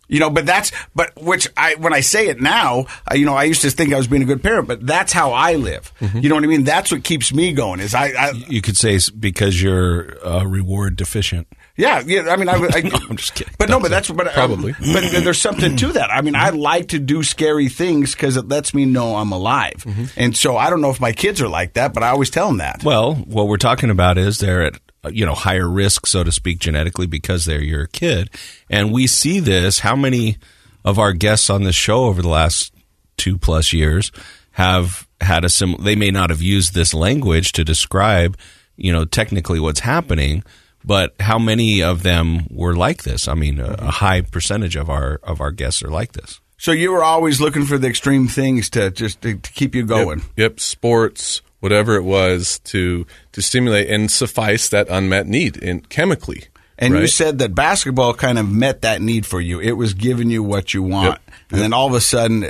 You 0.10 0.22
know, 0.22 0.30
but 0.30 0.46
that's 0.46 0.72
but 0.96 1.12
which 1.22 1.50
I 1.58 1.76
when 1.76 1.92
I 1.94 2.00
say 2.00 2.30
it 2.30 2.40
now, 2.40 2.86
I, 3.06 3.16
you 3.16 3.26
know, 3.26 3.34
I 3.36 3.44
used 3.44 3.62
to 3.64 3.70
think 3.70 3.94
I 3.94 3.98
was 3.98 4.08
being 4.08 4.22
a 4.22 4.26
good 4.26 4.42
parent, 4.42 4.66
but 4.70 4.88
that's 4.88 5.12
how 5.12 5.34
I 5.34 5.56
live. 5.56 5.92
You 6.00 6.30
know 6.30 6.36
what 6.36 6.46
I 6.46 6.48
mean? 6.48 6.64
That's 6.64 6.92
what 6.94 7.04
keeps 7.04 7.34
me 7.34 7.52
going. 7.52 7.82
Is 7.82 7.94
I, 7.94 8.06
I 8.18 8.32
You 8.48 8.62
could 8.62 8.78
say 8.78 8.96
s- 8.96 9.10
because 9.10 9.62
you're 9.62 10.16
uh, 10.26 10.46
reward 10.46 10.96
deficient. 10.96 11.48
Yeah, 11.78 12.02
yeah. 12.06 12.30
I 12.30 12.36
mean, 12.36 12.50
I, 12.50 12.56
I 12.56 12.82
I'm 13.10 13.18
just 13.18 13.36
kidding. 13.36 13.54
But 13.58 13.70
no, 13.70 13.80
but 13.80 13.90
that's 13.90 14.10
but 14.10 14.28
Probably. 14.34 14.74
But 14.74 15.12
there's 15.12 15.40
something 15.40 15.78
to 15.78 15.94
that. 15.94 16.10
I 16.12 16.22
mean, 16.22 16.36
I 16.36 16.50
like 16.50 16.90
to 16.90 17.00
do 17.00 17.24
scary 17.24 17.70
things 17.70 18.14
because 18.14 18.36
it 18.36 18.48
lets 18.48 18.74
me 18.74 18.86
know 18.86 19.16
I'm 19.16 19.32
alive. 19.32 19.86
And 20.18 20.36
so 20.36 20.58
I 20.58 20.70
don't 20.70 20.82
know 20.82 20.90
if 20.90 21.00
my 21.00 21.12
kids 21.12 21.42
are 21.42 21.48
like 21.48 21.74
that, 21.74 21.94
but 21.94 22.04
I 22.04 22.10
always 22.10 22.32
tell 22.32 22.48
them 22.48 22.58
that. 22.58 22.84
Well, 22.84 23.16
what 23.16 23.48
we're 23.48 23.58
talking 23.58 23.92
about 23.92 24.18
is 24.18 24.40
they're 24.40 24.64
at 24.64 24.80
uh, 25.04 25.10
you 25.10 25.26
know 25.26 25.36
higher 25.36 25.70
risk, 25.70 26.08
so 26.08 26.24
to 26.24 26.32
speak, 26.32 26.60
genetically 26.60 27.06
because 27.06 27.46
they're 27.46 27.64
your 27.64 27.86
kid, 27.88 28.32
and 28.70 28.92
we 28.92 29.06
see 29.06 29.40
this. 29.40 29.80
How 29.80 29.96
many 29.96 30.38
of 30.84 30.98
our 30.98 31.14
guests 31.14 31.50
on 31.50 31.64
this 31.64 31.76
show 31.76 32.06
over 32.06 32.22
the 32.22 32.30
last 32.30 32.74
two 33.18 33.38
plus 33.38 33.72
years 33.72 34.12
have 34.52 35.08
had 35.22 35.46
a 35.46 35.50
sim? 35.50 35.76
They 35.80 35.96
may 35.96 36.10
not 36.10 36.32
have 36.32 36.42
used 36.42 36.74
this 36.74 36.96
language 36.96 37.52
to 37.54 37.64
describe, 37.64 38.36
you 38.76 38.92
know, 38.92 39.06
technically 39.06 39.60
what's 39.60 39.82
happening, 39.82 40.44
but 40.88 41.14
how 41.20 41.38
many 41.38 41.84
of 41.84 42.02
them 42.02 42.48
were 42.50 42.76
like 42.76 43.04
this? 43.04 43.28
I 43.28 43.34
mean, 43.34 43.60
a, 43.60 43.76
a 43.80 43.92
high 43.92 44.22
percentage 44.22 44.76
of 44.78 44.90
our 44.90 45.20
of 45.24 45.42
our 45.42 45.52
guests 45.52 45.84
are 45.84 45.90
like 45.90 46.14
this. 46.14 46.40
So 46.58 46.72
you 46.72 46.92
were 46.92 47.04
always 47.04 47.40
looking 47.40 47.66
for 47.66 47.78
the 47.78 47.88
extreme 47.88 48.28
things 48.28 48.70
to 48.72 48.90
just 48.90 49.22
to, 49.22 49.36
to 49.38 49.52
keep 49.52 49.76
you 49.76 49.86
going. 49.86 50.20
Yep, 50.20 50.28
yep, 50.38 50.60
sports, 50.60 51.42
whatever 51.60 51.96
it 51.96 52.04
was 52.04 52.60
to 52.66 53.06
to 53.34 53.42
stimulate 53.42 53.90
and 53.90 54.10
suffice 54.10 54.70
that 54.70 54.88
unmet 54.90 55.28
need 55.28 55.58
in 55.58 55.82
chemically. 55.82 56.46
And 56.80 56.94
you 56.94 57.08
said 57.08 57.40
that 57.40 57.56
basketball 57.56 58.14
kind 58.14 58.38
of 58.38 58.48
met 58.50 58.84
that 58.84 59.02
need 59.02 59.26
for 59.26 59.42
you. 59.42 59.60
It 59.60 59.72
was 59.72 59.96
giving 59.96 60.30
you 60.30 60.44
what 60.44 60.76
you 60.76 60.84
want, 60.84 61.08
Yep. 61.08 61.22
and 61.52 61.62
then 61.62 61.74
all 61.74 61.88
of 61.88 61.94
a 61.94 62.02
sudden, 62.02 62.44
uh, 62.44 62.48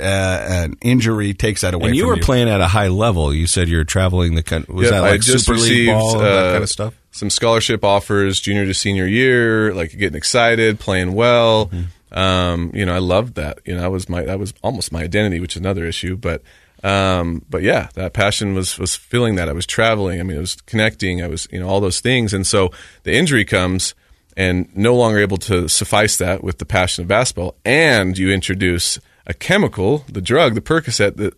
an 0.50 0.76
injury 0.82 1.32
takes 1.32 1.62
that 1.62 1.72
away. 1.72 1.88
And 1.88 1.96
you 1.96 2.02
from 2.02 2.10
were 2.10 2.22
playing 2.22 2.48
at 2.50 2.60
a 2.60 2.66
high 2.66 2.88
level. 2.88 3.32
You 3.32 3.46
said 3.46 3.70
you're 3.70 3.84
traveling 3.84 4.34
the 4.34 4.42
country. 4.42 4.74
Was 4.74 4.84
Yep, 4.84 4.92
that 4.92 5.04
I 5.04 5.10
like 5.12 5.20
just 5.22 5.46
Super 5.46 5.58
League 5.58 5.88
ball 5.88 6.12
and 6.16 6.20
that 6.20 6.46
uh, 6.46 6.52
kind 6.52 6.62
of 6.62 6.68
stuff? 6.68 6.94
Some 7.18 7.30
scholarship 7.30 7.84
offers, 7.84 8.38
junior 8.38 8.64
to 8.64 8.72
senior 8.72 9.06
year, 9.06 9.74
like 9.74 9.90
getting 9.90 10.16
excited, 10.16 10.78
playing 10.78 11.14
well. 11.14 11.66
Mm-hmm. 11.66 12.16
Um, 12.16 12.70
you 12.74 12.86
know, 12.86 12.94
I 12.94 12.98
loved 12.98 13.34
that. 13.34 13.58
You 13.64 13.74
know, 13.74 13.80
that 13.80 13.90
was 13.90 14.08
my 14.08 14.22
that 14.22 14.38
was 14.38 14.54
almost 14.62 14.92
my 14.92 15.02
identity, 15.02 15.40
which 15.40 15.56
is 15.56 15.60
another 15.60 15.84
issue. 15.84 16.16
But 16.16 16.42
um, 16.84 17.44
but 17.50 17.62
yeah, 17.62 17.88
that 17.94 18.12
passion 18.12 18.54
was 18.54 18.78
was 18.78 18.94
feeling 18.94 19.34
that. 19.34 19.48
I 19.48 19.52
was 19.52 19.66
traveling. 19.66 20.20
I 20.20 20.22
mean, 20.22 20.36
I 20.36 20.40
was 20.40 20.54
connecting. 20.54 21.20
I 21.20 21.26
was 21.26 21.48
you 21.50 21.58
know 21.58 21.68
all 21.68 21.80
those 21.80 22.00
things. 22.00 22.32
And 22.32 22.46
so 22.46 22.70
the 23.02 23.12
injury 23.12 23.44
comes, 23.44 23.96
and 24.36 24.68
no 24.76 24.94
longer 24.94 25.18
able 25.18 25.38
to 25.38 25.68
suffice 25.68 26.16
that 26.18 26.44
with 26.44 26.58
the 26.58 26.66
passion 26.66 27.02
of 27.02 27.08
basketball, 27.08 27.56
and 27.64 28.16
you 28.16 28.30
introduce 28.30 29.00
a 29.26 29.34
chemical, 29.34 30.04
the 30.08 30.22
drug, 30.22 30.54
the 30.54 30.60
Percocet 30.60 31.16
that 31.16 31.34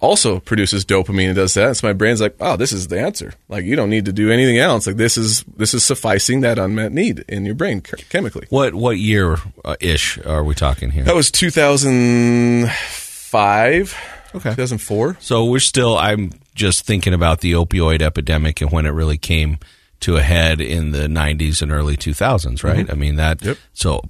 also 0.00 0.40
produces 0.40 0.84
dopamine 0.84 1.28
and 1.28 1.36
does 1.36 1.54
that. 1.54 1.76
So 1.76 1.86
my 1.86 1.92
brain's 1.92 2.20
like, 2.20 2.34
oh, 2.40 2.56
this 2.56 2.72
is 2.72 2.88
the 2.88 3.00
answer. 3.00 3.34
Like 3.48 3.64
you 3.64 3.76
don't 3.76 3.90
need 3.90 4.06
to 4.06 4.12
do 4.12 4.30
anything 4.30 4.58
else. 4.58 4.86
Like 4.86 4.96
this 4.96 5.16
is 5.16 5.44
this 5.56 5.74
is 5.74 5.84
sufficing 5.84 6.40
that 6.40 6.58
unmet 6.58 6.90
need 6.92 7.24
in 7.28 7.44
your 7.44 7.54
brain 7.54 7.80
chemically. 7.80 8.46
What 8.50 8.74
what 8.74 8.98
year 8.98 9.36
uh, 9.64 9.76
ish 9.80 10.18
are 10.24 10.42
we 10.42 10.54
talking 10.54 10.90
here? 10.90 11.04
That 11.04 11.14
was 11.14 11.30
2005. 11.30 13.96
Okay. 14.32 14.50
2004. 14.50 15.16
So 15.20 15.44
we're 15.44 15.58
still. 15.60 15.98
I'm 15.98 16.30
just 16.54 16.86
thinking 16.86 17.14
about 17.14 17.40
the 17.40 17.52
opioid 17.52 18.02
epidemic 18.02 18.60
and 18.60 18.70
when 18.70 18.86
it 18.86 18.90
really 18.90 19.18
came 19.18 19.58
to 20.00 20.16
a 20.16 20.22
head 20.22 20.60
in 20.60 20.92
the 20.92 21.08
90s 21.08 21.62
and 21.62 21.70
early 21.70 21.96
2000s, 21.96 22.64
right? 22.64 22.90
I 22.90 22.94
mean 22.94 23.16
that. 23.16 23.38
Mm-hmm. 23.38 23.48
Yep. 23.48 23.58
So 23.72 24.02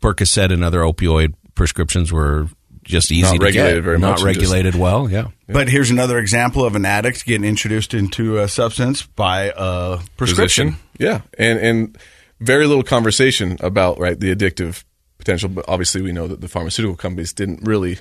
Percocet 0.00 0.52
and 0.52 0.64
other 0.64 0.80
opioid 0.80 1.34
prescriptions 1.54 2.12
were 2.12 2.48
just 2.86 3.12
easy 3.12 3.22
Not 3.22 3.34
to 3.36 3.38
regulated 3.44 3.76
get. 3.78 3.84
very 3.84 3.98
not 3.98 4.10
much 4.12 4.20
and 4.22 4.28
just- 4.34 4.38
regulated 4.52 4.74
well. 4.74 5.10
Yeah. 5.10 5.28
But 5.48 5.68
here's 5.68 5.90
another 5.90 6.18
example 6.18 6.64
of 6.64 6.74
an 6.76 6.84
addict 6.86 7.24
getting 7.26 7.44
introduced 7.46 7.92
into 7.94 8.38
a 8.38 8.48
substance 8.48 9.02
by 9.02 9.52
a 9.56 9.98
prescription. 10.16 10.72
Physician. 10.72 10.76
Yeah, 10.98 11.20
and 11.38 11.58
and 11.58 11.98
very 12.40 12.66
little 12.66 12.82
conversation 12.82 13.56
about 13.60 13.98
right 13.98 14.18
the 14.18 14.34
addictive 14.34 14.84
potential. 15.18 15.48
But 15.48 15.64
obviously, 15.68 16.02
we 16.02 16.12
know 16.12 16.26
that 16.26 16.40
the 16.40 16.48
pharmaceutical 16.48 16.96
companies 16.96 17.32
didn't 17.32 17.62
really 17.66 17.98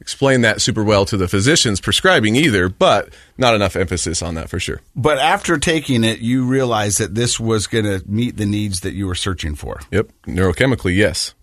explain 0.00 0.40
that 0.40 0.62
super 0.62 0.82
well 0.82 1.04
to 1.04 1.16
the 1.16 1.28
physicians 1.28 1.78
prescribing 1.80 2.34
either. 2.36 2.68
But 2.68 3.10
not 3.36 3.54
enough 3.54 3.76
emphasis 3.76 4.22
on 4.22 4.34
that 4.34 4.48
for 4.48 4.58
sure. 4.60 4.80
But 4.96 5.18
after 5.18 5.58
taking 5.58 6.04
it, 6.04 6.20
you 6.20 6.44
realized 6.46 6.98
that 7.00 7.14
this 7.14 7.38
was 7.40 7.66
going 7.66 7.84
to 7.84 8.02
meet 8.06 8.36
the 8.36 8.46
needs 8.46 8.80
that 8.80 8.94
you 8.94 9.06
were 9.06 9.14
searching 9.14 9.54
for. 9.54 9.80
Yep, 9.90 10.10
neurochemically, 10.26 10.96
yes, 10.96 11.34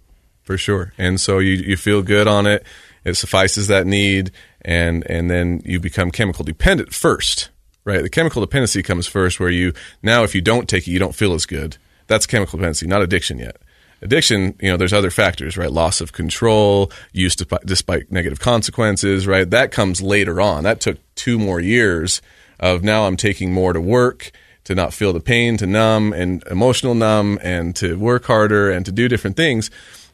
for 0.48 0.58
sure. 0.58 0.94
And 0.98 1.22
so 1.22 1.38
you 1.38 1.52
you 1.54 1.78
feel 1.78 2.02
good 2.02 2.28
on 2.28 2.48
it, 2.48 2.66
It 3.08 3.16
suffices 3.16 3.68
that 3.68 3.88
need, 3.88 4.32
and 4.62 5.10
and 5.10 5.30
then 5.30 5.62
you 5.64 5.80
become 5.80 6.12
chemical 6.12 6.44
dependent 6.44 6.94
first, 6.94 7.50
right? 7.86 8.02
The 8.02 8.10
chemical 8.10 8.42
dependency 8.42 8.84
comes 8.84 9.08
first, 9.08 9.40
where 9.40 9.50
you 9.50 9.74
now 10.02 10.24
if 10.24 10.36
you 10.36 10.42
don't 10.42 10.68
take 10.68 10.88
it, 10.88 10.92
you 10.92 11.00
don't 11.00 11.16
feel 11.16 11.34
as 11.34 11.46
good. 11.46 11.78
That's 12.08 12.26
chemical 12.26 12.58
dependency, 12.58 12.86
not 12.86 13.02
addiction 13.02 13.40
yet. 13.40 13.58
Addiction, 14.02 14.56
you 14.62 14.70
know, 14.70 14.78
there's 14.78 14.94
other 14.94 15.10
factors, 15.10 15.58
right? 15.58 15.72
Loss 15.72 16.02
of 16.02 16.12
control, 16.12 16.92
use 17.14 17.36
despite, 17.36 17.66
despite 17.66 18.12
negative 18.12 18.40
consequences, 18.40 19.26
right? 19.26 19.50
That 19.50 19.72
comes 19.72 20.02
later 20.02 20.40
on. 20.42 20.64
That 20.64 20.82
took 20.82 20.98
two 21.16 21.40
more 21.40 21.60
years 21.60 22.22
of 22.60 22.84
now 22.84 23.08
I'm 23.08 23.18
taking 23.18 23.54
more 23.54 23.74
to 23.74 23.82
work 23.82 24.32
to 24.66 24.76
not 24.76 24.94
feel 24.94 25.14
the 25.14 25.22
pain, 25.22 25.56
to 25.58 25.66
numb 25.66 26.12
and 26.12 26.44
emotional 26.52 26.94
numb, 26.94 27.40
and 27.42 27.74
to 27.78 27.98
work 27.98 28.26
harder 28.26 28.70
and 28.70 28.86
to 28.86 28.92
do 28.92 29.08
different 29.08 29.38
things. 29.38 29.72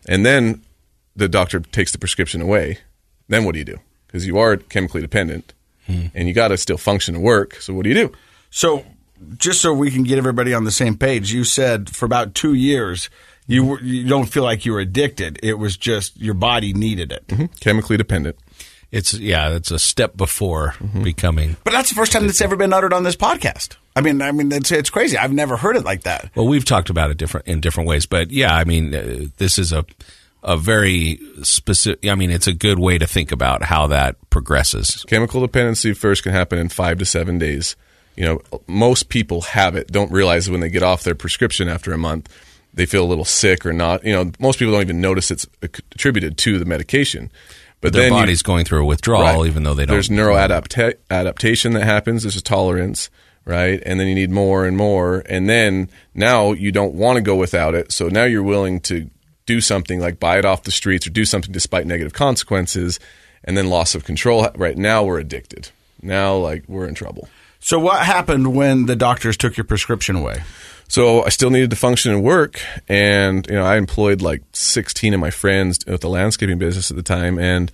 And 0.08 0.26
then 0.26 0.62
the 1.16 1.28
doctor 1.30 1.60
takes 1.60 1.92
the 1.92 1.98
prescription 1.98 2.42
away. 2.42 2.80
Then 3.28 3.46
what 3.46 3.54
do 3.54 3.60
you 3.60 3.66
do? 3.66 3.80
Because 4.08 4.26
you 4.28 4.38
are 4.38 4.58
chemically 4.58 5.02
dependent 5.02 5.54
and 5.88 6.28
you 6.28 6.34
got 6.34 6.48
to 6.50 6.58
still 6.58 6.78
function 6.78 7.16
and 7.16 7.24
work. 7.24 7.56
So 7.56 7.74
what 7.74 7.84
do 7.84 7.90
you 7.90 7.96
do? 7.96 8.12
So, 8.50 8.86
just 9.38 9.62
so 9.62 9.74
we 9.74 9.90
can 9.92 10.04
get 10.04 10.18
everybody 10.18 10.54
on 10.54 10.64
the 10.64 10.72
same 10.72 10.98
page, 10.98 11.32
you 11.34 11.44
said 11.44 11.90
for 11.90 12.06
about 12.06 12.34
two 12.36 12.54
years 12.54 13.10
you 13.48 13.66
were, 13.66 13.82
you 13.82 14.08
don't 14.08 14.26
feel 14.28 14.44
like 14.44 14.66
you 14.66 14.72
were 14.74 14.80
addicted. 14.80 15.40
It 15.44 15.56
was 15.56 15.76
just 15.78 16.20
your 16.20 16.34
body 16.34 16.74
needed 16.74 17.12
it. 17.12 17.50
Chemically 17.60 17.98
dependent. 17.98 18.38
It's 18.92 19.14
yeah, 19.14 19.50
it's 19.56 19.72
a 19.72 19.80
step 19.80 20.16
before 20.16 20.76
Mm-hmm. 20.80 21.04
becoming. 21.04 21.58
But 21.64 21.72
that's 21.72 21.90
the 21.90 21.96
first 21.96 22.12
time 22.12 22.26
that's 22.28 22.42
ever 22.42 22.56
been 22.56 22.74
uttered 22.74 22.94
on 22.94 23.04
this 23.04 23.16
podcast. 23.16 23.76
I 23.96 24.02
mean, 24.02 24.22
I 24.22 24.32
mean, 24.32 24.52
it's 24.52 24.72
it's 24.72 24.90
crazy. 24.90 25.18
I've 25.18 25.34
never 25.34 25.56
heard 25.58 25.76
it 25.76 25.86
like 25.86 26.04
that. 26.04 26.32
Well, 26.36 26.48
we've 26.48 26.66
talked 26.66 26.90
about 26.90 27.12
it 27.12 27.18
different 27.18 27.48
in 27.48 27.62
different 27.62 27.88
ways, 27.88 28.06
but 28.06 28.32
yeah, 28.32 28.56
I 28.56 28.64
mean, 28.64 28.94
uh, 28.94 29.26
this 29.38 29.60
is 29.60 29.72
a 29.72 29.86
a 30.42 30.58
very 30.58 31.20
specific. 31.44 32.06
I 32.10 32.16
mean, 32.16 32.32
it's 32.32 32.48
a 32.48 32.54
good 32.54 32.80
way 32.80 32.98
to 32.98 33.06
think 33.08 33.32
about 33.32 33.64
how 33.64 33.88
that 33.88 34.16
progresses. 34.30 35.04
Chemical 35.08 35.42
dependency 35.42 35.94
first 35.94 36.24
can 36.24 36.32
happen 36.34 36.58
in 36.60 36.70
five 36.70 36.98
to 37.00 37.06
seven 37.06 37.38
days. 37.38 37.76
You 38.16 38.26
know, 38.26 38.42
most 38.68 39.10
people 39.10 39.42
have 39.42 39.76
it, 39.76 39.88
don't 39.92 40.12
realize 40.12 40.50
when 40.50 40.60
they 40.60 40.70
get 40.70 40.84
off 40.84 41.04
their 41.04 41.16
prescription 41.16 41.68
after 41.70 41.94
a 41.94 41.98
month, 41.98 42.30
they 42.74 42.86
feel 42.86 43.04
a 43.04 43.08
little 43.08 43.26
sick 43.26 43.66
or 43.66 43.74
not. 43.74 44.04
You 44.06 44.14
know, 44.14 44.32
most 44.40 44.60
people 44.60 44.74
don't 44.74 44.82
even 44.82 45.02
notice 45.02 45.32
it's 45.32 45.48
attributed 45.62 46.38
to 46.40 46.60
the 46.60 46.66
medication. 46.66 47.32
But 47.82 47.94
Their 47.94 48.04
then 48.04 48.14
you- 48.14 48.20
body's 48.20 48.42
going 48.44 48.66
through 48.66 48.82
a 48.84 48.86
withdrawal, 48.86 49.24
Right. 49.42 49.48
even 49.48 49.64
though 49.64 49.74
they 49.74 49.86
don't. 49.86 49.94
There's 49.96 50.10
neuroadaptation 50.10 51.74
that 51.74 51.84
happens. 51.84 52.24
There's 52.24 52.36
a 52.36 52.42
tolerance, 52.42 53.10
right? 53.46 53.82
And 53.86 54.00
then 54.00 54.08
you 54.08 54.16
need 54.16 54.32
more 54.32 54.66
and 54.66 54.78
more. 54.78 55.24
And 55.28 55.50
then 55.50 55.90
now 56.14 56.54
you 56.54 56.72
don't 56.72 56.94
want 56.94 57.18
to 57.18 57.22
go 57.22 57.36
without 57.36 57.76
it. 57.76 57.92
So 57.92 58.08
now 58.08 58.24
you're 58.24 58.44
willing 58.44 58.80
to 58.82 59.10
do 59.46 59.62
something 59.62 60.00
like 60.00 60.20
buy 60.20 60.38
it 60.38 60.46
off 60.46 60.64
the 60.64 60.72
streets 60.72 61.06
or 61.06 61.10
do 61.10 61.26
something 61.26 61.52
despite 61.52 61.86
negative 61.86 62.14
consequences. 62.14 63.00
And 63.44 63.58
then 63.58 63.70
loss 63.70 63.94
of 63.94 64.06
control. 64.06 64.48
Right 64.56 64.78
now 64.78 65.04
we're 65.04 65.20
addicted. 65.20 65.70
Now, 66.02 66.36
like, 66.36 66.64
we're 66.68 66.88
in 66.88 66.96
trouble. 66.96 67.30
So, 67.60 67.80
what 67.80 68.04
happened 68.04 68.56
when 68.56 68.88
the 68.88 68.96
doctors 68.96 69.38
took 69.38 69.56
your 69.56 69.64
prescription 69.64 70.18
away? 70.18 70.44
So 70.94 71.24
I 71.24 71.30
still 71.30 71.50
needed 71.50 71.70
to 71.72 71.76
function 71.76 72.12
and 72.12 72.24
work, 72.24 72.62
and 72.88 73.48
you 73.48 73.56
know 73.56 73.66
I 73.66 73.78
employed 73.78 74.22
like 74.22 74.44
16 74.54 75.14
of 75.14 75.20
my 75.20 75.32
friends 75.32 75.80
with 75.88 76.02
the 76.02 76.10
landscaping 76.10 76.60
business 76.60 76.92
at 76.92 76.98
the 76.98 77.02
time, 77.02 77.40
and 77.40 77.72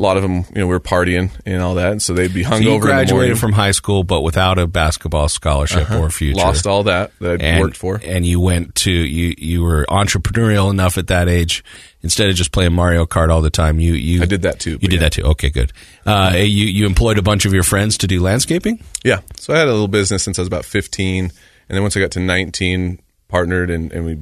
a 0.00 0.02
lot 0.02 0.16
of 0.16 0.22
them, 0.22 0.36
you 0.54 0.62
know, 0.62 0.66
we 0.66 0.72
were 0.72 0.80
partying 0.80 1.30
and 1.44 1.60
all 1.60 1.74
that, 1.74 1.92
and 1.92 2.02
so 2.02 2.14
they'd 2.14 2.32
be 2.32 2.42
so 2.42 2.52
hungover. 2.52 2.58
you 2.58 2.64
the 2.64 2.70
morning. 2.70 2.80
graduated 2.80 3.38
from 3.38 3.52
high 3.52 3.72
school, 3.72 4.02
but 4.02 4.22
without 4.22 4.58
a 4.58 4.66
basketball 4.66 5.28
scholarship 5.28 5.90
or 5.90 6.08
future. 6.08 6.40
Uh-huh. 6.40 6.48
lost 6.48 6.66
all 6.66 6.84
that 6.84 7.12
that 7.20 7.42
I 7.42 7.44
and, 7.44 7.60
worked 7.60 7.76
for. 7.76 8.00
and 8.02 8.24
you 8.24 8.40
went 8.40 8.74
to 8.76 8.90
you. 8.90 9.34
You 9.36 9.62
were 9.62 9.84
entrepreneurial 9.90 10.70
enough 10.70 10.96
at 10.96 11.08
that 11.08 11.28
age. 11.28 11.62
Instead 12.02 12.30
of 12.30 12.34
just 12.34 12.50
playing 12.50 12.72
Mario 12.72 13.04
Kart 13.04 13.28
all 13.28 13.42
the 13.42 13.50
time, 13.50 13.78
you 13.78 13.92
you 13.92 14.22
I 14.22 14.24
did 14.24 14.40
that 14.42 14.58
too, 14.58 14.78
You 14.80 14.88
did 14.88 14.94
yeah. 14.94 15.00
that 15.00 15.12
too. 15.12 15.22
Okay, 15.24 15.50
good. 15.50 15.70
Uh, 16.06 16.32
you 16.34 16.64
you 16.64 16.86
employed 16.86 17.18
a 17.18 17.22
bunch 17.22 17.44
of 17.44 17.52
your 17.52 17.62
friends 17.62 17.98
to 17.98 18.06
do 18.06 18.22
landscaping. 18.22 18.82
Yeah, 19.04 19.20
so 19.36 19.52
I 19.52 19.58
had 19.58 19.68
a 19.68 19.72
little 19.72 19.86
business 19.86 20.22
since 20.22 20.38
I 20.38 20.40
was 20.42 20.46
about 20.48 20.64
15, 20.64 21.24
and 21.24 21.32
then 21.68 21.82
once 21.82 21.94
I 21.94 22.00
got 22.00 22.12
to 22.12 22.20
19, 22.20 23.00
partnered 23.28 23.68
and, 23.68 23.92
and 23.92 24.06
we. 24.06 24.18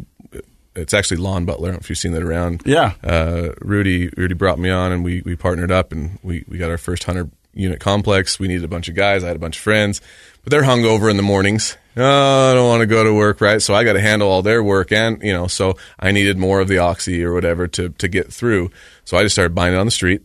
It's 0.74 0.94
actually 0.94 1.16
Lawn 1.18 1.44
Butler. 1.44 1.68
I 1.68 1.70
don't 1.70 1.76
know 1.76 1.80
if 1.80 1.90
you've 1.90 1.98
seen 1.98 2.12
that 2.12 2.22
around. 2.22 2.62
Yeah. 2.64 2.92
uh, 3.02 3.50
Rudy 3.60 4.10
Rudy 4.16 4.34
brought 4.34 4.58
me 4.58 4.70
on 4.70 4.92
and 4.92 5.04
we, 5.04 5.22
we 5.24 5.34
partnered 5.36 5.72
up 5.72 5.92
and 5.92 6.18
we, 6.22 6.44
we 6.48 6.58
got 6.58 6.70
our 6.70 6.78
first 6.78 7.04
hundred 7.04 7.30
unit 7.52 7.80
complex. 7.80 8.38
We 8.38 8.46
needed 8.48 8.64
a 8.64 8.68
bunch 8.68 8.88
of 8.88 8.94
guys. 8.94 9.24
I 9.24 9.28
had 9.28 9.36
a 9.36 9.40
bunch 9.40 9.56
of 9.56 9.62
friends, 9.62 10.00
but 10.44 10.50
they're 10.50 10.62
hungover 10.62 11.10
in 11.10 11.16
the 11.16 11.22
mornings. 11.22 11.76
Oh, 11.96 12.50
I 12.52 12.54
don't 12.54 12.68
want 12.68 12.80
to 12.82 12.86
go 12.86 13.02
to 13.02 13.12
work, 13.12 13.40
right? 13.40 13.60
So 13.60 13.74
I 13.74 13.82
got 13.82 13.94
to 13.94 14.00
handle 14.00 14.28
all 14.28 14.42
their 14.42 14.62
work 14.62 14.92
and 14.92 15.20
you 15.20 15.32
know, 15.32 15.48
so 15.48 15.74
I 15.98 16.12
needed 16.12 16.38
more 16.38 16.60
of 16.60 16.68
the 16.68 16.78
oxy 16.78 17.24
or 17.24 17.32
whatever 17.32 17.66
to 17.68 17.88
to 17.88 18.06
get 18.06 18.32
through. 18.32 18.70
So 19.04 19.16
I 19.16 19.24
just 19.24 19.34
started 19.34 19.54
buying 19.54 19.74
it 19.74 19.78
on 19.78 19.86
the 19.86 19.90
street, 19.90 20.22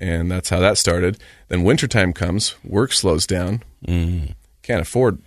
and 0.00 0.30
that's 0.30 0.48
how 0.48 0.60
that 0.60 0.78
started. 0.78 1.18
Then 1.48 1.62
wintertime 1.62 2.14
comes, 2.14 2.54
work 2.64 2.92
slows 2.94 3.26
down. 3.26 3.62
Mm. 3.86 4.34
Can't 4.62 4.80
afford 4.80 5.18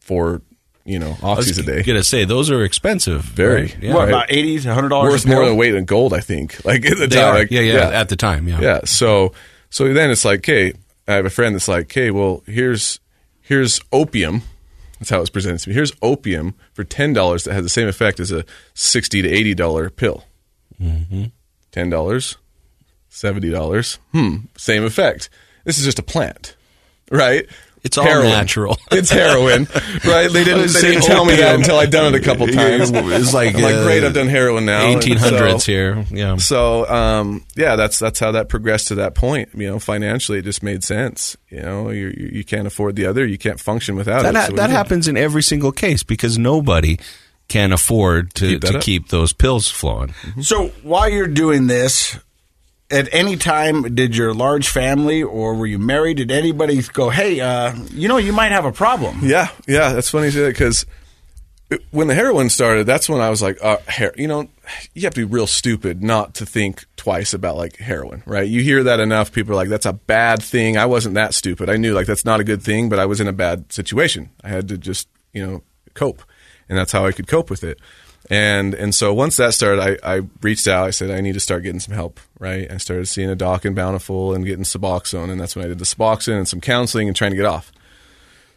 four 0.00 0.40
you 0.84 0.98
know 0.98 1.16
I 1.22 1.34
was 1.34 1.48
oxys 1.48 1.58
a 1.58 1.62
day. 1.62 1.82
Gonna 1.82 2.02
say 2.02 2.24
those 2.24 2.50
are 2.50 2.64
expensive. 2.64 3.22
Very. 3.22 3.62
right? 3.62 3.76
Yeah. 3.80 3.94
what 3.94 4.00
right. 4.00 4.08
about 4.08 4.26
eighty 4.30 4.58
to 4.60 4.74
hundred 4.74 4.88
dollars? 4.88 5.12
Worth 5.12 5.26
more 5.26 5.44
than 5.44 5.56
weight 5.56 5.74
in 5.74 5.84
gold, 5.84 6.12
I 6.14 6.20
think. 6.20 6.58
Like 6.64 6.84
at 6.86 6.96
the 6.96 7.06
They 7.06 7.16
time, 7.16 7.34
like, 7.34 7.50
yeah, 7.50 7.60
yeah, 7.60 7.88
At 7.88 8.08
the 8.08 8.16
time, 8.16 8.48
yeah. 8.48 8.60
yeah. 8.60 8.80
So 8.84 9.32
so 9.70 9.92
then 9.92 10.10
it's 10.10 10.24
like, 10.24 10.40
okay, 10.40 10.72
I 11.08 11.14
have 11.14 11.26
a 11.26 11.30
friend 11.30 11.54
that's 11.54 11.68
like, 11.68 11.86
okay, 11.86 12.10
well, 12.10 12.42
here's 12.46 13.00
here's 13.40 13.80
opium. 13.92 14.42
That's 14.98 15.10
how 15.10 15.16
it 15.16 15.20
was 15.20 15.30
presented 15.30 15.58
to 15.60 15.68
me. 15.68 15.74
Here's 15.74 15.92
opium 16.02 16.54
for 16.72 16.84
ten 16.84 17.12
dollars 17.12 17.44
that 17.44 17.54
has 17.54 17.62
the 17.64 17.68
same 17.68 17.88
effect 17.88 18.20
as 18.20 18.30
a 18.30 18.44
sixty 18.74 19.22
to 19.22 19.28
eighty 19.28 19.54
dollar 19.54 19.90
pill. 19.90 20.24
Mm-hmm. 20.80 21.90
dollars, 21.90 22.36
seventy 23.08 23.50
dollars. 23.50 23.98
Hmm, 24.12 24.36
same 24.56 24.84
effect. 24.84 25.28
This 25.64 25.78
is 25.78 25.84
just 25.84 25.98
a 25.98 26.02
plant, 26.02 26.56
right? 27.10 27.46
It's 27.84 27.98
all 27.98 28.04
Heroin. 28.04 28.28
natural. 28.28 28.78
It's 28.92 29.10
heroin, 29.10 29.66
right? 30.04 30.30
They 30.30 30.44
didn't, 30.44 30.72
they 30.72 30.80
didn't 30.82 31.02
tell 31.02 31.24
me 31.24 31.34
that 31.36 31.56
until 31.56 31.78
I'd 31.78 31.90
done 31.90 32.14
it 32.14 32.20
a 32.20 32.24
couple 32.24 32.46
times. 32.46 32.90
It's 32.92 33.34
like, 33.34 33.56
I'm 33.56 33.62
like, 33.62 33.74
uh, 33.74 33.84
great, 33.84 34.04
I've 34.04 34.14
done 34.14 34.28
heroin 34.28 34.66
now. 34.66 34.86
Eighteen 34.86 35.16
hundreds 35.16 35.64
so- 35.64 35.72
here. 35.72 36.04
Yeah. 36.10 36.36
so 36.36 36.88
um, 36.88 37.44
yeah, 37.56 37.74
that's 37.76 37.98
that's 37.98 38.20
how 38.20 38.32
that 38.32 38.48
progressed 38.48 38.88
to 38.88 38.96
that 38.96 39.14
point. 39.14 39.48
You 39.54 39.68
know, 39.68 39.78
financially, 39.78 40.38
it 40.38 40.42
just 40.42 40.62
made 40.62 40.84
sense. 40.84 41.36
You 41.48 41.62
know, 41.62 41.90
you 41.90 42.08
you 42.16 42.30
you 42.34 42.44
can't 42.44 42.66
afford 42.66 42.94
the 42.96 43.06
other, 43.06 43.26
you 43.26 43.38
can't 43.38 43.58
function 43.58 43.96
without 43.96 44.22
That 44.22 44.34
it. 44.36 44.46
So 44.50 44.52
that 44.56 44.70
happens 44.70 45.08
in 45.08 45.16
every 45.16 45.42
single 45.42 45.72
case 45.72 46.02
because 46.02 46.38
nobody 46.38 46.98
can 47.48 47.72
afford 47.72 48.32
to 48.34 48.48
Keep 48.50 48.60
to 48.60 48.78
keep 48.78 49.08
those 49.08 49.32
pills 49.32 49.68
flowing. 49.68 50.14
So 50.42 50.68
while 50.82 51.08
you're 51.08 51.26
doing 51.26 51.66
this, 51.66 52.18
at 52.92 53.08
any 53.12 53.36
time 53.36 53.94
did 53.94 54.16
your 54.16 54.34
large 54.34 54.68
family 54.68 55.22
or 55.22 55.54
were 55.54 55.66
you 55.66 55.78
married? 55.78 56.18
Did 56.18 56.30
anybody 56.30 56.80
go, 56.92 57.10
"Hey, 57.10 57.40
uh, 57.40 57.74
you 57.92 58.08
know, 58.08 58.18
you 58.18 58.32
might 58.32 58.52
have 58.52 58.64
a 58.64 58.72
problem"? 58.72 59.20
Yeah, 59.22 59.48
yeah, 59.66 59.92
that's 59.92 60.10
funny 60.10 60.30
because 60.30 60.84
when 61.90 62.06
the 62.06 62.14
heroin 62.14 62.50
started, 62.50 62.86
that's 62.86 63.08
when 63.08 63.20
I 63.20 63.30
was 63.30 63.40
like, 63.40 63.58
uh, 63.62 63.78
her- 63.88 64.12
you 64.16 64.28
know, 64.28 64.48
you 64.94 65.02
have 65.02 65.14
to 65.14 65.26
be 65.26 65.32
real 65.32 65.46
stupid 65.46 66.02
not 66.02 66.34
to 66.34 66.46
think 66.46 66.84
twice 66.96 67.32
about 67.32 67.56
like 67.56 67.76
heroin, 67.78 68.22
right? 68.26 68.46
You 68.46 68.60
hear 68.62 68.82
that 68.84 69.00
enough, 69.00 69.32
people 69.32 69.52
are 69.52 69.56
like, 69.56 69.68
that's 69.70 69.86
a 69.86 69.92
bad 69.94 70.42
thing. 70.42 70.76
I 70.76 70.86
wasn't 70.86 71.14
that 71.14 71.34
stupid. 71.34 71.70
I 71.70 71.76
knew 71.78 71.94
like 71.94 72.06
that's 72.06 72.24
not 72.24 72.40
a 72.40 72.44
good 72.44 72.62
thing, 72.62 72.88
but 72.88 72.98
I 72.98 73.06
was 73.06 73.20
in 73.20 73.28
a 73.28 73.32
bad 73.32 73.72
situation. 73.72 74.30
I 74.44 74.48
had 74.48 74.68
to 74.68 74.76
just, 74.78 75.08
you 75.32 75.44
know, 75.44 75.62
cope, 75.94 76.22
and 76.68 76.76
that's 76.78 76.92
how 76.92 77.06
I 77.06 77.12
could 77.12 77.26
cope 77.26 77.48
with 77.48 77.64
it. 77.64 77.78
And 78.30 78.74
and 78.74 78.94
so 78.94 79.12
once 79.12 79.36
that 79.36 79.54
started, 79.54 79.98
I, 80.04 80.16
I 80.16 80.22
reached 80.42 80.68
out. 80.68 80.86
I 80.86 80.90
said 80.90 81.10
I 81.10 81.20
need 81.20 81.34
to 81.34 81.40
start 81.40 81.64
getting 81.64 81.80
some 81.80 81.94
help. 81.94 82.20
Right, 82.38 82.70
I 82.70 82.76
started 82.76 83.06
seeing 83.06 83.30
a 83.30 83.36
doc 83.36 83.64
in 83.64 83.74
Bountiful 83.74 84.34
and 84.34 84.44
getting 84.44 84.64
Suboxone, 84.64 85.30
and 85.30 85.40
that's 85.40 85.56
when 85.56 85.64
I 85.64 85.68
did 85.68 85.78
the 85.78 85.84
Suboxone 85.84 86.38
and 86.38 86.48
some 86.48 86.60
counseling 86.60 87.08
and 87.08 87.16
trying 87.16 87.32
to 87.32 87.36
get 87.36 87.46
off. 87.46 87.72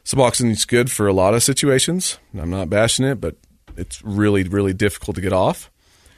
Suboxone 0.04 0.52
is 0.52 0.66
good 0.66 0.92
for 0.92 1.08
a 1.08 1.14
lot 1.14 1.34
of 1.34 1.44
situations. 1.44 2.20
I'm 2.38 2.52
not 2.52 2.70
bashing 2.70 3.06
it, 3.06 3.20
but 3.20 3.36
it's 3.76 4.04
really, 4.04 4.44
really 4.44 4.74
difficult 4.74 5.16
to 5.16 5.22
get 5.22 5.34
off. 5.34 5.72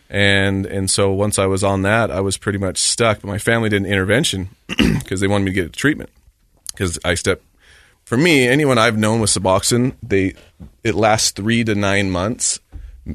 And 0.09 0.65
and 0.65 0.89
so 0.89 1.11
once 1.11 1.39
I 1.39 1.45
was 1.45 1.63
on 1.63 1.81
that, 1.83 2.11
I 2.11 2.21
was 2.21 2.37
pretty 2.37 2.59
much 2.59 2.77
stuck. 2.77 3.21
But 3.21 3.27
my 3.27 3.37
family 3.37 3.69
did 3.69 3.81
an 3.81 3.87
intervention 3.87 4.49
because 4.67 5.21
they 5.21 5.27
wanted 5.27 5.45
me 5.45 5.51
to 5.51 5.61
get 5.61 5.73
treatment. 5.73 6.09
Because 6.71 6.99
I 7.03 7.15
stepped 7.15 7.43
for 8.07 8.15
me, 8.15 8.47
anyone 8.47 8.77
I've 8.77 8.97
known 8.97 9.19
with 9.19 9.31
Suboxone, 9.31 9.95
they 10.01 10.33
it 10.81 10.95
lasts 10.95 11.31
three 11.31 11.65
to 11.65 11.75
nine 11.75 12.09
months, 12.09 12.57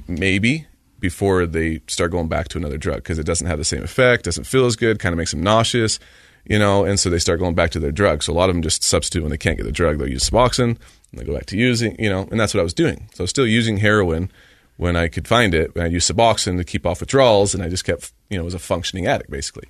maybe 0.06 0.66
before 1.02 1.46
they 1.46 1.80
start 1.88 2.12
going 2.12 2.28
back 2.28 2.48
to 2.48 2.58
another 2.58 2.78
drug 2.78 2.96
because 2.96 3.18
it 3.18 3.26
doesn't 3.26 3.48
have 3.48 3.58
the 3.58 3.64
same 3.64 3.82
effect, 3.82 4.24
doesn't 4.24 4.44
feel 4.44 4.66
as 4.66 4.76
good, 4.76 4.98
kind 4.98 5.12
of 5.12 5.18
makes 5.18 5.32
them 5.32 5.42
nauseous, 5.42 5.98
you 6.44 6.58
know, 6.58 6.84
and 6.84 6.98
so 6.98 7.10
they 7.10 7.18
start 7.18 7.40
going 7.40 7.54
back 7.54 7.70
to 7.70 7.80
their 7.80 7.90
drug. 7.92 8.22
So 8.22 8.32
a 8.32 8.34
lot 8.34 8.48
of 8.48 8.54
them 8.54 8.62
just 8.62 8.84
substitute 8.84 9.22
when 9.22 9.30
they 9.30 9.38
can't 9.38 9.56
get 9.56 9.64
the 9.64 9.72
drug, 9.72 9.98
they'll 9.98 10.08
use 10.08 10.28
Suboxone 10.30 10.62
and 10.70 10.78
they 11.12 11.24
go 11.24 11.34
back 11.34 11.46
to 11.46 11.58
using, 11.58 11.96
you 11.98 12.08
know, 12.08 12.28
and 12.30 12.38
that's 12.38 12.54
what 12.54 12.60
I 12.60 12.64
was 12.64 12.72
doing. 12.74 13.08
So 13.14 13.22
I 13.22 13.24
was 13.24 13.30
still 13.30 13.46
using 13.46 13.78
heroin 13.78 14.30
when 14.76 14.96
I 14.96 15.08
could 15.08 15.28
find 15.28 15.54
it, 15.54 15.72
and 15.74 15.84
I 15.84 15.86
used 15.88 16.10
Suboxone 16.10 16.56
to 16.56 16.64
keep 16.64 16.86
off 16.86 17.00
withdrawals, 17.00 17.54
and 17.54 17.62
I 17.62 17.68
just 17.68 17.84
kept, 17.84 18.12
you 18.30 18.38
know, 18.38 18.44
was 18.44 18.54
a 18.54 18.58
functioning 18.58 19.06
addict 19.06 19.30
basically. 19.30 19.68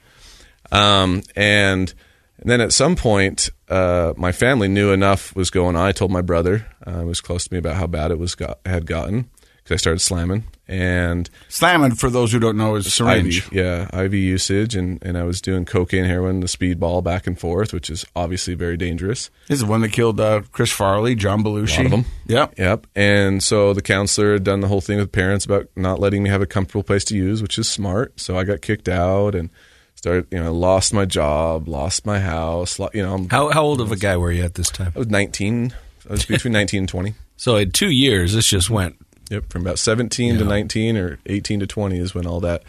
Um, 0.70 1.22
and 1.34 1.92
and 2.38 2.50
then 2.50 2.60
at 2.60 2.72
some 2.72 2.96
point, 2.96 3.50
uh, 3.68 4.14
my 4.16 4.32
family 4.32 4.68
knew 4.68 4.90
enough 4.90 5.34
was 5.36 5.48
going 5.50 5.76
on. 5.76 5.86
I 5.86 5.92
told 5.92 6.10
my 6.10 6.22
brother, 6.22 6.66
uh, 6.84 6.92
who 7.00 7.06
was 7.06 7.20
close 7.20 7.44
to 7.44 7.54
me, 7.54 7.58
about 7.58 7.76
how 7.76 7.86
bad 7.86 8.10
it 8.10 8.18
was 8.18 8.34
got, 8.34 8.58
had 8.66 8.84
gotten 8.84 9.30
I 9.72 9.76
started 9.76 10.00
slamming 10.00 10.44
and 10.68 11.28
Slamming, 11.48 11.96
for 11.96 12.08
those 12.08 12.32
who 12.32 12.38
don't 12.38 12.56
know, 12.56 12.76
is 12.76 12.92
syringe. 12.92 13.38
IV, 13.48 13.52
yeah, 13.52 13.88
IV 14.00 14.14
usage, 14.14 14.74
and, 14.74 15.02
and 15.02 15.18
I 15.18 15.24
was 15.24 15.40
doing 15.42 15.64
cocaine, 15.66 16.04
heroin, 16.04 16.40
the 16.40 16.46
speedball 16.46 17.02
back 17.04 17.26
and 17.26 17.38
forth, 17.38 17.72
which 17.74 17.90
is 17.90 18.06
obviously 18.16 18.54
very 18.54 18.76
dangerous. 18.78 19.28
This 19.48 19.56
is 19.56 19.64
the 19.64 19.70
one 19.70 19.82
that 19.82 19.90
killed 19.90 20.18
uh, 20.20 20.42
Chris 20.52 20.70
Farley, 20.70 21.14
John 21.14 21.42
Belushi. 21.44 21.74
A 21.74 21.82
lot 21.82 21.84
of 21.86 21.90
them. 21.90 22.04
Yep. 22.26 22.54
Yep. 22.58 22.86
And 22.94 23.42
so 23.42 23.74
the 23.74 23.82
counselor 23.82 24.34
had 24.34 24.44
done 24.44 24.60
the 24.60 24.68
whole 24.68 24.80
thing 24.80 24.98
with 24.98 25.12
parents 25.12 25.44
about 25.44 25.68
not 25.76 25.98
letting 25.98 26.22
me 26.22 26.30
have 26.30 26.40
a 26.40 26.46
comfortable 26.46 26.84
place 26.84 27.04
to 27.06 27.16
use, 27.16 27.42
which 27.42 27.58
is 27.58 27.68
smart. 27.68 28.18
So 28.20 28.38
I 28.38 28.44
got 28.44 28.62
kicked 28.62 28.88
out 28.88 29.34
and 29.34 29.50
started, 29.94 30.26
you 30.30 30.42
know, 30.42 30.54
lost 30.54 30.94
my 30.94 31.04
job, 31.04 31.68
lost 31.68 32.06
my 32.06 32.18
house. 32.20 32.78
lo- 32.78 32.88
You 32.94 33.02
know, 33.02 33.12
I'm- 33.12 33.28
How 33.28 33.50
how 33.50 33.62
old 33.62 33.80
of 33.82 33.92
a 33.92 33.96
guy 33.96 34.16
were 34.16 34.32
you 34.32 34.42
at 34.44 34.54
this 34.54 34.70
time? 34.70 34.92
I 34.96 34.98
was 35.00 35.08
19. 35.08 35.74
I 36.08 36.12
was 36.12 36.24
between 36.26 36.52
19 36.54 36.78
and 36.78 36.88
20. 36.88 37.14
So 37.36 37.56
in 37.56 37.72
two 37.72 37.90
years, 37.90 38.32
this 38.34 38.46
just 38.46 38.70
went. 38.70 38.96
Yep. 39.32 39.48
From 39.48 39.62
about 39.62 39.78
17 39.78 40.36
to 40.36 40.44
19 40.44 40.98
or 40.98 41.18
18 41.24 41.60
to 41.60 41.66
20 41.66 41.98
is 41.98 42.14
when 42.14 42.26
all 42.26 42.40
that 42.40 42.64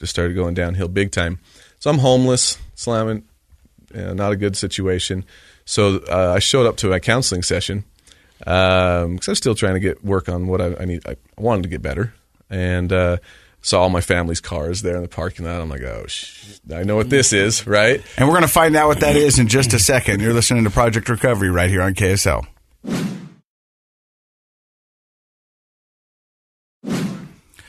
just 0.00 0.10
started 0.10 0.34
going 0.34 0.54
downhill 0.54 0.88
big 0.88 1.12
time. 1.12 1.38
So 1.78 1.88
I'm 1.88 1.98
homeless, 1.98 2.58
slamming, 2.74 3.22
yeah, 3.94 4.12
not 4.12 4.32
a 4.32 4.36
good 4.36 4.56
situation. 4.56 5.24
So 5.64 5.98
uh, 6.10 6.32
I 6.34 6.40
showed 6.40 6.66
up 6.66 6.78
to 6.78 6.92
a 6.94 6.98
counseling 6.98 7.44
session 7.44 7.84
because 8.40 9.28
I 9.28 9.30
was 9.30 9.38
still 9.38 9.54
trying 9.54 9.74
to 9.74 9.80
get 9.80 10.04
work 10.04 10.28
on 10.28 10.48
what 10.48 10.60
I, 10.60 10.74
I 10.80 10.84
need. 10.84 11.06
I 11.06 11.14
wanted 11.36 11.62
to 11.62 11.68
get 11.68 11.80
better, 11.80 12.12
and 12.50 12.92
uh, 12.92 13.18
saw 13.62 13.82
all 13.82 13.88
my 13.88 14.00
family's 14.00 14.40
cars 14.40 14.82
there 14.82 14.96
in 14.96 15.02
the 15.02 15.08
parking 15.08 15.44
lot. 15.44 15.60
I'm 15.60 15.68
like, 15.68 15.82
oh, 15.82 16.06
sh- 16.08 16.58
I 16.74 16.82
know 16.82 16.96
what 16.96 17.08
this 17.08 17.32
is, 17.32 17.68
right? 17.68 18.02
And 18.16 18.26
we're 18.26 18.34
going 18.34 18.42
to 18.42 18.48
find 18.48 18.74
out 18.74 18.88
what 18.88 19.00
that 19.00 19.14
is 19.14 19.38
in 19.38 19.46
just 19.46 19.74
a 19.74 19.78
second. 19.78 20.22
You're 20.22 20.34
listening 20.34 20.64
to 20.64 20.70
Project 20.70 21.08
Recovery 21.08 21.50
right 21.50 21.70
here 21.70 21.82
on 21.82 21.94
KSL. 21.94 22.46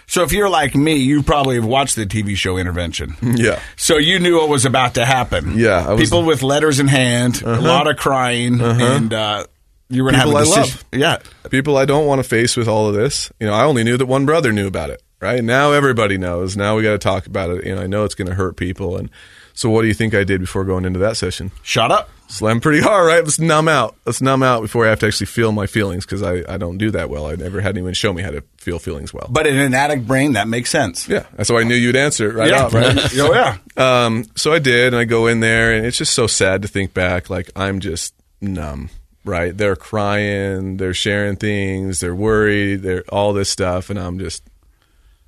So 0.10 0.24
if 0.24 0.32
you're 0.34 0.50
like 0.50 0.74
me, 0.76 0.96
you 0.96 1.22
probably 1.24 1.56
have 1.56 1.66
watched 1.66 1.96
the 1.96 2.06
TV 2.06 2.36
show 2.36 2.58
Intervention. 2.58 3.16
Yeah. 3.22 3.62
So 3.78 3.98
you 3.98 4.20
knew 4.20 4.38
what 4.38 4.50
was 4.50 4.66
about 4.66 4.96
to 4.96 5.06
happen. 5.06 5.58
Yeah, 5.58 5.92
was- 5.94 6.02
People 6.02 6.24
with 6.24 6.42
letters 6.44 6.80
in 6.80 6.88
hand, 6.88 7.42
a 7.44 7.62
lot 7.62 7.88
of 7.88 7.96
crying, 7.98 8.60
and 8.60 9.14
uh, 9.14 9.46
you 9.90 10.04
were 10.04 10.12
going 10.12 10.20
to 10.22 10.28
have 10.28 10.34
a 10.36 10.38
I 10.38 10.42
decision. 10.42 10.62
love. 10.64 11.24
Yeah. 11.44 11.50
People 11.50 11.78
I 11.78 11.86
don't 11.86 12.06
want 12.08 12.22
to 12.22 12.28
face 12.28 12.58
with 12.58 12.68
all 12.68 12.88
of 12.90 12.96
this. 12.96 13.32
You 13.40 13.48
know, 13.48 13.54
I 13.54 13.64
only 13.64 13.84
knew 13.84 13.98
that 13.98 14.06
one 14.08 14.26
brother 14.26 14.52
knew 14.52 14.68
about 14.68 14.90
it, 14.90 15.02
right? 15.22 15.44
Now 15.44 15.72
everybody 15.74 16.18
knows. 16.18 16.58
Now 16.58 16.76
we 16.76 16.84
got 16.84 16.92
to 16.92 16.98
talk 17.00 17.26
about 17.28 17.52
it. 17.52 17.66
You 17.66 17.76
know, 17.76 17.82
I 17.82 17.88
know 17.88 18.04
it's 18.04 18.16
going 18.16 18.28
to 18.30 18.36
hurt 18.36 18.58
people. 18.58 18.98
And 18.98 19.10
so 19.54 19.70
what 19.70 19.84
do 19.84 19.88
you 19.88 19.94
think 19.94 20.14
I 20.16 20.24
did 20.24 20.42
before 20.42 20.64
going 20.66 20.86
into 20.86 21.00
that 21.00 21.18
session? 21.18 21.52
Shut 21.64 21.92
up. 21.92 22.10
Slam 22.30 22.62
pretty 22.62 22.80
hard, 22.80 23.08
right? 23.08 23.24
Let's 23.24 23.40
numb 23.40 23.68
out. 23.68 23.96
Let's 24.06 24.22
numb 24.22 24.44
out 24.44 24.62
before 24.62 24.86
I 24.86 24.90
have 24.90 25.00
to 25.00 25.08
actually 25.08 25.26
feel 25.26 25.52
my 25.52 25.66
feelings 25.66 26.06
because 26.06 26.22
I, 26.22 26.44
I 26.48 26.58
don't 26.58 26.78
do 26.78 26.92
that 26.92 27.10
well. 27.10 27.26
I 27.26 27.34
never 27.36 27.60
had 27.60 27.76
anyone 27.76 27.94
show 27.96 28.14
me 28.14 28.22
how 28.22 28.30
to 28.30 28.44
feel 28.58 28.78
feelings 28.78 29.12
well. 29.12 29.28
But 29.32 29.48
in 29.48 29.58
an 29.58 29.74
addict 29.74 30.06
brain, 30.08 30.34
that 30.34 30.48
makes 30.48 30.70
sense. 30.70 31.10
Yeah, 31.10 31.26
that's 31.36 31.50
why 31.50 31.62
I 31.62 31.64
knew 31.64 31.74
you'd 31.76 31.96
answer 31.96 32.30
it 32.30 32.36
right 32.36 32.52
Yeah. 32.52 32.66
out, 32.66 32.74
right? 32.74 32.96
oh, 33.16 33.34
yeah. 33.34 33.58
Um, 34.06 34.26
so 34.36 34.54
I 34.54 34.60
did, 34.60 34.94
and 34.94 34.98
I 34.98 35.06
go 35.06 35.26
in 35.26 35.40
there, 35.40 35.74
and 35.74 35.86
it's 35.88 35.98
just 35.98 36.14
so 36.14 36.28
sad 36.28 36.62
to 36.62 36.68
think 36.68 36.94
back. 36.94 37.32
Like 37.32 37.50
I'm 37.56 37.80
just 37.80 38.14
numb, 38.42 38.92
right? 39.26 39.58
They're 39.58 39.76
crying, 39.76 40.78
they're 40.78 40.94
sharing 40.94 41.36
things, 41.36 42.00
they're 42.00 42.14
worried, 42.16 42.84
they're 42.84 43.04
all 43.10 43.34
this 43.34 43.50
stuff, 43.50 43.90
and 43.90 43.98
I'm 44.00 44.20
just 44.20 44.44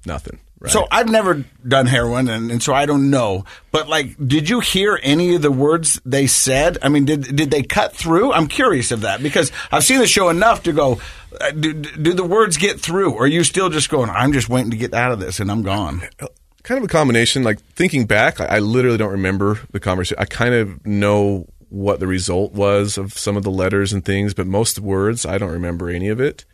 nothing. 0.05 0.39
Right? 0.61 0.71
So 0.71 0.87
I've 0.91 1.09
never 1.09 1.43
done 1.67 1.87
heroin, 1.87 2.29
and, 2.29 2.51
and 2.51 2.61
so 2.61 2.71
I 2.71 2.85
don't 2.85 3.09
know. 3.09 3.45
But 3.71 3.89
like, 3.89 4.15
did 4.27 4.47
you 4.47 4.59
hear 4.59 4.99
any 5.01 5.33
of 5.33 5.41
the 5.41 5.51
words 5.51 5.99
they 6.05 6.27
said? 6.27 6.77
I 6.83 6.89
mean, 6.89 7.05
did 7.05 7.35
did 7.35 7.49
they 7.49 7.63
cut 7.63 7.95
through? 7.95 8.31
I'm 8.31 8.47
curious 8.47 8.91
of 8.91 9.01
that 9.01 9.23
because 9.23 9.51
I've 9.71 9.83
seen 9.83 9.97
the 9.97 10.05
show 10.05 10.29
enough 10.29 10.61
to 10.63 10.71
go. 10.71 11.01
Uh, 11.39 11.49
do, 11.49 11.73
do 11.73 12.13
the 12.13 12.23
words 12.23 12.57
get 12.57 12.79
through? 12.79 13.13
Or 13.13 13.23
are 13.23 13.27
you 13.27 13.43
still 13.43 13.69
just 13.69 13.89
going? 13.89 14.11
I'm 14.11 14.33
just 14.33 14.49
waiting 14.49 14.69
to 14.69 14.77
get 14.77 14.93
out 14.93 15.11
of 15.11 15.19
this, 15.19 15.39
and 15.39 15.49
I'm 15.49 15.63
gone. 15.63 16.03
kind 16.61 16.77
of 16.77 16.83
a 16.83 16.87
combination. 16.87 17.41
Like 17.41 17.59
thinking 17.73 18.05
back, 18.05 18.39
I, 18.39 18.45
I 18.45 18.59
literally 18.59 18.99
don't 18.99 19.13
remember 19.13 19.59
the 19.71 19.79
conversation. 19.79 20.21
I 20.21 20.25
kind 20.25 20.53
of 20.53 20.85
know 20.85 21.47
what 21.69 21.99
the 21.99 22.07
result 22.07 22.53
was 22.53 22.99
of 22.99 23.13
some 23.13 23.35
of 23.35 23.41
the 23.41 23.49
letters 23.49 23.93
and 23.93 24.05
things, 24.05 24.35
but 24.35 24.45
most 24.45 24.77
words 24.77 25.25
I 25.25 25.39
don't 25.39 25.51
remember 25.51 25.89
any 25.89 26.09
of 26.09 26.21
it. 26.21 26.45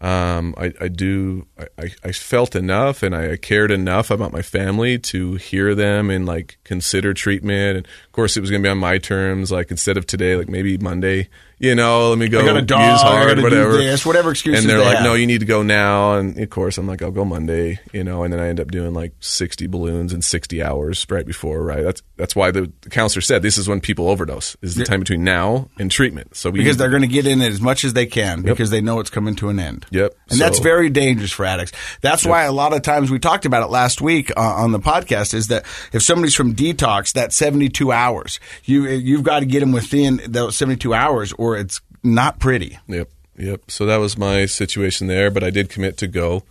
Um, 0.00 0.54
I, 0.56 0.72
I 0.80 0.88
do. 0.88 1.46
I, 1.58 1.90
I- 2.04 2.12
felt 2.12 2.54
enough, 2.54 3.02
and 3.02 3.14
I 3.16 3.36
cared 3.36 3.70
enough 3.70 4.10
about 4.10 4.32
my 4.32 4.42
family 4.42 4.98
to 4.98 5.34
hear 5.34 5.74
them 5.74 6.08
and 6.10 6.24
like 6.26 6.58
consider 6.64 7.12
treatment. 7.14 7.76
And 7.78 7.86
of 7.86 8.12
course, 8.12 8.36
it 8.36 8.40
was 8.40 8.50
going 8.50 8.62
to 8.62 8.66
be 8.66 8.70
on 8.70 8.78
my 8.78 8.98
terms. 8.98 9.50
Like 9.50 9.70
instead 9.70 9.96
of 9.96 10.06
today, 10.06 10.36
like 10.36 10.48
maybe 10.48 10.78
Monday. 10.78 11.28
You 11.60 11.74
know, 11.74 12.10
let 12.10 12.18
me 12.18 12.28
go 12.28 12.40
I 12.40 12.44
got 12.44 12.56
a 12.56 12.62
dog, 12.62 12.92
use 12.92 13.02
hard, 13.02 13.40
whatever. 13.42 13.76
this, 13.78 14.06
whatever 14.06 14.30
excuses 14.30 14.62
And 14.64 14.70
they're 14.70 14.78
they 14.78 14.84
like, 14.84 14.96
have. 14.98 15.04
no, 15.04 15.14
you 15.14 15.26
need 15.26 15.40
to 15.40 15.46
go 15.46 15.62
now. 15.62 16.14
And 16.14 16.38
of 16.38 16.50
course, 16.50 16.78
I'm 16.78 16.86
like, 16.86 17.02
I'll 17.02 17.10
go 17.10 17.24
Monday. 17.24 17.80
You 17.92 18.04
know, 18.04 18.22
and 18.22 18.32
then 18.32 18.38
I 18.40 18.48
end 18.48 18.60
up 18.60 18.70
doing 18.70 18.94
like 18.94 19.12
60 19.20 19.66
balloons 19.66 20.12
in 20.12 20.22
60 20.22 20.62
hours 20.62 21.04
right 21.10 21.26
before. 21.26 21.62
Right. 21.62 21.82
That's 21.82 22.02
that's 22.16 22.36
why 22.36 22.50
the, 22.52 22.70
the 22.82 22.90
counselor 22.90 23.22
said 23.22 23.42
this 23.42 23.58
is 23.58 23.68
when 23.68 23.80
people 23.80 24.08
overdose 24.08 24.56
is 24.62 24.74
the 24.76 24.84
time 24.84 25.00
between 25.00 25.24
now 25.24 25.68
and 25.78 25.90
treatment. 25.90 26.36
So 26.36 26.50
we 26.50 26.58
because 26.60 26.76
they're 26.76 26.90
going 26.90 27.02
to 27.02 27.08
get 27.08 27.26
in 27.26 27.40
it 27.42 27.50
as 27.52 27.60
much 27.60 27.84
as 27.84 27.92
they 27.92 28.06
can 28.06 28.38
Yep. 28.38 28.44
because 28.44 28.70
they 28.70 28.80
know 28.80 29.00
it's 29.00 29.10
coming 29.10 29.34
to 29.36 29.48
an 29.48 29.58
end. 29.58 29.86
Yep. 29.90 30.14
And 30.30 30.38
that's 30.40 30.58
very 30.60 30.90
dangerous 30.90 31.32
for 31.32 31.44
addicts. 31.44 31.72
That's 32.02 32.24
why 32.24 32.44
a 32.44 32.52
lot 32.52 32.72
of 32.72 32.82
times 32.82 33.10
we 33.10 33.18
talked 33.18 33.46
about 33.46 33.62
it 33.64 33.70
last 33.70 34.00
week 34.00 34.30
uh, 34.36 34.40
on 34.40 34.70
the 34.72 34.78
podcast 34.80 35.34
is 35.34 35.48
that 35.48 35.64
if 35.92 36.02
somebody's 36.02 36.34
from 36.34 36.54
detox, 36.54 37.14
that 37.14 37.32
72 37.32 37.90
hours, 37.90 38.38
you 38.64 38.86
you've 38.86 39.22
got 39.24 39.40
to 39.40 39.46
get 39.46 39.60
them 39.60 39.72
within 39.72 40.20
those 40.28 40.56
72 40.56 40.94
hours 40.94 41.32
or 41.32 41.47
it's 41.56 41.80
not 42.02 42.38
pretty. 42.38 42.78
Yep, 42.86 43.10
yep. 43.36 43.70
So 43.70 43.86
that 43.86 43.96
was 43.96 44.16
my 44.18 44.46
situation 44.46 45.06
there, 45.06 45.30
but 45.30 45.42
I 45.42 45.50
did 45.50 45.70
commit 45.70 45.96
to 45.98 46.06
go. 46.06 46.44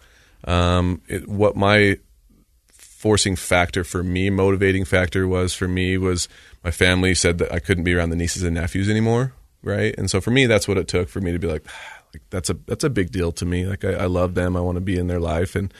Um, 0.43 1.01
it, 1.07 1.27
what 1.27 1.55
my 1.55 1.97
forcing 2.69 3.35
factor 3.35 3.83
for 3.83 4.03
me, 4.03 4.29
motivating 4.29 4.83
factor 4.83 5.27
was 5.27 5.53
for 5.53 5.67
me 5.67 5.97
was 5.97 6.27
my 6.63 6.71
family 6.71 7.13
said 7.13 7.37
that 7.37 7.53
I 7.53 7.59
couldn't 7.59 7.83
be 7.83 7.93
around 7.93 8.09
the 8.09 8.15
nieces 8.15 8.43
and 8.43 8.55
nephews 8.55 8.89
anymore, 8.89 9.33
right? 9.61 9.93
And 9.97 10.09
so 10.09 10.19
for 10.19 10.31
me, 10.31 10.45
that's 10.45 10.67
what 10.67 10.77
it 10.77 10.87
took 10.87 11.07
for 11.07 11.21
me 11.21 11.31
to 11.31 11.39
be 11.39 11.47
like, 11.47 11.65
like 12.13 12.23
that's 12.29 12.49
a 12.49 12.55
that's 12.65 12.83
a 12.83 12.89
big 12.89 13.11
deal 13.11 13.31
to 13.33 13.45
me. 13.45 13.65
Like 13.65 13.85
I, 13.85 13.93
I 13.93 14.05
love 14.05 14.33
them, 14.33 14.55
I 14.55 14.61
want 14.61 14.77
to 14.77 14.81
be 14.81 14.97
in 14.97 15.07
their 15.07 15.19
life, 15.19 15.55
and 15.55 15.73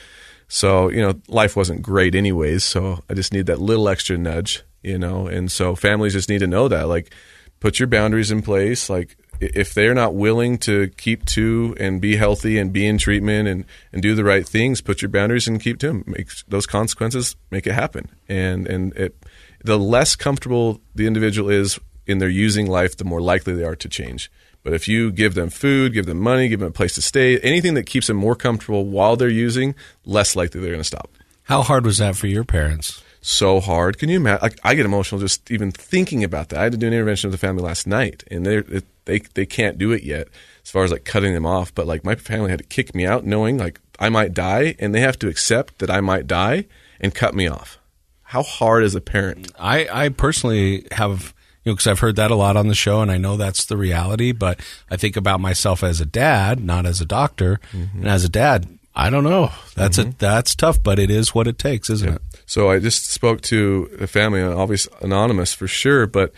so 0.46 0.88
you 0.90 1.02
know, 1.02 1.20
life 1.28 1.56
wasn't 1.56 1.82
great 1.82 2.14
anyways. 2.14 2.64
So 2.64 3.02
I 3.10 3.14
just 3.14 3.32
need 3.32 3.46
that 3.46 3.60
little 3.60 3.88
extra 3.88 4.16
nudge, 4.16 4.62
you 4.82 4.98
know. 4.98 5.26
And 5.26 5.50
so 5.50 5.74
families 5.74 6.12
just 6.12 6.28
need 6.28 6.38
to 6.38 6.46
know 6.46 6.68
that, 6.68 6.88
like, 6.88 7.12
put 7.60 7.78
your 7.78 7.88
boundaries 7.88 8.30
in 8.30 8.42
place, 8.42 8.88
like 8.88 9.16
if 9.40 9.74
they're 9.74 9.94
not 9.94 10.14
willing 10.14 10.58
to 10.58 10.88
keep 10.96 11.24
to 11.26 11.76
and 11.78 12.00
be 12.00 12.16
healthy 12.16 12.58
and 12.58 12.72
be 12.72 12.86
in 12.86 12.98
treatment 12.98 13.48
and, 13.48 13.64
and 13.92 14.02
do 14.02 14.14
the 14.14 14.24
right 14.24 14.46
things, 14.46 14.80
put 14.80 15.00
your 15.00 15.08
boundaries 15.08 15.46
and 15.46 15.60
keep 15.60 15.78
to 15.78 15.88
them. 15.88 16.04
Make 16.06 16.28
those 16.48 16.66
consequences, 16.66 17.36
make 17.50 17.66
it 17.66 17.74
happen. 17.74 18.10
And 18.28 18.66
and 18.66 18.92
it, 18.96 19.16
the 19.64 19.78
less 19.78 20.16
comfortable 20.16 20.80
the 20.94 21.06
individual 21.06 21.50
is 21.50 21.78
in 22.06 22.18
their 22.18 22.28
using 22.28 22.66
life, 22.66 22.96
the 22.96 23.04
more 23.04 23.20
likely 23.20 23.54
they 23.54 23.64
are 23.64 23.76
to 23.76 23.88
change. 23.88 24.30
But 24.64 24.72
if 24.72 24.88
you 24.88 25.12
give 25.12 25.34
them 25.34 25.50
food, 25.50 25.92
give 25.94 26.06
them 26.06 26.18
money, 26.18 26.48
give 26.48 26.60
them 26.60 26.70
a 26.70 26.72
place 26.72 26.94
to 26.96 27.02
stay, 27.02 27.38
anything 27.40 27.74
that 27.74 27.84
keeps 27.84 28.08
them 28.08 28.16
more 28.16 28.34
comfortable 28.34 28.86
while 28.86 29.16
they're 29.16 29.28
using, 29.28 29.74
less 30.04 30.34
likely 30.34 30.60
they're 30.60 30.70
going 30.70 30.80
to 30.80 30.84
stop 30.84 31.10
How 31.44 31.62
hard 31.62 31.84
was 31.84 31.98
that 31.98 32.16
for 32.16 32.26
your 32.26 32.44
parents? 32.44 33.02
So 33.20 33.60
hard. 33.60 33.98
Can 33.98 34.08
you 34.08 34.16
imagine? 34.16 34.40
Like, 34.42 34.58
I 34.64 34.74
get 34.74 34.86
emotional 34.86 35.20
just 35.20 35.50
even 35.50 35.70
thinking 35.72 36.24
about 36.24 36.48
that. 36.50 36.60
I 36.60 36.62
had 36.64 36.72
to 36.72 36.78
do 36.78 36.86
an 36.86 36.92
intervention 36.92 37.30
with 37.30 37.40
the 37.40 37.46
family 37.46 37.62
last 37.62 37.86
night, 37.86 38.24
and 38.30 38.44
they 38.46 38.60
they 39.04 39.18
they 39.34 39.46
can't 39.46 39.78
do 39.78 39.92
it 39.92 40.02
yet 40.02 40.28
as 40.64 40.70
far 40.70 40.84
as 40.84 40.90
like 40.92 41.04
cutting 41.04 41.34
them 41.34 41.46
off. 41.46 41.74
But 41.74 41.86
like 41.86 42.04
my 42.04 42.14
family 42.14 42.50
had 42.50 42.58
to 42.60 42.64
kick 42.64 42.94
me 42.94 43.04
out, 43.06 43.24
knowing 43.24 43.58
like 43.58 43.80
I 43.98 44.08
might 44.08 44.34
die, 44.34 44.76
and 44.78 44.94
they 44.94 45.00
have 45.00 45.18
to 45.20 45.28
accept 45.28 45.78
that 45.78 45.90
I 45.90 46.00
might 46.00 46.26
die 46.26 46.66
and 47.00 47.14
cut 47.14 47.34
me 47.34 47.48
off. 47.48 47.78
How 48.22 48.42
hard 48.42 48.84
is 48.84 48.94
a 48.94 49.00
parent? 49.00 49.50
I, 49.58 49.88
I 49.90 50.08
personally 50.10 50.86
have, 50.92 51.32
you 51.64 51.72
know, 51.72 51.74
because 51.76 51.86
I've 51.86 52.00
heard 52.00 52.16
that 52.16 52.30
a 52.30 52.34
lot 52.36 52.56
on 52.58 52.68
the 52.68 52.74
show, 52.74 53.00
and 53.00 53.10
I 53.10 53.16
know 53.16 53.36
that's 53.38 53.64
the 53.64 53.76
reality. 53.78 54.32
But 54.32 54.60
I 54.90 54.96
think 54.96 55.16
about 55.16 55.40
myself 55.40 55.82
as 55.82 56.00
a 56.00 56.06
dad, 56.06 56.62
not 56.62 56.84
as 56.86 57.00
a 57.00 57.06
doctor, 57.06 57.58
Mm-hmm. 57.72 58.00
and 58.00 58.08
as 58.08 58.24
a 58.24 58.28
dad, 58.28 58.77
I 58.98 59.10
don't 59.10 59.22
know. 59.22 59.52
That's 59.76 59.96
a 59.96 60.04
that's 60.18 60.56
tough, 60.56 60.82
but 60.82 60.98
it 60.98 61.08
is 61.08 61.32
what 61.32 61.46
it 61.46 61.56
takes, 61.56 61.88
isn't 61.88 62.14
it? 62.16 62.22
So 62.46 62.68
I 62.68 62.80
just 62.80 63.06
spoke 63.06 63.40
to 63.42 63.96
a 64.00 64.08
family, 64.08 64.42
obviously 64.42 64.92
anonymous 65.00 65.54
for 65.54 65.68
sure, 65.68 66.08
but 66.08 66.32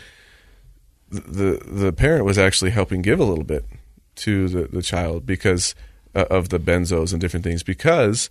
the 1.09 1.21
the, 1.21 1.75
the 1.87 1.93
parent 1.95 2.27
was 2.27 2.37
actually 2.37 2.73
helping 2.73 3.01
give 3.01 3.19
a 3.19 3.25
little 3.25 3.45
bit 3.45 3.65
to 4.17 4.49
the, 4.51 4.65
the 4.65 4.83
child 4.83 5.25
because 5.25 5.75
uh, 6.15 6.27
of 6.29 6.51
the 6.51 6.61
benzos 6.61 7.13
and 7.13 7.21
different 7.21 7.45
things 7.45 7.63
because 7.63 8.29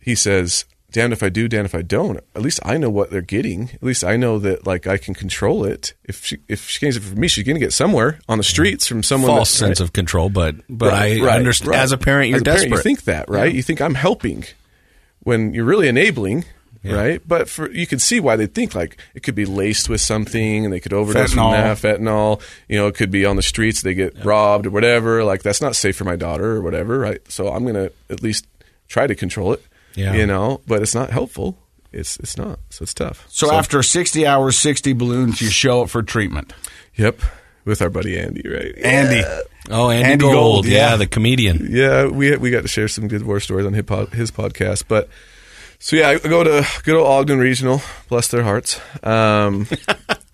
he 0.00 0.16
says 0.16 0.64
damned 0.90 1.12
if 1.12 1.22
i 1.22 1.28
do 1.28 1.48
damned 1.48 1.66
if 1.66 1.74
i 1.74 1.82
don't 1.82 2.16
at 2.34 2.40
least 2.40 2.58
i 2.64 2.78
know 2.78 2.88
what 2.88 3.10
they're 3.10 3.20
getting 3.20 3.68
at 3.74 3.82
least 3.82 4.02
i 4.02 4.16
know 4.16 4.38
that 4.38 4.66
like 4.66 4.86
i 4.86 4.96
can 4.96 5.12
control 5.14 5.64
it 5.64 5.92
if 6.04 6.24
she 6.24 6.38
if 6.48 6.68
she 6.68 6.80
gets 6.80 6.96
it 6.96 7.02
from 7.02 7.20
me 7.20 7.28
she's 7.28 7.44
going 7.44 7.56
to 7.56 7.60
get 7.60 7.72
somewhere 7.74 8.18
on 8.28 8.38
the 8.38 8.44
streets 8.44 8.86
from 8.86 9.02
someone 9.02 9.28
False 9.30 9.50
that- 9.52 9.58
sense 9.58 9.80
of 9.80 9.92
control, 9.92 10.30
but 10.30 10.54
but 10.68 10.92
Right, 10.92 11.20
I 11.20 11.24
right, 11.24 11.36
understand. 11.36 11.70
right. 11.72 11.80
As 11.80 11.92
a 11.92 11.98
parent, 11.98 12.30
you're 12.30 12.36
As 12.36 12.42
a 12.42 12.44
parent, 12.44 12.60
desperate. 12.62 12.76
you 12.78 12.82
think 12.82 13.04
that, 13.04 13.28
right? 13.28 13.54
You 13.54 13.62
think 13.62 13.80
I'm 13.82 13.94
helping 13.96 14.44
when 15.20 15.52
you're 15.52 15.64
really 15.66 15.88
enabling, 15.88 16.44
right? 16.84 17.20
But 17.26 17.48
for 17.50 17.70
you 17.70 17.86
can 17.86 17.98
see 17.98 18.18
why 18.20 18.36
they 18.36 18.46
think 18.46 18.74
like 18.74 18.96
it 19.14 19.22
could 19.22 19.34
be 19.34 19.44
laced 19.44 19.88
with 19.90 20.00
something 20.00 20.64
and 20.64 20.72
they 20.72 20.80
could 20.80 20.92
overdose 20.94 21.34
Fentanyl. 21.34 21.76
from 21.76 21.92
that 21.92 22.00
fentanyl. 22.00 22.40
You 22.68 22.78
know, 22.78 22.86
it 22.86 22.94
could 22.94 23.10
be 23.10 23.26
on 23.26 23.36
the 23.36 23.42
streets 23.42 23.82
they 23.82 23.92
get 23.94 24.24
robbed 24.24 24.66
or 24.66 24.70
whatever. 24.70 25.22
Like 25.24 25.42
that's 25.42 25.60
not 25.60 25.76
safe 25.76 25.96
for 25.96 26.04
my 26.04 26.16
daughter 26.16 26.52
or 26.52 26.62
whatever, 26.62 26.98
right? 26.98 27.20
So 27.30 27.48
I'm 27.52 27.66
gonna 27.66 27.90
at 28.08 28.22
least 28.22 28.46
try 28.88 29.06
to 29.06 29.14
control 29.14 29.52
it. 29.52 29.62
Yeah. 29.98 30.14
You 30.14 30.26
know, 30.26 30.60
but 30.66 30.80
it's 30.80 30.94
not 30.94 31.10
helpful. 31.10 31.58
It's 31.92 32.18
it's 32.18 32.36
not. 32.36 32.60
So 32.70 32.82
it's 32.82 32.94
tough. 32.94 33.26
So, 33.28 33.52
after 33.52 33.82
60 33.82 34.26
hours, 34.26 34.58
60 34.58 34.92
balloons, 34.92 35.40
you 35.40 35.48
show 35.48 35.82
up 35.82 35.90
for 35.90 36.02
treatment. 36.02 36.52
Yep. 36.96 37.20
With 37.64 37.82
our 37.82 37.90
buddy 37.90 38.18
Andy, 38.18 38.48
right? 38.48 38.74
Andy. 38.78 39.22
Oh, 39.70 39.90
Andy, 39.90 40.12
Andy 40.12 40.22
Gold, 40.22 40.34
Gold, 40.34 40.66
yeah. 40.66 40.90
yeah. 40.90 40.96
the 40.96 41.06
comedian. 41.06 41.68
Yeah, 41.70 42.06
we 42.06 42.34
we 42.36 42.50
got 42.50 42.62
to 42.62 42.68
share 42.68 42.88
some 42.88 43.08
good 43.08 43.24
war 43.24 43.40
stories 43.40 43.66
on 43.66 43.74
his, 43.74 43.84
pod, 43.84 44.14
his 44.14 44.30
podcast. 44.30 44.84
But 44.88 45.08
so 45.78 45.96
yeah, 45.96 46.08
I 46.08 46.18
go 46.18 46.44
to 46.44 46.66
good 46.84 46.96
old 46.96 47.06
Ogden 47.06 47.38
Regional. 47.38 47.82
Bless 48.08 48.28
their 48.28 48.42
hearts. 48.42 48.80
Um, 49.02 49.66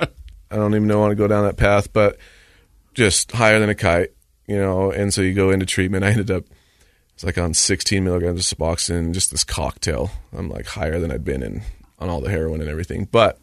I 0.50 0.56
don't 0.56 0.74
even 0.74 0.86
know 0.86 1.00
want 1.00 1.10
to 1.10 1.16
go 1.16 1.26
down 1.26 1.44
that 1.44 1.56
path, 1.56 1.92
but 1.92 2.18
just 2.92 3.32
higher 3.32 3.58
than 3.58 3.68
a 3.68 3.74
kite, 3.74 4.10
you 4.46 4.56
know. 4.56 4.92
And 4.92 5.12
so 5.12 5.22
you 5.22 5.34
go 5.34 5.50
into 5.50 5.66
treatment. 5.66 6.04
I 6.04 6.10
ended 6.10 6.30
up 6.30 6.44
it's 7.14 7.24
like 7.24 7.38
on 7.38 7.54
16 7.54 8.02
milligrams 8.02 8.52
of 8.52 8.58
Suboxone, 8.58 9.12
just 9.12 9.30
this 9.30 9.44
cocktail. 9.44 10.10
I'm 10.36 10.48
like 10.48 10.66
higher 10.66 10.98
than 10.98 11.10
I'd 11.10 11.24
been 11.24 11.42
in 11.42 11.62
on 11.98 12.08
all 12.08 12.20
the 12.20 12.30
heroin 12.30 12.60
and 12.60 12.68
everything, 12.68 13.08
but 13.10 13.38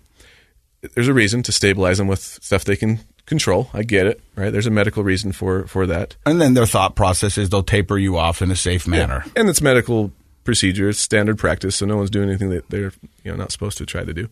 there's 0.93 1.07
a 1.07 1.13
reason 1.13 1.43
to 1.43 1.51
stabilize 1.51 1.97
them 1.97 2.07
with 2.07 2.19
stuff 2.19 2.65
they 2.65 2.75
can 2.75 2.99
control. 3.25 3.69
I 3.73 3.83
get 3.83 4.07
it, 4.07 4.19
right? 4.35 4.49
There's 4.49 4.67
a 4.67 4.71
medical 4.71 5.03
reason 5.03 5.31
for 5.31 5.65
for 5.67 5.87
that. 5.87 6.15
And 6.25 6.41
then 6.41 6.53
their 6.53 6.65
thought 6.65 6.95
process 6.95 7.37
is 7.37 7.49
they'll 7.49 7.63
taper 7.63 7.97
you 7.97 8.17
off 8.17 8.41
in 8.41 8.51
a 8.51 8.55
safe 8.55 8.87
manner. 8.87 9.23
And 9.35 9.49
it's 9.49 9.61
medical 9.61 10.11
procedure, 10.43 10.89
it's 10.89 10.99
standard 10.99 11.37
practice, 11.37 11.75
so 11.75 11.85
no 11.85 11.97
one's 11.97 12.09
doing 12.09 12.29
anything 12.29 12.49
that 12.49 12.69
they're 12.69 12.93
you 13.23 13.31
know 13.31 13.35
not 13.35 13.51
supposed 13.51 13.77
to 13.77 13.85
try 13.85 14.03
to 14.03 14.13
do 14.13 14.27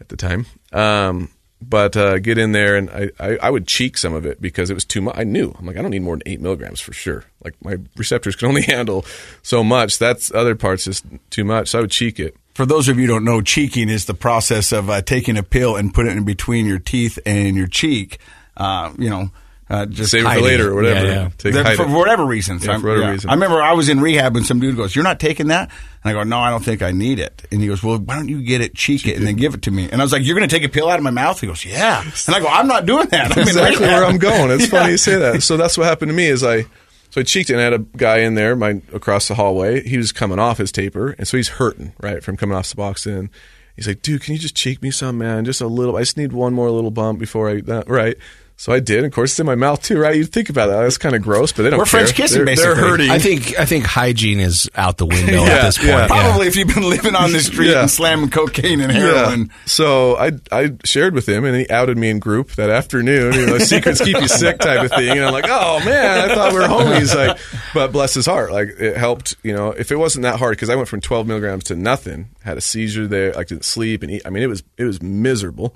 at 0.00 0.08
the 0.08 0.16
time. 0.16 0.46
Um, 0.72 1.30
but 1.62 1.96
uh, 1.96 2.18
get 2.18 2.38
in 2.38 2.52
there, 2.52 2.76
and 2.76 2.90
I, 2.90 3.10
I, 3.20 3.36
I 3.42 3.50
would 3.50 3.66
cheek 3.66 3.98
some 3.98 4.14
of 4.14 4.24
it 4.24 4.40
because 4.40 4.70
it 4.70 4.74
was 4.74 4.84
too 4.84 5.00
much. 5.00 5.16
I 5.18 5.24
knew 5.24 5.54
I'm 5.58 5.66
like 5.66 5.76
I 5.76 5.82
don't 5.82 5.90
need 5.90 6.02
more 6.02 6.16
than 6.16 6.22
eight 6.26 6.40
milligrams 6.40 6.80
for 6.80 6.92
sure. 6.92 7.24
Like 7.44 7.54
my 7.62 7.76
receptors 7.96 8.36
can 8.36 8.48
only 8.48 8.62
handle 8.66 9.04
so 9.42 9.62
much. 9.62 9.98
That's 9.98 10.32
other 10.32 10.54
parts 10.54 10.84
just 10.84 11.04
too 11.30 11.44
much. 11.44 11.68
So 11.68 11.78
I 11.78 11.82
would 11.82 11.90
cheek 11.90 12.18
it. 12.18 12.36
For 12.54 12.66
those 12.66 12.88
of 12.88 12.98
you 12.98 13.06
don't 13.06 13.24
know, 13.24 13.40
cheeking 13.40 13.88
is 13.88 14.06
the 14.06 14.14
process 14.14 14.72
of 14.72 14.90
uh, 14.90 15.02
taking 15.02 15.36
a 15.36 15.42
pill 15.42 15.76
and 15.76 15.94
putting 15.94 16.12
it 16.12 16.18
in 16.18 16.24
between 16.24 16.66
your 16.66 16.78
teeth 16.78 17.18
and 17.24 17.56
your 17.56 17.68
cheek. 17.68 18.18
Uh, 18.56 18.92
you 18.98 19.08
know, 19.08 19.30
uh, 19.70 19.86
just 19.86 20.10
Save 20.10 20.26
it 20.26 20.34
for 20.34 20.40
later 20.40 20.72
or 20.72 20.74
whatever. 20.74 21.06
Yeah, 21.06 21.12
yeah. 21.12 21.30
Take- 21.38 21.54
hide 21.54 21.76
for 21.76 21.84
it. 21.84 21.90
whatever 21.90 22.24
reasons. 22.24 22.66
Yeah, 22.66 22.78
for 22.78 22.88
whatever 22.88 23.04
yeah. 23.04 23.10
reason. 23.12 23.30
I 23.30 23.34
remember 23.34 23.62
I 23.62 23.72
was 23.72 23.88
in 23.88 24.00
rehab 24.00 24.34
and 24.34 24.44
some 24.44 24.58
dude 24.58 24.76
goes, 24.76 24.96
"You're 24.96 25.04
not 25.04 25.20
taking 25.20 25.46
that," 25.46 25.70
and 26.02 26.10
I 26.10 26.12
go, 26.12 26.24
"No, 26.24 26.40
I 26.40 26.50
don't 26.50 26.64
think 26.64 26.82
I 26.82 26.90
need 26.90 27.20
it." 27.20 27.46
And 27.52 27.60
he 27.60 27.68
goes, 27.68 27.80
"Well, 27.80 27.98
why 27.98 28.16
don't 28.16 28.28
you 28.28 28.42
get 28.42 28.62
it, 28.62 28.74
cheek, 28.74 29.06
it, 29.06 29.16
and 29.16 29.24
then 29.24 29.36
give 29.36 29.54
it 29.54 29.62
to 29.62 29.70
me?" 29.70 29.88
And 29.88 30.00
I 30.00 30.04
was 30.04 30.10
like, 30.10 30.24
"You're 30.24 30.36
going 30.36 30.48
to 30.48 30.54
take 30.54 30.64
a 30.64 30.68
pill 30.68 30.90
out 30.90 30.98
of 30.98 31.04
my 31.04 31.10
mouth?" 31.10 31.40
He 31.40 31.46
goes, 31.46 31.64
"Yeah," 31.64 32.02
and 32.02 32.34
I 32.34 32.40
go, 32.40 32.48
"I'm 32.48 32.66
not 32.66 32.84
doing 32.84 33.06
that." 33.10 33.36
I'm 33.36 33.42
exactly 33.42 33.86
rehab." 33.86 34.00
where 34.00 34.04
I'm 34.04 34.18
going. 34.18 34.50
It's 34.50 34.66
funny 34.70 34.90
you 34.90 34.96
say 34.96 35.14
that. 35.16 35.40
So 35.44 35.56
that's 35.56 35.78
what 35.78 35.86
happened 35.86 36.10
to 36.10 36.16
me. 36.16 36.26
Is 36.26 36.42
I 36.42 36.62
so 37.10 37.20
I 37.20 37.22
cheeked 37.22 37.50
it 37.50 37.52
and 37.52 37.60
I 37.60 37.64
had 37.64 37.74
a 37.74 37.78
guy 37.78 38.18
in 38.18 38.34
there, 38.34 38.56
my 38.56 38.82
across 38.92 39.28
the 39.28 39.36
hallway. 39.36 39.86
He 39.86 39.98
was 39.98 40.10
coming 40.10 40.40
off 40.40 40.58
his 40.58 40.72
taper, 40.72 41.10
and 41.10 41.28
so 41.28 41.36
he's 41.36 41.48
hurting 41.48 41.92
right 42.00 42.24
from 42.24 42.36
coming 42.36 42.56
off 42.56 42.68
the 42.68 42.74
box. 42.74 43.04
Suboxone. 43.04 43.28
He's 43.76 43.86
like, 43.86 44.02
"Dude, 44.02 44.22
can 44.22 44.34
you 44.34 44.40
just 44.40 44.56
cheek 44.56 44.82
me 44.82 44.90
some, 44.90 45.18
man? 45.18 45.44
Just 45.44 45.60
a 45.60 45.68
little. 45.68 45.96
I 45.96 46.00
just 46.00 46.16
need 46.16 46.32
one 46.32 46.54
more 46.54 46.70
little 46.70 46.90
bump 46.90 47.20
before 47.20 47.48
I 47.48 47.60
that 47.62 47.88
right." 47.88 48.16
So 48.60 48.74
I 48.74 48.80
did. 48.80 49.06
Of 49.06 49.12
course, 49.12 49.30
it's 49.32 49.40
in 49.40 49.46
my 49.46 49.54
mouth 49.54 49.82
too, 49.82 49.98
right? 49.98 50.14
You 50.14 50.24
think 50.24 50.50
about 50.50 50.66
that. 50.66 50.82
That's 50.82 50.98
kind 50.98 51.14
of 51.14 51.22
gross, 51.22 51.50
but 51.50 51.62
they 51.62 51.70
don't. 51.70 51.78
We're 51.78 51.86
care. 51.86 52.00
French 52.02 52.12
kissing, 52.14 52.44
They're- 52.44 52.56
They're 52.56 52.74
basically. 52.74 52.90
hurting. 52.90 53.10
I 53.10 53.18
think 53.18 53.58
I 53.58 53.64
think 53.64 53.86
hygiene 53.86 54.38
is 54.38 54.68
out 54.74 54.98
the 54.98 55.06
window 55.06 55.32
Yeah, 55.46 55.50
at 55.50 55.62
this 55.62 55.78
point. 55.78 55.88
yeah. 55.88 55.98
yeah. 56.00 56.06
Probably 56.08 56.46
if 56.46 56.56
you've 56.56 56.68
been 56.68 56.82
living 56.90 57.14
on 57.14 57.32
the 57.32 57.40
street 57.40 57.70
Yeah. 57.70 57.80
and 57.80 57.90
slamming 57.90 58.28
cocaine 58.28 58.82
and 58.82 58.92
heroin. 58.92 59.46
Yeah. 59.46 59.54
So 59.64 60.18
I 60.18 60.32
I 60.52 60.72
shared 60.84 61.14
with 61.14 61.26
him, 61.26 61.46
and 61.46 61.56
he 61.56 61.70
outed 61.70 61.96
me 61.96 62.10
in 62.10 62.18
group 62.18 62.50
that 62.56 62.68
afternoon. 62.68 63.32
You 63.32 63.46
know, 63.46 63.56
secrets 63.60 64.02
keep 64.04 64.20
you 64.20 64.28
sick 64.28 64.58
type 64.58 64.82
of 64.84 64.90
thing. 64.90 65.08
And 65.08 65.24
I'm 65.24 65.32
like, 65.32 65.46
oh 65.48 65.82
man, 65.82 66.30
I 66.30 66.34
thought 66.34 66.52
we 66.52 66.58
were 66.58 66.66
homies. 66.66 67.14
Like, 67.16 67.38
but 67.72 67.92
bless 67.92 68.12
his 68.12 68.26
heart, 68.26 68.52
like 68.52 68.68
it 68.78 68.94
helped. 68.94 69.36
You 69.42 69.54
know, 69.54 69.68
if 69.70 69.90
it 69.90 69.96
wasn't 69.96 70.24
that 70.24 70.38
hard, 70.38 70.52
because 70.52 70.68
I 70.68 70.76
went 70.76 70.88
from 70.88 71.00
12 71.00 71.26
milligrams 71.26 71.64
to 71.64 71.76
nothing, 71.76 72.28
had 72.44 72.58
a 72.58 72.60
seizure 72.60 73.06
there, 73.06 73.30
I 73.38 73.44
didn't 73.44 73.64
sleep 73.64 74.02
and 74.02 74.10
eat. 74.12 74.22
I 74.26 74.28
mean, 74.28 74.42
it 74.42 74.48
was 74.48 74.62
it 74.76 74.84
was 74.84 75.00
miserable. 75.00 75.74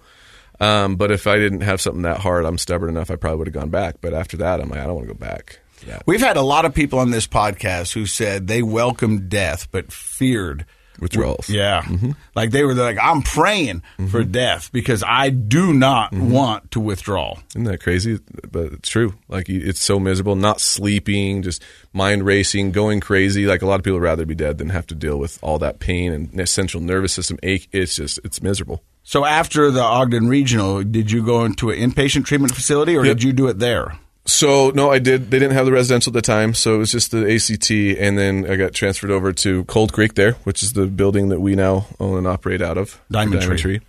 Um, 0.61 0.97
but 0.97 1.11
if 1.11 1.27
I 1.27 1.37
didn't 1.39 1.63
have 1.63 1.81
something 1.81 2.03
that 2.03 2.19
hard, 2.19 2.45
I'm 2.45 2.59
stubborn 2.59 2.91
enough. 2.91 3.11
I 3.11 3.17
probably 3.17 3.39
would 3.39 3.49
have 3.49 3.55
gone 3.55 3.71
back. 3.71 3.97
But 4.01 4.15
after 4.15 4.37
that, 4.39 4.61
I'm 4.61 4.69
like, 4.69 4.81
I 4.81 4.85
don't 4.85 4.95
want 4.95 5.09
to 5.09 5.15
go 5.15 5.19
back. 5.19 5.59
We've 6.07 6.21
had 6.21 6.37
a 6.37 6.43
lot 6.43 6.65
of 6.65 6.75
people 6.75 6.99
on 6.99 7.11
this 7.11 7.27
podcast 7.27 7.93
who 7.93 8.07
said 8.07 8.47
they 8.47 8.63
welcomed 8.63 9.29
death 9.29 9.69
but 9.71 9.93
feared 9.93 10.65
Withdrawals. 11.01 11.49
Yeah, 11.49 11.83
mm-hmm. 11.83 12.13
like 12.35 12.51
they 12.51 12.65
were 12.65 12.75
like, 12.75 12.99
I'm 13.01 13.23
praying 13.23 13.81
mm-hmm. 13.99 14.07
for 14.07 14.25
death 14.25 14.71
because 14.73 15.03
I 15.07 15.31
do 15.31 15.73
not 15.73 16.13
mm-hmm. 16.13 16.31
want 16.31 16.71
to 16.73 16.81
withdraw. 16.81 17.37
Isn't 17.51 17.65
that 17.65 17.83
crazy? 17.83 18.21
But 18.51 18.73
it's 18.73 18.89
true. 18.89 19.15
Like 19.29 19.49
it's 19.49 19.83
so 19.83 19.99
miserable. 19.99 20.37
Not 20.37 20.61
sleeping, 20.61 21.43
just 21.43 21.63
mind 21.93 22.25
racing, 22.25 22.73
going 22.73 23.01
crazy. 23.01 23.47
Like 23.47 23.63
a 23.63 23.67
lot 23.67 23.81
of 23.81 23.85
people 23.85 23.99
would 23.99 24.05
rather 24.05 24.27
be 24.27 24.35
dead 24.35 24.59
than 24.59 24.71
have 24.71 24.87
to 24.89 24.95
deal 24.95 25.19
with 25.19 25.39
all 25.43 25.59
that 25.59 25.79
pain 25.79 26.13
and 26.13 26.49
central 26.49 26.83
nervous 26.83 27.13
system 27.13 27.39
ache. 27.43 27.69
It's 27.73 27.97
just 27.97 28.19
it's 28.25 28.43
miserable. 28.43 28.83
So 29.03 29.25
after 29.25 29.71
the 29.71 29.83
Ogden 29.83 30.29
Regional, 30.29 30.83
did 30.83 31.11
you 31.11 31.25
go 31.25 31.45
into 31.45 31.71
an 31.71 31.79
inpatient 31.79 32.25
treatment 32.25 32.55
facility 32.55 32.97
or 32.97 33.05
Yep. 33.05 33.17
did 33.17 33.23
you 33.23 33.33
do 33.35 33.49
it 33.49 33.59
there? 33.59 33.99
So 34.27 34.71
no, 34.71 34.91
I 34.91 34.99
did. 34.99 35.31
They 35.31 35.39
didn't 35.39 35.55
have 35.55 35.67
the 35.67 35.73
residential 35.73 36.11
at 36.11 36.15
the 36.15 36.23
time, 36.23 36.55
so 36.55 36.77
it 36.77 36.79
was 36.79 36.93
just 36.93 37.11
the 37.11 37.35
ACT, 37.35 37.71
and 37.71 38.17
then 38.19 38.51
I 38.51 38.57
got 38.57 38.73
transferred 38.73 39.11
over 39.11 39.33
to 39.35 39.65
Cold 39.65 39.93
Creek 39.93 40.15
there, 40.15 40.33
which 40.45 40.63
is 40.63 40.73
the 40.73 40.87
building 40.87 41.29
that 41.29 41.41
we 41.41 41.55
now 41.55 41.87
own 42.01 42.19
and 42.19 42.27
operate 42.27 42.63
out 42.63 42.79
of. 42.79 43.01
Diamond 43.11 43.43
Tree. 43.43 43.59
Tree. 43.59 43.81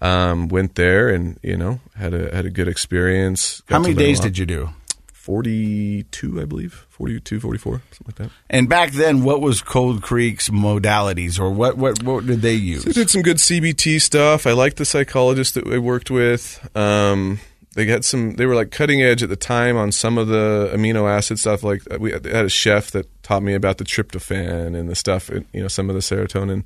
Um, 0.00 0.48
went 0.48 0.76
there 0.76 1.08
and 1.08 1.40
you 1.42 1.56
know 1.56 1.80
had 1.96 2.14
a 2.14 2.34
had 2.34 2.44
a 2.44 2.50
good 2.50 2.68
experience. 2.68 3.62
How 3.68 3.78
many 3.78 3.94
days 3.94 4.20
did 4.20 4.36
you 4.36 4.46
do? 4.46 4.70
Forty 5.12 6.04
two, 6.04 6.40
I 6.40 6.44
believe. 6.44 6.86
42, 6.98 7.38
44, 7.38 7.74
something 7.92 8.06
like 8.08 8.16
that. 8.16 8.30
And 8.50 8.68
back 8.68 8.90
then, 8.90 9.22
what 9.22 9.40
was 9.40 9.62
Cold 9.62 10.02
Creek's 10.02 10.48
modalities, 10.48 11.38
or 11.38 11.48
what 11.50 11.78
what 11.78 12.02
what 12.02 12.26
did 12.26 12.42
they 12.42 12.54
use? 12.54 12.82
They 12.82 12.90
did 12.90 13.08
some 13.08 13.22
good 13.22 13.36
CBT 13.36 14.02
stuff. 14.02 14.48
I 14.48 14.52
liked 14.52 14.78
the 14.78 14.84
psychologist 14.84 15.54
that 15.54 15.68
I 15.68 15.78
worked 15.78 16.10
with. 16.10 16.68
Um, 16.76 17.38
they 17.78 17.86
had 17.86 18.04
some. 18.04 18.34
They 18.34 18.44
were 18.44 18.56
like 18.56 18.72
cutting 18.72 19.02
edge 19.02 19.22
at 19.22 19.28
the 19.28 19.36
time 19.36 19.76
on 19.76 19.92
some 19.92 20.18
of 20.18 20.26
the 20.26 20.68
amino 20.74 21.08
acid 21.08 21.38
stuff. 21.38 21.62
Like 21.62 21.80
uh, 21.88 21.98
we 22.00 22.10
had 22.10 22.26
a 22.26 22.48
chef 22.48 22.90
that 22.90 23.06
taught 23.22 23.44
me 23.44 23.54
about 23.54 23.78
the 23.78 23.84
tryptophan 23.84 24.76
and 24.76 24.88
the 24.88 24.96
stuff. 24.96 25.30
You 25.30 25.62
know, 25.62 25.68
some 25.68 25.88
of 25.88 25.94
the 25.94 26.00
serotonin 26.00 26.64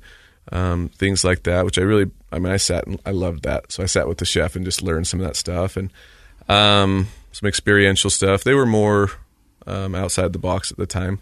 um, 0.51 0.89
things 0.89 1.23
like 1.23 1.43
that. 1.43 1.65
Which 1.65 1.77
I 1.77 1.83
really. 1.83 2.09
I 2.31 2.39
mean, 2.39 2.51
I 2.51 2.57
sat 2.57 2.87
and 2.87 2.99
I 3.05 3.11
loved 3.11 3.43
that. 3.43 3.71
So 3.71 3.83
I 3.83 3.85
sat 3.85 4.07
with 4.07 4.17
the 4.17 4.25
chef 4.25 4.55
and 4.55 4.65
just 4.65 4.81
learned 4.81 5.05
some 5.05 5.19
of 5.19 5.27
that 5.27 5.35
stuff 5.35 5.77
and 5.77 5.93
um, 6.49 7.09
some 7.31 7.47
experiential 7.47 8.09
stuff. 8.09 8.43
They 8.43 8.55
were 8.55 8.65
more 8.65 9.11
um, 9.67 9.93
outside 9.93 10.33
the 10.33 10.39
box 10.39 10.71
at 10.71 10.79
the 10.79 10.87
time. 10.87 11.19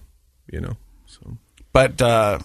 You 0.49 0.61
know. 0.61 0.77
So 1.05 1.35
But 1.73 2.01
uh, 2.01 2.39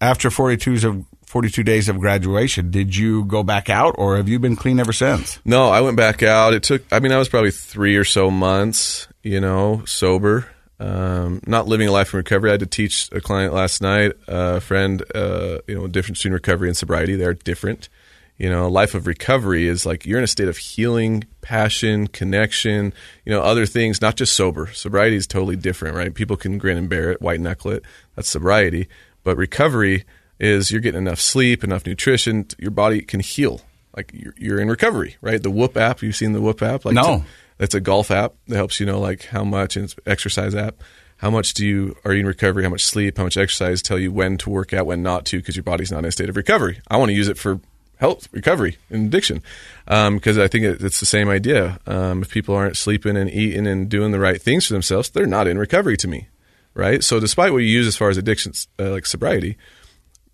after 0.00 0.30
42 0.30 0.88
of 0.88 1.04
42 1.30 1.62
days 1.62 1.88
of 1.88 2.00
graduation, 2.00 2.72
did 2.72 2.96
you 2.96 3.24
go 3.24 3.44
back 3.44 3.70
out, 3.70 3.94
or 3.98 4.16
have 4.16 4.28
you 4.28 4.40
been 4.40 4.56
clean 4.56 4.80
ever 4.80 4.92
since? 4.92 5.38
No, 5.44 5.68
I 5.68 5.80
went 5.80 5.96
back 5.96 6.24
out. 6.24 6.54
It 6.54 6.64
took. 6.64 6.82
I 6.92 6.98
mean, 6.98 7.12
I 7.12 7.18
was 7.18 7.28
probably 7.28 7.52
three 7.52 7.94
or 7.94 8.02
so 8.02 8.32
months. 8.32 9.06
You 9.22 9.38
know, 9.40 9.84
sober, 9.86 10.48
um, 10.80 11.40
not 11.46 11.68
living 11.68 11.86
a 11.86 11.92
life 11.92 12.12
in 12.12 12.16
recovery. 12.16 12.50
I 12.50 12.54
had 12.54 12.60
to 12.60 12.66
teach 12.66 13.08
a 13.12 13.20
client 13.20 13.54
last 13.54 13.80
night, 13.80 14.10
a 14.26 14.60
friend. 14.60 15.04
Uh, 15.14 15.58
you 15.68 15.76
know, 15.76 15.86
difference 15.86 16.18
between 16.18 16.32
recovery 16.32 16.66
and 16.66 16.76
sobriety. 16.76 17.14
They're 17.14 17.34
different. 17.34 17.88
You 18.36 18.50
know, 18.50 18.66
a 18.66 18.68
life 18.68 18.96
of 18.96 19.06
recovery 19.06 19.68
is 19.68 19.86
like 19.86 20.04
you're 20.04 20.18
in 20.18 20.24
a 20.24 20.26
state 20.26 20.48
of 20.48 20.56
healing, 20.56 21.22
passion, 21.42 22.08
connection. 22.08 22.92
You 23.24 23.30
know, 23.30 23.40
other 23.40 23.66
things, 23.66 24.02
not 24.02 24.16
just 24.16 24.32
sober. 24.32 24.66
Sobriety 24.72 25.14
is 25.14 25.28
totally 25.28 25.54
different, 25.54 25.94
right? 25.94 26.12
People 26.12 26.36
can 26.36 26.58
grin 26.58 26.76
and 26.76 26.88
bear 26.88 27.12
it, 27.12 27.22
white 27.22 27.38
knuckle 27.38 27.70
it. 27.70 27.84
That's 28.16 28.28
sobriety. 28.28 28.88
But 29.22 29.36
recovery 29.36 30.06
is 30.40 30.70
you're 30.72 30.80
getting 30.80 30.98
enough 31.02 31.20
sleep, 31.20 31.62
enough 31.62 31.86
nutrition, 31.86 32.46
your 32.58 32.70
body 32.70 33.02
can 33.02 33.20
heal. 33.20 33.60
Like 33.96 34.10
you're, 34.14 34.34
you're 34.38 34.60
in 34.60 34.68
recovery, 34.68 35.16
right? 35.20 35.42
The 35.42 35.50
Whoop 35.50 35.76
app, 35.76 36.02
you've 36.02 36.16
seen 36.16 36.32
the 36.32 36.40
Whoop 36.40 36.62
app? 36.62 36.84
Like 36.84 36.94
No. 36.94 37.24
it's 37.58 37.74
a 37.74 37.80
golf 37.80 38.10
app 38.10 38.32
that 38.48 38.56
helps 38.56 38.80
you 38.80 38.86
know 38.86 38.98
like 39.00 39.24
how 39.26 39.44
much 39.44 39.76
and 39.76 39.84
it's 39.84 39.94
an 39.94 40.00
exercise 40.06 40.54
app. 40.54 40.76
How 41.18 41.28
much 41.28 41.52
do 41.54 41.66
you 41.66 41.96
are 42.04 42.14
you 42.14 42.20
in 42.20 42.26
recovery? 42.26 42.62
How 42.62 42.70
much 42.70 42.84
sleep? 42.84 43.18
How 43.18 43.24
much 43.24 43.36
exercise? 43.36 43.82
Tell 43.82 43.98
you 43.98 44.10
when 44.10 44.38
to 44.38 44.48
work 44.50 44.72
out, 44.72 44.86
when 44.86 45.02
not 45.02 45.26
to, 45.26 45.38
because 45.38 45.54
your 45.56 45.64
body's 45.64 45.92
not 45.92 45.98
in 45.98 46.04
a 46.06 46.12
state 46.12 46.30
of 46.30 46.36
recovery. 46.36 46.80
I 46.88 46.96
want 46.96 47.10
to 47.10 47.14
use 47.14 47.28
it 47.28 47.36
for 47.36 47.60
health, 47.98 48.26
recovery, 48.32 48.78
and 48.88 49.08
addiction, 49.08 49.42
because 49.84 50.38
I 50.38 50.48
think 50.48 50.64
it, 50.64 50.82
it's 50.82 51.00
the 51.00 51.04
same 51.06 51.28
idea. 51.28 51.78
Um, 51.86 52.22
if 52.22 52.30
people 52.30 52.54
aren't 52.54 52.78
sleeping 52.78 53.14
and 53.18 53.28
eating 53.30 53.66
and 53.66 53.90
doing 53.90 54.10
the 54.12 54.18
right 54.18 54.40
things 54.40 54.66
for 54.66 54.72
themselves, 54.72 55.10
they're 55.10 55.26
not 55.26 55.46
in 55.46 55.58
recovery 55.58 55.98
to 55.98 56.08
me, 56.08 56.28
right? 56.72 57.04
So, 57.04 57.20
despite 57.20 57.52
what 57.52 57.58
you 57.58 57.68
use 57.68 57.86
as 57.86 57.96
far 57.96 58.08
as 58.08 58.16
addictions, 58.16 58.68
uh, 58.78 58.88
like 58.90 59.04
sobriety, 59.04 59.58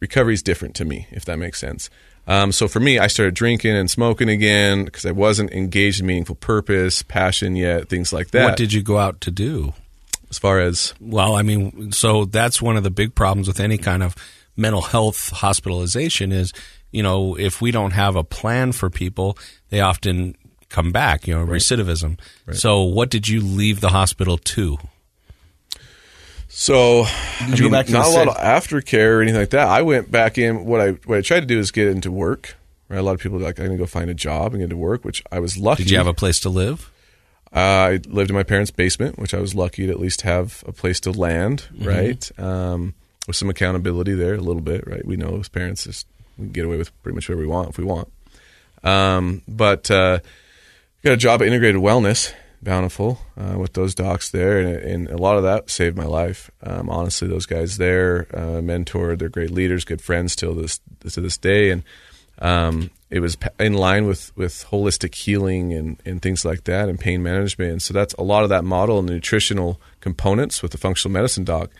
recovery 0.00 0.34
is 0.34 0.42
different 0.42 0.74
to 0.76 0.84
me, 0.84 1.06
if 1.10 1.24
that 1.24 1.38
makes 1.38 1.58
sense. 1.58 1.90
Um, 2.28 2.50
so 2.50 2.66
for 2.66 2.80
me, 2.80 2.98
I 2.98 3.06
started 3.06 3.34
drinking 3.34 3.76
and 3.76 3.90
smoking 3.90 4.28
again 4.28 4.84
because 4.84 5.06
I 5.06 5.12
wasn't 5.12 5.52
engaged 5.52 6.00
in 6.00 6.06
meaningful 6.06 6.34
purpose, 6.34 7.02
passion 7.02 7.54
yet, 7.54 7.88
things 7.88 8.12
like 8.12 8.30
that. 8.32 8.44
What 8.44 8.56
did 8.56 8.72
you 8.72 8.82
go 8.82 8.98
out 8.98 9.20
to 9.22 9.30
do? 9.30 9.74
as 10.30 10.38
far 10.38 10.60
as 10.60 10.94
Well, 11.00 11.34
I 11.34 11.42
mean, 11.42 11.92
so 11.92 12.24
that's 12.24 12.60
one 12.60 12.76
of 12.76 12.82
the 12.82 12.90
big 12.90 13.14
problems 13.14 13.48
with 13.48 13.60
any 13.60 13.78
kind 13.78 14.02
of 14.02 14.14
mental 14.56 14.82
health 14.82 15.30
hospitalization 15.30 16.32
is, 16.32 16.52
you 16.90 17.02
know, 17.02 17.36
if 17.36 17.60
we 17.60 17.70
don't 17.70 17.92
have 17.92 18.16
a 18.16 18.24
plan 18.24 18.72
for 18.72 18.90
people, 18.90 19.38
they 19.70 19.80
often 19.80 20.36
come 20.68 20.92
back, 20.92 21.26
you 21.26 21.34
know, 21.34 21.44
recidivism. 21.46 22.18
So 22.52 22.82
what 22.82 23.10
did 23.10 23.28
you 23.28 23.40
leave 23.40 23.80
the 23.80 23.90
hospital 23.90 24.38
to? 24.38 24.78
So, 26.58 27.04
Did 27.50 27.58
you 27.58 27.66
go 27.66 27.70
back 27.70 27.84
to 27.84 27.92
not 27.92 28.06
a 28.06 28.08
lot 28.08 28.28
of 28.28 28.36
aftercare 28.38 29.18
or 29.18 29.20
anything 29.20 29.38
like 29.38 29.50
that. 29.50 29.68
I 29.68 29.82
went 29.82 30.10
back 30.10 30.38
in. 30.38 30.64
What 30.64 30.80
I 30.80 30.92
what 31.04 31.18
I 31.18 31.20
tried 31.20 31.40
to 31.40 31.46
do 31.46 31.58
is 31.58 31.70
get 31.70 31.86
into 31.88 32.10
work. 32.10 32.56
Right, 32.88 32.98
a 32.98 33.02
lot 33.02 33.12
of 33.12 33.20
people 33.20 33.36
are 33.36 33.42
like 33.42 33.58
I'm 33.58 33.66
going 33.66 33.76
to 33.76 33.82
go 33.82 33.86
find 33.86 34.08
a 34.08 34.14
job 34.14 34.54
and 34.54 34.60
get 34.60 34.64
into 34.64 34.78
work, 34.78 35.04
which 35.04 35.22
I 35.30 35.38
was 35.38 35.58
lucky. 35.58 35.82
Did 35.82 35.90
you 35.90 35.98
have 35.98 36.06
a 36.06 36.14
place 36.14 36.40
to 36.40 36.48
live? 36.48 36.90
Uh, 37.54 37.58
I 37.58 38.00
lived 38.08 38.30
in 38.30 38.34
my 38.36 38.42
parents' 38.42 38.70
basement, 38.70 39.18
which 39.18 39.34
I 39.34 39.38
was 39.38 39.54
lucky 39.54 39.86
to 39.86 39.92
at 39.92 40.00
least 40.00 40.22
have 40.22 40.64
a 40.66 40.72
place 40.72 40.98
to 41.00 41.10
land, 41.10 41.66
Mm-hmm. 41.74 41.88
right? 41.88 42.38
Um, 42.38 42.94
with 43.26 43.36
some 43.36 43.50
accountability 43.50 44.14
there, 44.14 44.34
a 44.34 44.40
little 44.40 44.62
bit, 44.62 44.86
right? 44.86 45.04
We 45.04 45.16
know 45.16 45.38
as 45.40 45.50
parents, 45.50 45.84
just, 45.84 46.06
we 46.38 46.46
can 46.46 46.52
get 46.52 46.64
away 46.64 46.78
with 46.78 46.90
pretty 47.02 47.16
much 47.16 47.28
whatever 47.28 47.42
we 47.42 47.48
want 47.48 47.68
if 47.68 47.76
we 47.76 47.84
want. 47.84 48.10
Um, 48.82 49.42
but 49.46 49.90
uh, 49.90 50.20
got 51.04 51.12
a 51.12 51.16
job 51.18 51.42
at 51.42 51.48
Integrated 51.48 51.82
Wellness, 51.82 52.32
Bountiful, 52.62 53.20
uh, 53.36 53.58
with 53.58 53.74
those 53.74 53.94
docs 53.94 54.30
there, 54.30 54.58
and, 54.58 54.68
and 54.68 55.08
a 55.08 55.18
lot 55.18 55.36
of 55.36 55.42
that 55.44 55.70
saved 55.70 55.96
my 55.96 56.06
life. 56.06 56.50
Um, 56.62 56.88
honestly, 56.88 57.28
those 57.28 57.46
guys 57.46 57.76
there, 57.76 58.26
uh, 58.32 58.60
mentored, 58.60 59.18
they're 59.18 59.28
great 59.28 59.50
leaders, 59.50 59.84
good 59.84 60.00
friends 60.00 60.34
till 60.34 60.54
this 60.54 60.80
to 61.08 61.20
this 61.20 61.36
day, 61.36 61.70
and 61.70 61.84
um, 62.38 62.90
it 63.10 63.20
was 63.20 63.36
in 63.58 63.74
line 63.74 64.06
with, 64.06 64.36
with 64.36 64.66
holistic 64.70 65.14
healing 65.14 65.72
and, 65.72 66.00
and 66.04 66.20
things 66.20 66.44
like 66.44 66.64
that 66.64 66.88
and 66.88 66.98
pain 66.98 67.22
management. 67.22 67.72
And 67.72 67.82
so 67.82 67.94
that's 67.94 68.14
a 68.14 68.22
lot 68.22 68.42
of 68.42 68.48
that 68.50 68.64
model 68.64 68.98
and 68.98 69.08
the 69.08 69.14
nutritional 69.14 69.80
components 70.00 70.62
with 70.62 70.72
the 70.72 70.78
functional 70.78 71.12
medicine 71.12 71.44
doc 71.44 71.70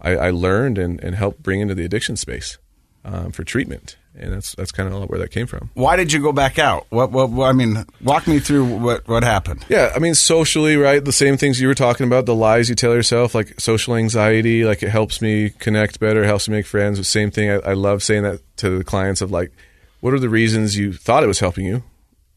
I, 0.00 0.16
I 0.16 0.30
learned 0.30 0.78
and, 0.78 1.02
and 1.02 1.14
helped 1.14 1.42
bring 1.42 1.60
into 1.60 1.74
the 1.74 1.84
addiction 1.84 2.16
space 2.16 2.58
um, 3.04 3.32
for 3.32 3.44
treatment. 3.44 3.96
And 4.14 4.32
that's 4.32 4.54
that's 4.54 4.72
kind 4.72 4.92
of 4.92 5.08
where 5.08 5.18
that 5.20 5.30
came 5.30 5.46
from. 5.46 5.70
Why 5.74 5.96
did 5.96 6.12
you 6.12 6.20
go 6.20 6.32
back 6.32 6.58
out? 6.58 6.86
What? 6.90 7.12
What? 7.12 7.30
what 7.30 7.46
I 7.46 7.52
mean, 7.52 7.84
walk 8.02 8.26
me 8.26 8.40
through 8.40 8.66
what 8.66 9.08
what 9.08 9.22
happened. 9.22 9.64
Yeah, 9.68 9.90
I 9.94 10.00
mean, 10.00 10.14
socially, 10.14 10.76
right? 10.76 11.02
The 11.02 11.12
same 11.12 11.38
things 11.38 11.60
you 11.60 11.66
were 11.66 11.74
talking 11.74 12.06
about, 12.06 12.26
the 12.26 12.34
lies 12.34 12.68
you 12.68 12.74
tell 12.74 12.94
yourself, 12.94 13.34
like 13.34 13.58
social 13.58 13.94
anxiety, 13.94 14.64
like 14.64 14.82
it 14.82 14.90
helps 14.90 15.22
me 15.22 15.50
connect 15.50 15.98
better, 15.98 16.24
helps 16.24 16.48
me 16.48 16.56
make 16.56 16.66
friends. 16.66 16.98
The 16.98 17.04
same 17.04 17.30
thing. 17.30 17.50
I, 17.50 17.54
I 17.70 17.72
love 17.72 18.02
saying 18.02 18.24
that 18.24 18.40
to 18.58 18.78
the 18.78 18.84
clients 18.84 19.22
of 19.22 19.30
like, 19.30 19.50
what 20.00 20.12
are 20.12 20.20
the 20.20 20.28
reasons 20.28 20.76
you 20.76 20.92
thought 20.92 21.24
it 21.24 21.28
was 21.28 21.40
helping 21.40 21.64
you? 21.64 21.82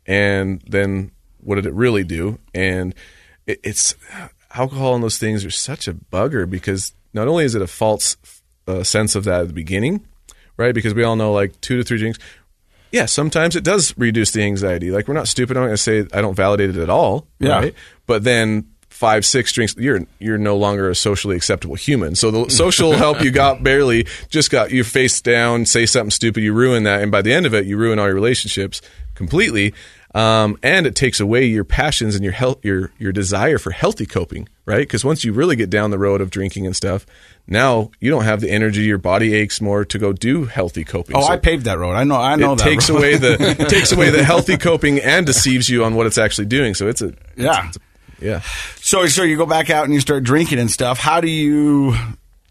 And 0.06 0.62
then 0.68 1.12
what 1.42 1.56
did 1.56 1.66
it 1.66 1.74
really 1.74 2.04
do? 2.04 2.40
And 2.54 2.96
it, 3.48 3.60
it's 3.64 3.96
alcohol 4.54 4.96
and 4.96 5.04
those 5.04 5.18
things 5.18 5.44
are 5.44 5.52
such 5.52 5.88
a 5.88 5.94
bugger 5.94 6.50
because 6.50 6.94
not 7.14 7.28
only 7.28 7.46
is 7.46 7.56
it 7.56 7.62
a 7.62 7.68
false 7.68 8.18
uh, 8.68 8.84
sense 8.84 9.16
of 9.16 9.24
that 9.26 9.42
at 9.42 9.48
the 9.48 9.54
beginning, 9.54 10.06
right? 10.58 10.74
Because 10.74 10.94
we 10.94 11.04
all 11.04 11.16
know 11.16 11.32
like 11.34 11.60
two 11.62 11.78
to 11.78 11.84
three 11.84 11.98
drinks. 11.98 12.20
Yeah, 12.92 13.06
sometimes 13.08 13.56
it 13.56 13.64
does 13.64 13.94
reduce 13.98 14.32
the 14.32 14.42
anxiety. 14.44 14.92
Like 14.92 15.08
we're 15.08 15.14
not 15.16 15.28
stupid. 15.28 15.58
I'm 15.58 15.64
not 15.64 15.68
going 15.68 15.78
to 15.78 15.82
say 15.84 16.00
I 16.18 16.22
don't 16.22 16.36
validate 16.36 16.70
it 16.70 16.78
at 16.78 16.90
all, 16.90 17.28
Yeah. 17.40 17.50
right? 17.56 17.76
But 18.08 18.24
then 18.24 18.68
five, 18.90 19.26
six 19.26 19.52
drinks, 19.52 19.76
you're 19.78 20.02
you're 20.20 20.38
no 20.38 20.56
longer 20.56 20.90
a 20.90 20.96
socially 20.96 21.36
acceptable 21.36 21.76
human. 21.76 22.16
So 22.16 22.32
the 22.32 22.50
social 22.50 22.94
help 22.94 23.22
you 23.22 23.32
got 23.32 23.64
barely 23.64 24.08
just 24.30 24.50
got 24.50 24.72
your 24.72 24.86
face 24.86 25.20
down, 25.20 25.66
say 25.66 25.86
something 25.86 26.12
stupid, 26.12 26.42
you 26.44 26.54
ruin 26.54 26.84
that, 26.84 27.02
and 27.02 27.12
by 27.12 27.22
the 27.22 27.34
end 27.34 27.46
of 27.46 27.54
it, 27.54 27.66
you 27.66 27.76
ruin 27.76 28.00
all 28.00 28.06
your 28.06 28.16
relationships 28.16 28.82
completely. 29.14 29.74
Um, 30.14 30.58
and 30.64 30.88
it 30.88 30.96
takes 30.96 31.20
away 31.20 31.44
your 31.44 31.66
passions 31.66 32.16
and 32.16 32.24
your 32.24 32.32
health, 32.34 32.64
your 32.64 32.92
your 32.98 33.12
desire 33.12 33.58
for 33.58 33.72
healthy 33.72 34.06
coping, 34.06 34.48
right? 34.66 34.80
Because 34.80 35.06
once 35.06 35.24
you 35.24 35.34
really 35.34 35.56
get 35.56 35.70
down 35.70 35.92
the 35.92 35.98
road 36.00 36.22
of 36.22 36.30
drinking 36.30 36.66
and 36.66 36.76
stuff, 36.76 37.06
now 37.48 37.92
you 38.00 38.10
don't 38.10 38.24
have 38.24 38.42
the 38.42 38.50
energy. 38.50 38.84
Your 38.84 38.98
body 38.98 39.34
aches 39.34 39.62
more 39.62 39.86
to 39.86 39.98
go 40.00 40.12
do 40.14 40.46
healthy 40.46 40.84
coping. 40.84 41.16
Oh, 41.16 41.22
So 41.22 41.28
I 41.28 41.38
paved 41.38 41.66
that 41.66 41.78
road. 41.78 41.94
I 41.94 42.04
know. 42.04 42.16
I 42.16 42.36
know 42.36 42.54
it 42.54 42.60
takes 42.60 42.90
road. 42.90 42.98
away 42.98 43.18
the 43.18 43.38
it 43.60 43.70
takes 43.70 43.92
away 43.92 44.10
the 44.10 44.24
healthy 44.24 44.58
coping 44.58 45.00
and 45.00 45.26
deceives 45.26 45.70
you 45.70 45.84
on 45.84 45.96
what 45.96 46.08
it's 46.08 46.18
actually 46.18 46.46
doing. 46.48 46.74
So 46.74 46.88
it's 46.88 47.02
a 47.02 47.14
yeah. 47.36 47.72
yeah. 48.20 48.42
So 48.78 49.06
so 49.06 49.24
you 49.24 49.38
go 49.38 49.46
back 49.46 49.70
out 49.70 49.86
and 49.86 49.94
you 49.94 50.00
start 50.00 50.24
drinking 50.24 50.60
and 50.60 50.72
stuff. 50.72 50.98
How 50.98 51.22
do 51.22 51.30
you 51.30 51.96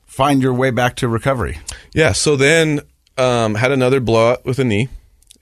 find 0.07 0.41
your 0.43 0.55
way 0.55 0.71
back 0.71 0.97
to 0.97 1.09
recovery? 1.09 1.59
Yeah. 1.93 2.13
So 2.13 2.37
then 2.37 2.81
um, 3.19 3.57
had 3.57 3.73
another 3.73 4.01
blowout 4.01 4.45
with 4.45 4.59
a 4.61 4.65
knee, 4.65 4.89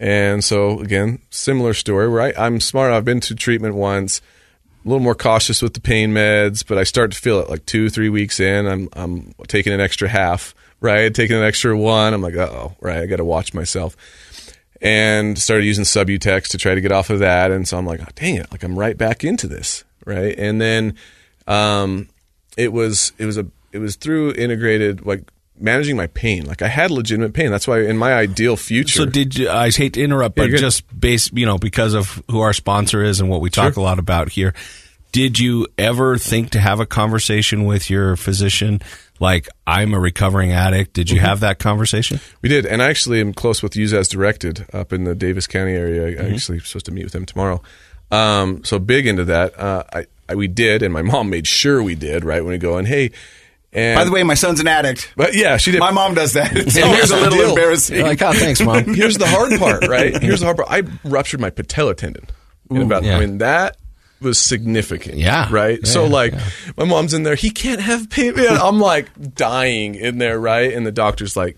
and 0.01 0.43
so 0.43 0.81
again, 0.81 1.19
similar 1.31 1.75
story. 1.75 2.09
Right, 2.09 2.35
I'm 2.39 2.61
smart. 2.61 2.93
I've 2.93 3.05
been 3.05 3.21
to 3.21 3.35
treatment 3.35 3.75
once. 3.75 4.23
A 4.85 4.89
little 4.89 5.03
more 5.03 5.15
cautious 5.15 5.63
with 5.63 5.75
the 5.75 5.81
pain 5.81 6.13
meds, 6.13 6.67
but 6.67 6.77
I 6.77 6.83
start 6.83 7.13
to 7.13 7.19
feel 7.19 7.39
it 7.39 7.49
like 7.49 7.65
two, 7.67 7.89
three 7.89 8.09
weeks 8.09 8.41
in. 8.41 8.67
I'm 8.67 8.89
I'm 8.95 9.35
taking 9.47 9.73
an 9.73 9.81
extra 9.81 10.09
half, 10.09 10.55
right? 10.81 11.15
Taking 11.15 11.37
an 11.37 11.45
extra 11.45 11.77
one. 11.77 12.13
I'm 12.13 12.23
like, 12.23 12.35
oh, 12.35 12.75
right? 12.81 12.99
I 12.99 13.07
got 13.07 13.17
to 13.17 13.25
watch 13.25 13.55
myself. 13.55 13.97
And 14.81 15.39
started 15.39 15.65
using 15.65 15.85
Subutex 15.85 16.49
to 16.49 16.59
try 16.59 16.75
to 16.75 16.81
get 16.81 16.91
off 16.91 17.11
of 17.11 17.21
that. 17.21 17.53
And 17.53 17.69
so 17.69 17.79
I'm 17.79 17.87
like, 17.87 18.01
oh, 18.03 18.09
dang 18.17 18.35
it, 18.35 18.51
like 18.51 18.65
I'm 18.65 18.77
right 18.77 18.99
back 18.99 19.23
into 19.23 19.47
this, 19.47 19.85
right? 20.05 20.35
And 20.37 20.61
then 20.61 20.97
um, 21.47 22.09
it 22.57 22.73
was 22.73 23.13
it 23.19 23.27
was 23.27 23.39
a 23.39 23.47
it 23.71 23.79
was 23.79 23.95
through 23.97 24.35
integrated 24.35 25.07
like 25.07 25.31
managing 25.59 25.97
my 25.97 26.07
pain. 26.09 26.45
Like 26.47 26.63
I 26.63 26.69
had 26.69 26.91
legitimate 26.91 27.35
pain. 27.35 27.51
That's 27.51 27.69
why 27.69 27.83
in 27.83 27.97
my 27.97 28.13
ideal 28.15 28.57
future. 28.57 29.01
So 29.01 29.07
did 29.07 29.37
you, 29.39 29.49
I 29.49 29.71
hate 29.71 29.95
to 29.95 30.03
interrupt, 30.03 30.37
but 30.37 30.51
just 30.51 30.85
base, 30.99 31.31
you 31.33 31.47
know, 31.47 31.59
because 31.59 31.95
of 31.95 32.23
who 32.31 32.41
our 32.41 32.53
sponsor 32.53 33.03
is 33.03 33.21
and 33.21 33.29
what 33.31 33.41
we 33.41 33.51
talk 33.51 33.77
a 33.77 33.81
lot 33.81 33.99
about 33.99 34.31
here, 34.31 34.55
did 35.13 35.39
you 35.39 35.67
ever 35.77 36.17
think 36.19 36.51
to 36.51 36.59
have 36.61 36.81
a 36.81 36.87
conversation 36.87 37.65
with 37.67 37.91
your 37.91 38.17
physician? 38.17 38.81
Like, 39.21 39.47
I'm 39.67 39.93
a 39.95 40.01
recovering 40.01 40.53
addict. 40.53 40.95
Did 40.95 41.11
you 41.11 41.19
Mm-hmm. 41.19 41.27
have 41.27 41.41
that 41.41 41.59
conversation? 41.59 42.19
We 42.41 42.49
did, 42.49 42.65
and 42.67 42.83
I 42.83 42.89
actually 42.89 43.21
am 43.21 43.33
close 43.35 43.63
with 43.63 43.77
Use 43.77 43.93
as 43.93 44.09
Directed 44.09 44.67
up 44.73 44.93
in 44.93 45.05
the 45.05 45.15
Davis 45.15 45.47
County 45.47 45.73
area. 45.75 46.19
I, 46.19 46.25
I 46.27 46.31
actually 46.33 46.59
supposed 46.61 46.87
to 46.87 46.93
meet 46.93 47.05
with 47.05 47.13
them 47.13 47.27
tomorrow. 47.27 47.63
Um, 48.11 48.65
so 48.65 48.79
big 48.79 49.07
into 49.07 49.25
that. 49.27 49.57
Uh, 49.59 49.85
I, 49.93 50.07
I 50.29 50.35
we 50.35 50.49
did, 50.49 50.83
and 50.83 50.93
my 50.93 51.03
mom 51.03 51.31
made 51.31 51.47
sure 51.47 51.83
we 51.83 51.95
did. 51.95 52.25
Right 52.25 52.43
when 52.43 52.53
we 52.53 52.59
go 52.59 52.79
and 52.79 52.89
hey, 52.89 53.11
and 53.73 53.97
By 53.99 54.05
the 54.05 54.11
way, 54.11 54.23
my 54.23 54.35
son's 54.35 54.61
an 54.61 54.69
addict. 54.69 55.13
but 55.17 55.35
yeah, 55.35 55.57
she 55.57 55.71
did. 55.73 55.81
My 55.81 55.91
mom 55.93 56.15
does 56.15 56.35
that. 56.35 56.53
It's 56.57 56.77
And 56.77 56.85
always 56.85 56.99
here's 56.99 57.11
a 57.11 57.17
little 57.17 57.39
deal. 57.39 57.49
embarrassing. 57.51 57.97
You're 57.97 58.07
like, 58.07 58.21
oh, 58.23 58.33
thanks, 58.33 58.61
mom. 58.61 58.85
Here's 58.95 59.17
the 59.19 59.27
hard 59.27 59.59
part, 59.59 59.87
right? 59.89 60.21
Here's 60.23 60.41
the 60.41 60.47
hard 60.47 60.59
part. 60.59 60.69
I 60.71 60.83
ruptured 61.09 61.41
my 61.41 61.51
patella 61.51 61.95
tendon. 61.95 62.27
In 62.71 62.83
about, 62.83 63.03
Yeah. 63.05 63.17
I 63.17 63.21
mean, 63.21 63.39
that 63.39 63.77
was 64.21 64.39
significant. 64.39 65.17
Yeah. 65.19 65.49
Right. 65.51 65.79
Yeah, 65.83 65.89
so, 65.91 66.07
like, 66.07 66.33
yeah. 66.33 66.49
my 66.77 66.85
mom's 66.85 67.13
in 67.15 67.23
there. 67.25 67.35
He 67.35 67.51
can't 67.51 67.81
have 67.81 68.09
pain. 68.09 68.35
Man, 68.37 68.57
I'm 68.57 68.79
like 68.79 69.09
dying 69.35 69.95
in 69.95 70.19
there, 70.19 70.39
right? 70.39 70.73
And 70.73 70.87
the 70.87 70.93
doctor's 70.93 71.37
like, 71.37 71.57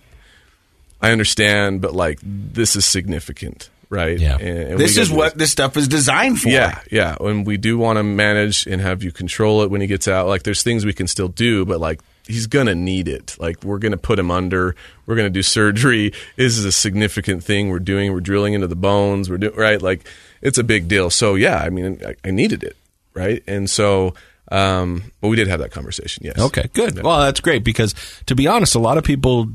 I 1.01 1.11
understand, 1.11 1.83
but 1.83 1.95
like, 1.95 2.19
this 2.23 2.75
is 2.77 2.87
significant, 2.87 3.69
right? 3.95 4.19
Yeah. 4.19 4.37
And, 4.37 4.59
and 4.73 4.79
this 4.79 4.99
is 4.99 5.11
what 5.11 5.39
this 5.39 5.53
stuff 5.53 5.77
is 5.77 5.89
designed 5.89 6.41
for. 6.41 6.49
yeah, 6.49 6.81
yeah. 6.91 7.17
And 7.21 7.47
we 7.47 7.57
do 7.57 7.79
want 7.79 7.97
to 7.99 8.03
manage 8.03 8.67
and 8.67 8.81
have 8.81 9.03
you 9.03 9.13
control 9.13 9.63
it 9.63 9.71
when 9.71 9.81
he 9.81 9.87
gets 9.87 10.09
out. 10.09 10.27
Like, 10.27 10.43
there's 10.43 10.63
things 10.63 10.85
we 10.85 10.93
can 10.93 11.07
still 11.07 11.29
do, 11.29 11.65
but 11.65 11.81
like, 11.81 12.01
he's 12.27 12.47
gonna 12.47 12.75
need 12.75 13.07
it. 13.09 13.37
Like, 13.39 13.63
we're 13.63 13.79
gonna 13.79 13.97
put 13.97 14.19
him 14.19 14.31
under. 14.31 14.75
We're 15.07 15.17
gonna 15.17 15.31
do 15.31 15.43
surgery. 15.43 16.13
This 16.37 16.59
is 16.59 16.65
a 16.65 16.73
significant 16.73 17.45
thing 17.45 17.71
we're 17.71 17.79
doing. 17.79 18.13
We're 18.13 18.21
drilling 18.21 18.55
into 18.55 18.67
the 18.67 18.77
bones. 18.77 19.31
We're 19.31 19.39
doing 19.39 19.57
right. 19.57 19.81
Like, 19.81 20.07
it's 20.43 20.59
a 20.59 20.65
big 20.65 20.89
deal. 20.89 21.11
So 21.11 21.35
yeah, 21.37 21.59
I 21.59 21.71
mean, 21.71 22.01
I, 22.07 22.17
I 22.27 22.31
needed 22.31 22.65
it, 22.65 22.77
right? 23.15 23.43
And 23.47 23.69
so, 23.71 24.15
um, 24.51 25.13
but 25.21 25.29
we 25.29 25.37
did 25.37 25.49
have 25.49 25.61
that 25.61 25.71
conversation. 25.71 26.25
Yes. 26.25 26.39
Okay, 26.39 26.69
good. 26.73 27.03
Well, 27.03 27.21
that's 27.21 27.41
great 27.41 27.65
because 27.65 27.95
to 28.27 28.35
be 28.35 28.47
honest, 28.47 28.75
a 28.75 28.79
lot 28.79 28.99
of 28.99 29.05
people, 29.05 29.49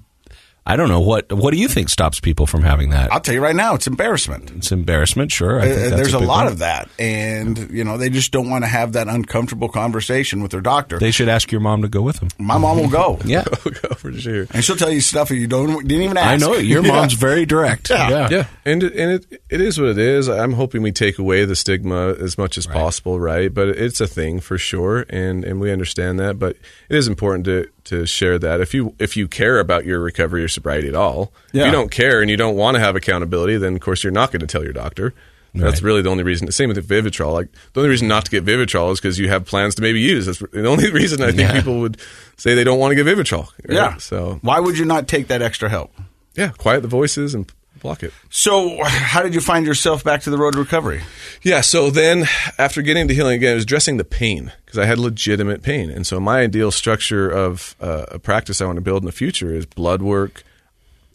I 0.70 0.76
don't 0.76 0.88
know 0.88 1.00
what 1.00 1.32
what 1.34 1.52
do 1.52 1.58
you 1.60 1.68
think 1.68 1.90
stops 1.90 2.20
people 2.20 2.46
from 2.46 2.62
having 2.62 2.92
that? 2.92 3.12
I'll 3.12 3.20
tell 3.20 3.34
you 3.34 3.42
right 3.42 3.56
now, 3.56 3.74
it's 3.74 3.88
embarrassment. 3.88 4.52
It's 4.52 4.72
embarrassment, 4.72 5.32
sure. 5.32 5.60
I 5.60 5.64
think 5.66 5.78
Uh, 5.78 5.82
that's 5.82 5.96
There's 5.96 6.14
a, 6.14 6.20
big 6.20 6.28
lot 6.28 6.44
one. 6.46 6.48
of 6.54 6.60
that, 6.60 6.90
and 7.00 7.70
you 7.72 7.84
know 7.84 7.98
they 7.98 8.10
just 8.10 8.32
don't 8.32 8.50
want 8.50 8.64
to 8.64 8.68
have 8.68 8.94
that 8.94 9.08
uncomfortable 9.08 9.68
conversation 9.68 10.42
with 10.44 10.52
their 10.52 10.62
doctor. 10.62 11.00
They 11.00 11.12
should 11.12 11.28
ask 11.28 11.52
your 11.52 11.62
mom 11.62 11.82
to 11.82 11.88
go 11.88 12.02
with 12.04 12.20
them. 12.20 12.30
My 12.38 12.58
mom 12.60 12.78
will 12.78 12.90
go, 12.90 13.18
Yeah, 13.26 13.44
for 14.00 14.12
sure. 14.14 14.48
and 14.52 14.64
she'll 14.64 14.76
tell 14.76 14.92
you 14.92 15.02
stuff 15.02 15.30
you 15.32 15.46
don't 15.48 15.88
didn't 15.88 16.04
even 16.04 16.18
ask. 16.18 16.30
I 16.30 16.38
know 16.38 16.54
it. 16.54 16.66
Your 16.66 16.82
Yeah. 16.86 16.92
mom's 16.94 17.14
very 17.14 17.46
direct. 17.46 17.90
Yeah. 17.90 18.28
Yeah, 18.32 18.48
and 18.66 18.82
it, 18.84 18.96
and 18.96 19.12
it 19.12 19.42
it 19.50 19.62
is 19.62 19.80
what 19.80 19.90
it 19.90 19.98
is. 19.98 20.28
I'm 20.28 20.54
hoping 20.54 20.82
we 20.82 20.92
take 20.92 21.20
away 21.20 21.46
the 21.46 21.56
stigma 21.56 22.10
as 22.14 22.38
much 22.38 22.58
as 22.58 22.66
possible, 22.66 23.20
right? 23.20 23.54
But 23.54 23.70
it's 23.70 24.02
a 24.02 24.08
thing 24.08 24.40
for 24.40 24.58
sure, 24.58 25.06
and 25.10 25.44
and 25.44 25.60
we 25.60 25.72
understand 25.72 26.20
that. 26.20 26.40
But 26.40 26.56
it 26.90 26.96
is 26.96 27.08
important 27.08 27.46
to 27.46 27.68
to 27.86 28.06
share 28.06 28.40
that 28.40 28.62
if 28.62 28.74
you 28.74 28.96
if 29.00 29.16
you 29.18 29.28
care 29.28 29.60
about 29.60 29.86
your 29.86 30.00
recovery 30.00 30.44
or 30.44 30.48
sobriety 30.48 30.88
at 30.88 30.96
all. 30.96 31.32
If 31.50 31.56
Yeah. 31.56 31.66
you 31.66 31.72
don't 31.72 31.90
care 31.92 32.22
and 32.22 32.30
you 32.30 32.38
don't 32.38 32.56
want 32.56 32.76
to 32.76 32.80
have 32.80 32.96
accountability, 32.96 33.58
then 33.58 33.76
of 33.76 33.82
course 33.82 34.04
you're 34.04 34.12
not 34.12 34.32
going 34.32 34.42
to 34.42 34.48
tell 34.48 34.64
your 34.64 34.74
doctor. 34.74 35.14
That's 35.54 35.82
Right. 35.82 35.82
really 35.84 36.02
the 36.02 36.10
only 36.10 36.24
reason. 36.24 36.52
Same 36.52 36.70
with 36.70 36.76
the 36.88 36.96
Vivitrol. 37.02 37.34
Like 37.34 37.48
the 37.74 37.80
only 37.82 37.90
reason 37.90 38.08
not 38.08 38.26
to 38.26 38.32
get 38.32 38.46
Vivitrol 38.46 38.92
is 38.92 39.00
because 39.00 39.18
you 39.18 39.30
have 39.30 39.46
plans 39.46 39.76
to 39.76 39.82
maybe 39.82 40.00
use. 40.00 40.26
That's 40.28 40.40
the 40.40 40.68
only 40.68 40.92
reason 41.02 41.22
I 41.22 41.28
think 41.28 41.40
Yeah. 41.40 41.54
people 41.54 41.80
would 41.80 41.98
say 42.38 42.54
they 42.56 42.64
don't 42.64 42.80
want 42.80 42.96
to 42.96 43.04
get 43.04 43.06
Vivitrol. 43.08 43.48
right? 43.68 43.76
Yeah. 43.76 43.98
So 43.98 44.40
why 44.42 44.60
would 44.60 44.78
you 44.78 44.86
not 44.86 45.08
take 45.08 45.28
that 45.28 45.42
extra 45.42 45.70
help? 45.70 45.92
yeah, 46.36 46.50
quiet 46.50 46.82
the 46.84 46.88
voices 46.88 47.34
and 47.36 47.52
block 47.82 48.04
it. 48.04 48.14
So, 48.30 48.78
how 48.84 49.24
did 49.24 49.34
you 49.34 49.40
find 49.42 49.66
yourself 49.66 50.04
back 50.04 50.22
to 50.24 50.30
the 50.30 50.38
road 50.38 50.52
to 50.54 50.60
recovery? 50.60 51.02
Yeah. 51.44 51.62
So 51.62 51.90
then, 51.90 52.26
after 52.58 52.82
getting 52.82 53.02
into 53.04 53.14
healing 53.14 53.36
again, 53.36 53.54
it 53.54 53.56
was 53.56 53.64
addressing 53.64 53.98
the 53.98 54.04
pain 54.04 54.52
because 54.66 54.78
I 54.78 54.86
had 54.86 55.00
legitimate 55.00 55.64
pain, 55.64 55.90
and 55.90 56.06
so 56.06 56.20
my 56.20 56.42
ideal 56.42 56.72
structure 56.72 57.30
of 57.30 57.76
uh, 57.82 58.06
a 58.10 58.20
practice 58.20 58.60
I 58.62 58.66
want 58.66 58.76
to 58.78 58.82
build 58.82 59.02
in 59.04 59.06
the 59.06 59.12
future 59.14 59.54
is 59.54 59.66
blood 59.66 60.02
work, 60.02 60.44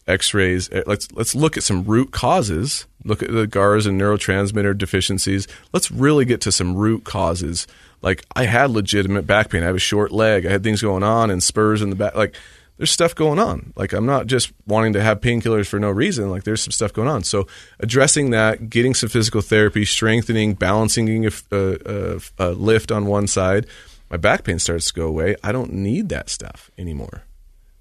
X-rays. 0.07 0.71
Uh, 0.71 0.81
Let's 0.85 1.11
let's 1.11 1.35
look 1.35 1.55
at 1.57 1.63
some 1.63 1.83
root 1.85 2.11
causes 2.11 2.85
look 3.05 3.23
at 3.23 3.31
the 3.31 3.47
GARS 3.47 3.85
and 3.85 3.99
neurotransmitter 3.99 4.77
deficiencies. 4.77 5.47
Let's 5.71 5.91
really 5.91 6.25
get 6.25 6.41
to 6.41 6.51
some 6.51 6.75
root 6.75 7.05
causes. 7.05 7.67
Like 8.01 8.25
I 8.35 8.45
had 8.45 8.71
legitimate 8.71 9.25
back 9.25 9.49
pain. 9.49 9.63
I 9.63 9.67
have 9.67 9.75
a 9.75 9.79
short 9.79 10.11
leg. 10.11 10.45
I 10.45 10.51
had 10.51 10.63
things 10.63 10.81
going 10.81 11.03
on 11.03 11.29
and 11.29 11.41
spurs 11.41 11.81
in 11.81 11.89
the 11.89 11.95
back. 11.95 12.15
Like 12.15 12.35
there's 12.77 12.91
stuff 12.91 13.15
going 13.15 13.39
on. 13.39 13.73
Like 13.75 13.93
I'm 13.93 14.05
not 14.05 14.27
just 14.27 14.51
wanting 14.67 14.93
to 14.93 15.01
have 15.01 15.21
painkillers 15.21 15.67
for 15.67 15.79
no 15.79 15.89
reason. 15.89 16.29
Like 16.29 16.43
there's 16.43 16.61
some 16.61 16.71
stuff 16.71 16.91
going 16.91 17.07
on. 17.07 17.23
So 17.23 17.47
addressing 17.79 18.31
that, 18.31 18.69
getting 18.69 18.93
some 18.93 19.09
physical 19.09 19.41
therapy, 19.41 19.85
strengthening, 19.85 20.55
balancing 20.55 21.25
a, 21.25 21.31
a, 21.51 22.19
a 22.37 22.49
lift 22.51 22.91
on 22.91 23.05
one 23.05 23.27
side, 23.27 23.67
my 24.09 24.17
back 24.17 24.43
pain 24.43 24.59
starts 24.59 24.87
to 24.87 24.93
go 24.93 25.07
away. 25.07 25.35
I 25.43 25.51
don't 25.51 25.73
need 25.73 26.09
that 26.09 26.29
stuff 26.29 26.69
anymore, 26.77 27.23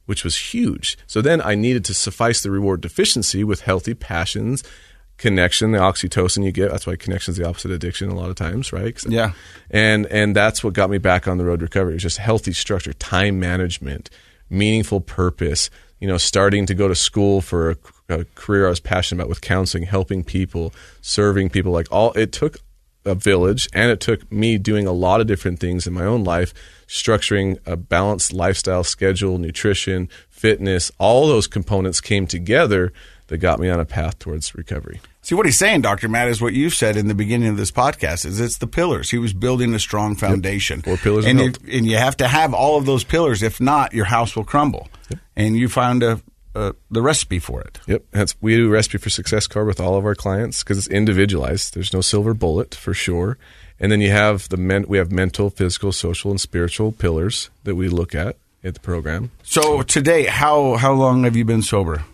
which 0.07 0.22
was 0.22 0.37
huge. 0.37 0.97
So 1.07 1.20
then 1.20 1.41
I 1.43 1.55
needed 1.55 1.85
to 1.87 1.95
suffice 1.95 2.43
the 2.43 2.51
reward 2.51 2.81
deficiency 2.81 3.43
with 3.43 3.62
healthy 3.62 3.95
passions 3.95 4.62
connection, 5.17 5.73
the 5.73 5.79
oxytocin 5.79 6.45
you 6.45 6.53
get. 6.53 6.71
That's 6.71 6.87
why 6.87 6.97
connection 6.97 7.33
is 7.33 7.39
the 7.39 7.47
opposite 7.47 7.71
of 7.71 7.77
addiction 7.77 8.09
a 8.11 8.15
lot 8.15 8.31
of 8.31 8.37
times, 8.37 8.73
right? 8.73 9.01
Yeah. 9.09 9.33
And 9.71 10.07
and 10.07 10.35
that's 10.35 10.65
what 10.65 10.75
got 10.75 10.91
me 10.91 10.99
back 10.99 11.29
on 11.29 11.39
the 11.39 11.45
road 11.45 11.61
to 11.61 11.67
recovery. 11.67 11.93
It 11.93 11.97
was 11.97 12.03
just 12.03 12.19
healthy 12.19 12.53
structure, 12.53 12.93
time 12.93 13.39
management, 13.39 14.11
meaningful 14.51 15.01
purpose. 15.01 15.71
You 16.01 16.09
know, 16.09 16.19
starting 16.19 16.67
to 16.67 16.75
go 16.75 16.89
to 16.89 16.95
school 16.95 17.41
for 17.41 17.71
a, 17.71 17.77
a 18.11 18.25
career 18.35 18.67
I 18.67 18.71
was 18.71 18.81
passionate 18.81 19.23
about 19.23 19.31
with 19.31 19.41
counseling, 19.41 19.85
helping 19.85 20.23
people, 20.23 20.75
serving 21.01 21.51
people. 21.51 21.73
Like 21.73 21.91
all, 21.91 22.12
it 22.12 22.33
took 22.33 22.59
a 23.07 23.15
village 23.15 23.69
and 23.73 23.91
it 23.91 24.01
took 24.01 24.31
me 24.33 24.59
doing 24.59 24.87
a 24.87 24.93
lot 24.93 25.21
of 25.21 25.27
different 25.27 25.61
things 25.61 25.87
in 25.87 25.93
my 25.93 26.05
own 26.05 26.25
life, 26.25 26.53
structuring 26.87 27.59
a 27.67 27.77
balanced 27.77 28.33
lifestyle 28.33 28.85
schedule, 28.85 29.39
nutrition, 29.39 30.09
fitness. 30.29 30.91
All 30.99 31.27
those 31.27 31.47
components 31.47 32.01
came 32.01 32.27
together 32.27 32.93
that 33.29 33.39
got 33.39 33.59
me 33.59 33.68
on 33.68 33.81
a 33.81 33.85
path 33.85 34.18
towards 34.18 34.55
recovery. 34.55 35.01
See 35.22 35.35
what 35.35 35.47
he's 35.47 35.57
saying, 35.57 35.81
Doctor 35.81 36.09
Matt, 36.09 36.29
is 36.29 36.43
what 36.43 36.53
you 36.53 36.68
said 36.68 36.97
in 36.97 37.09
the 37.09 37.14
beginning 37.14 37.49
of 37.49 37.57
this 37.57 37.70
podcast. 37.70 38.27
Is 38.27 38.41
it's 38.41 38.59
the 38.59 38.66
pillars. 38.66 39.11
He 39.11 39.18
was 39.18 39.33
building 39.33 39.75
a 39.75 39.79
strong 39.79 40.16
foundation. 40.16 40.83
Four 40.83 40.99
pillars 40.99 41.25
and 41.25 41.41
if, 41.41 41.57
and 41.66 41.87
you 41.87 41.97
have 41.97 42.16
to 42.18 42.29
have 42.29 42.53
all 42.53 42.77
of 42.77 42.85
those 42.85 43.05
pillars. 43.05 43.43
If 43.43 43.61
not, 43.61 43.95
your 43.95 44.05
house 44.05 44.37
will 44.37 44.45
crumble. 44.45 44.89
And 45.35 45.57
you 45.57 45.68
found 45.68 46.03
a, 46.03 46.20
a 46.55 46.75
the 46.91 47.01
recipe 47.01 47.39
for 47.39 47.62
it. 47.62 47.81
Yep, 47.87 48.05
that's 48.11 48.37
we 48.43 48.57
do 48.57 48.68
recipe 48.68 48.99
for 48.99 49.09
success 49.09 49.47
card 49.47 49.66
with 49.66 49.81
all 49.81 49.97
of 49.97 50.05
our 50.05 50.14
clients 50.14 50.62
because 50.62 50.77
it's 50.77 50.89
individualized. 50.89 51.75
There's 51.75 51.95
no 51.95 52.03
silver 52.03 52.35
bullet 52.35 52.75
for 52.75 52.93
sure. 52.93 53.39
And 53.81 53.91
then 53.91 54.01
you 54.01 54.11
have 54.11 54.49
the 54.51 54.57
men, 54.57 54.85
we 54.87 54.99
have 54.99 55.11
mental, 55.11 55.51
physical, 55.51 55.91
social, 55.91 56.31
and 56.31 56.41
spiritual 56.41 56.93
pillars 56.93 57.51
that 57.64 57.75
we 57.75 57.89
look 57.89 58.14
at 58.14 58.37
at 58.62 58.75
the 58.75 58.81
program. 58.81 59.31
So 59.43 59.83
today, 59.83 60.27
how 60.27 60.77
how 60.77 60.93
long 60.93 61.25
have 61.25 61.35
you 61.35 61.45
been 61.45 61.62
sober? 61.62 62.05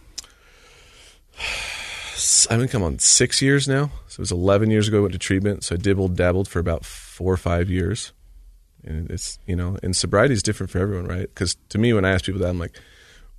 I've 2.51 2.59
been 2.59 2.69
come 2.69 2.83
on 2.83 2.99
six 2.99 3.41
years 3.41 3.67
now. 3.67 3.91
So 4.09 4.15
it 4.15 4.19
was 4.19 4.33
11 4.33 4.71
years 4.71 4.89
ago 4.89 4.99
I 4.99 5.01
went 5.03 5.13
to 5.13 5.19
treatment. 5.19 5.65
So 5.65 5.75
I 5.75 5.79
dibbled, 5.79 6.17
dabbled 6.17 6.49
for 6.49 6.59
about 6.59 6.85
four 6.85 7.33
or 7.33 7.39
five 7.39 7.71
years. 7.71 8.13
And 8.85 9.11
it's, 9.11 9.39
you 9.47 9.57
know, 9.57 9.77
and 9.83 9.97
sobriety 9.97 10.35
is 10.35 10.43
different 10.43 10.71
for 10.71 10.79
everyone, 10.79 11.07
right? 11.07 11.23
Because 11.23 11.57
to 11.71 11.79
me, 11.79 11.93
when 11.93 12.05
I 12.05 12.13
ask 12.13 12.25
people 12.25 12.41
that, 12.41 12.49
I'm 12.49 12.59
like, 12.59 12.79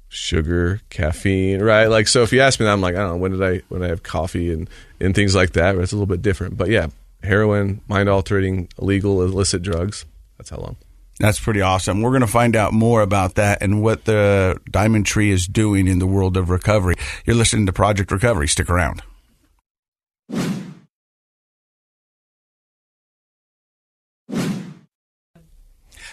sugar, 0.10 0.82
caffeine, 0.90 1.62
right? 1.62 1.88
Like, 1.88 2.08
so 2.08 2.22
if 2.22 2.34
you 2.34 2.42
ask 2.42 2.60
me 2.60 2.66
that, 2.66 2.74
I'm 2.74 2.82
like, 2.82 2.96
I 2.96 3.00
don't 3.00 3.12
know, 3.12 3.18
when 3.18 3.32
did 3.32 3.44
I, 3.44 3.62
when 3.70 3.82
I 3.82 3.88
have 3.88 4.04
coffee 4.04 4.52
and, 4.52 4.70
and 5.00 5.16
things 5.16 5.36
like 5.36 5.54
that, 5.54 5.76
it's 5.76 5.92
a 5.92 5.96
little 5.96 6.06
bit 6.06 6.22
different. 6.22 6.58
But 6.58 6.70
yeah, 6.70 6.88
heroin, 7.24 7.82
mind 7.88 8.10
altering, 8.10 8.68
illegal, 8.80 9.22
illicit 9.24 9.62
drugs. 9.62 10.06
That's 10.38 10.50
how 10.50 10.58
long. 10.58 10.76
That's 11.22 11.40
pretty 11.40 11.62
awesome. 11.62 12.02
We're 12.02 12.10
going 12.10 12.22
to 12.22 12.28
find 12.28 12.56
out 12.56 12.74
more 12.74 13.04
about 13.04 13.36
that 13.36 13.62
and 13.62 13.84
what 13.84 14.06
the 14.06 14.60
Diamond 14.70 15.06
Tree 15.06 15.30
is 15.30 15.46
doing 15.46 15.88
in 15.88 16.00
the 16.00 16.08
world 16.08 16.36
of 16.36 16.50
recovery. 16.50 16.96
You're 17.26 17.36
listening 17.36 17.68
to 17.68 17.74
Project 17.74 18.12
Recovery. 18.12 18.48
Stick 18.48 18.72
around. 18.72 19.04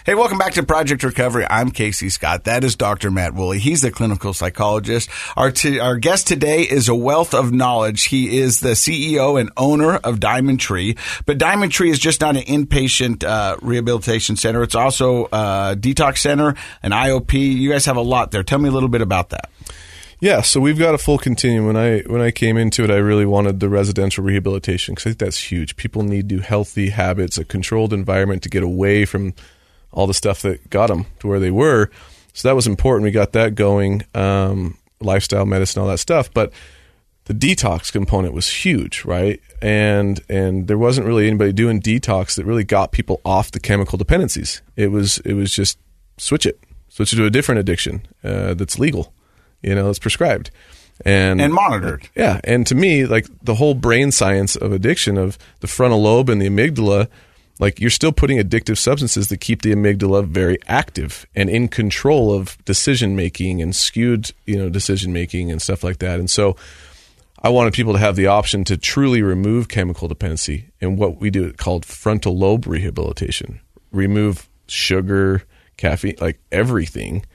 Hey, 0.05 0.15
welcome 0.15 0.37
back 0.37 0.53
to 0.53 0.63
Project 0.63 1.03
Recovery. 1.03 1.45
I'm 1.49 1.71
Casey 1.71 2.09
Scott. 2.09 2.45
That 2.45 2.63
is 2.63 2.77
Dr. 2.77 3.11
Matt 3.11 3.33
Woolley. 3.33 3.59
He's 3.59 3.83
a 3.83 3.91
clinical 3.91 4.33
psychologist. 4.33 5.09
Our 5.35 5.51
t- 5.51 5.77
our 5.77 5.97
guest 5.97 6.25
today 6.25 6.61
is 6.61 6.87
a 6.87 6.95
wealth 6.95 7.33
of 7.33 7.51
knowledge. 7.51 8.05
He 8.05 8.37
is 8.37 8.61
the 8.61 8.69
CEO 8.69 9.39
and 9.39 9.51
owner 9.57 9.97
of 9.97 10.21
Diamond 10.21 10.61
Tree. 10.61 10.95
But 11.25 11.37
Diamond 11.37 11.73
Tree 11.73 11.89
is 11.89 11.99
just 11.99 12.21
not 12.21 12.37
an 12.37 12.43
inpatient 12.43 13.25
uh, 13.25 13.57
rehabilitation 13.61 14.37
center. 14.37 14.63
It's 14.63 14.73
also 14.73 15.25
a 15.25 15.75
detox 15.77 16.19
center, 16.19 16.55
an 16.81 16.91
IOP. 16.91 17.33
You 17.33 17.69
guys 17.69 17.85
have 17.85 17.97
a 17.97 18.01
lot 18.01 18.31
there. 18.31 18.41
Tell 18.41 18.59
me 18.59 18.69
a 18.69 18.71
little 18.71 18.89
bit 18.89 19.01
about 19.01 19.31
that. 19.31 19.49
Yeah, 20.21 20.41
so 20.41 20.61
we've 20.61 20.79
got 20.79 20.95
a 20.95 20.97
full 20.97 21.17
continuum. 21.17 21.65
When 21.67 21.77
I 21.77 21.99
when 22.03 22.21
I 22.21 22.31
came 22.31 22.55
into 22.55 22.85
it, 22.85 22.89
I 22.89 22.97
really 22.97 23.25
wanted 23.25 23.59
the 23.59 23.67
residential 23.67 24.23
rehabilitation 24.23 24.95
because 24.95 25.07
I 25.07 25.09
think 25.09 25.19
that's 25.19 25.51
huge. 25.51 25.75
People 25.75 26.03
need 26.03 26.29
to 26.29 26.39
healthy 26.39 26.89
habits, 26.89 27.37
a 27.37 27.43
controlled 27.43 27.91
environment 27.91 28.43
to 28.43 28.49
get 28.49 28.63
away 28.63 29.03
from 29.03 29.33
all 29.91 30.07
the 30.07 30.13
stuff 30.13 30.41
that 30.43 30.69
got 30.69 30.87
them 30.87 31.05
to 31.19 31.27
where 31.27 31.39
they 31.39 31.51
were. 31.51 31.89
So 32.33 32.47
that 32.47 32.55
was 32.55 32.67
important. 32.67 33.03
We 33.05 33.11
got 33.11 33.33
that 33.33 33.55
going, 33.55 34.03
um, 34.13 34.77
lifestyle 35.01 35.45
medicine, 35.45 35.81
all 35.81 35.87
that 35.87 35.97
stuff. 35.99 36.33
But 36.33 36.51
the 37.25 37.33
detox 37.33 37.91
component 37.91 38.33
was 38.33 38.47
huge, 38.47 39.05
right? 39.05 39.41
And 39.61 40.19
and 40.29 40.67
there 40.67 40.77
wasn't 40.77 41.05
really 41.07 41.27
anybody 41.27 41.53
doing 41.53 41.81
detox 41.81 42.35
that 42.35 42.45
really 42.45 42.63
got 42.63 42.91
people 42.91 43.21
off 43.25 43.51
the 43.51 43.59
chemical 43.59 43.97
dependencies. 43.97 44.61
It 44.75 44.87
was 44.91 45.17
it 45.19 45.33
was 45.33 45.53
just 45.53 45.77
switch 46.17 46.45
it, 46.45 46.59
switch 46.87 47.13
it 47.13 47.17
to 47.17 47.25
a 47.25 47.29
different 47.29 47.59
addiction 47.59 48.07
uh, 48.23 48.53
that's 48.55 48.79
legal, 48.79 49.13
you 49.61 49.75
know, 49.75 49.85
that's 49.87 49.99
prescribed. 49.99 50.51
And, 51.05 51.39
And 51.39 51.53
monitored. 51.53 52.09
yeah, 52.13 52.41
and 52.43 52.67
to 52.67 52.75
me, 52.75 53.05
like 53.05 53.25
the 53.41 53.55
whole 53.55 53.73
brain 53.73 54.11
science 54.11 54.57
of 54.57 54.73
addiction 54.73 55.17
of 55.17 55.37
the 55.61 55.67
frontal 55.67 56.01
lobe 56.01 56.29
and 56.29 56.41
the 56.41 56.49
amygdala, 56.49 57.07
like 57.59 57.79
you're 57.79 57.89
still 57.89 58.13
putting 58.13 58.39
addictive 58.39 58.77
substances 58.77 59.27
that 59.27 59.41
keep 59.41 59.61
the 59.61 59.73
amygdala 59.73 60.25
very 60.25 60.57
active 60.67 61.25
and 61.35 61.49
in 61.49 61.67
control 61.67 62.33
of 62.33 62.57
decision 62.65 63.15
making 63.15 63.61
and 63.61 63.75
skewed, 63.75 64.31
you 64.45 64.57
know, 64.57 64.69
decision 64.69 65.11
making 65.11 65.51
and 65.51 65.61
stuff 65.61 65.83
like 65.83 65.99
that. 65.99 66.19
And 66.19 66.29
so 66.29 66.55
I 67.43 67.49
wanted 67.49 67.73
people 67.73 67.93
to 67.93 67.99
have 67.99 68.15
the 68.15 68.27
option 68.27 68.63
to 68.65 68.77
truly 68.77 69.21
remove 69.21 69.67
chemical 69.67 70.07
dependency 70.07 70.69
and 70.81 70.97
what 70.97 71.19
we 71.19 71.29
do 71.29 71.51
called 71.53 71.85
frontal 71.85 72.37
lobe 72.37 72.65
rehabilitation. 72.65 73.59
Remove 73.91 74.49
sugar, 74.67 75.43
caffeine, 75.77 76.15
like 76.19 76.39
everything 76.51 77.25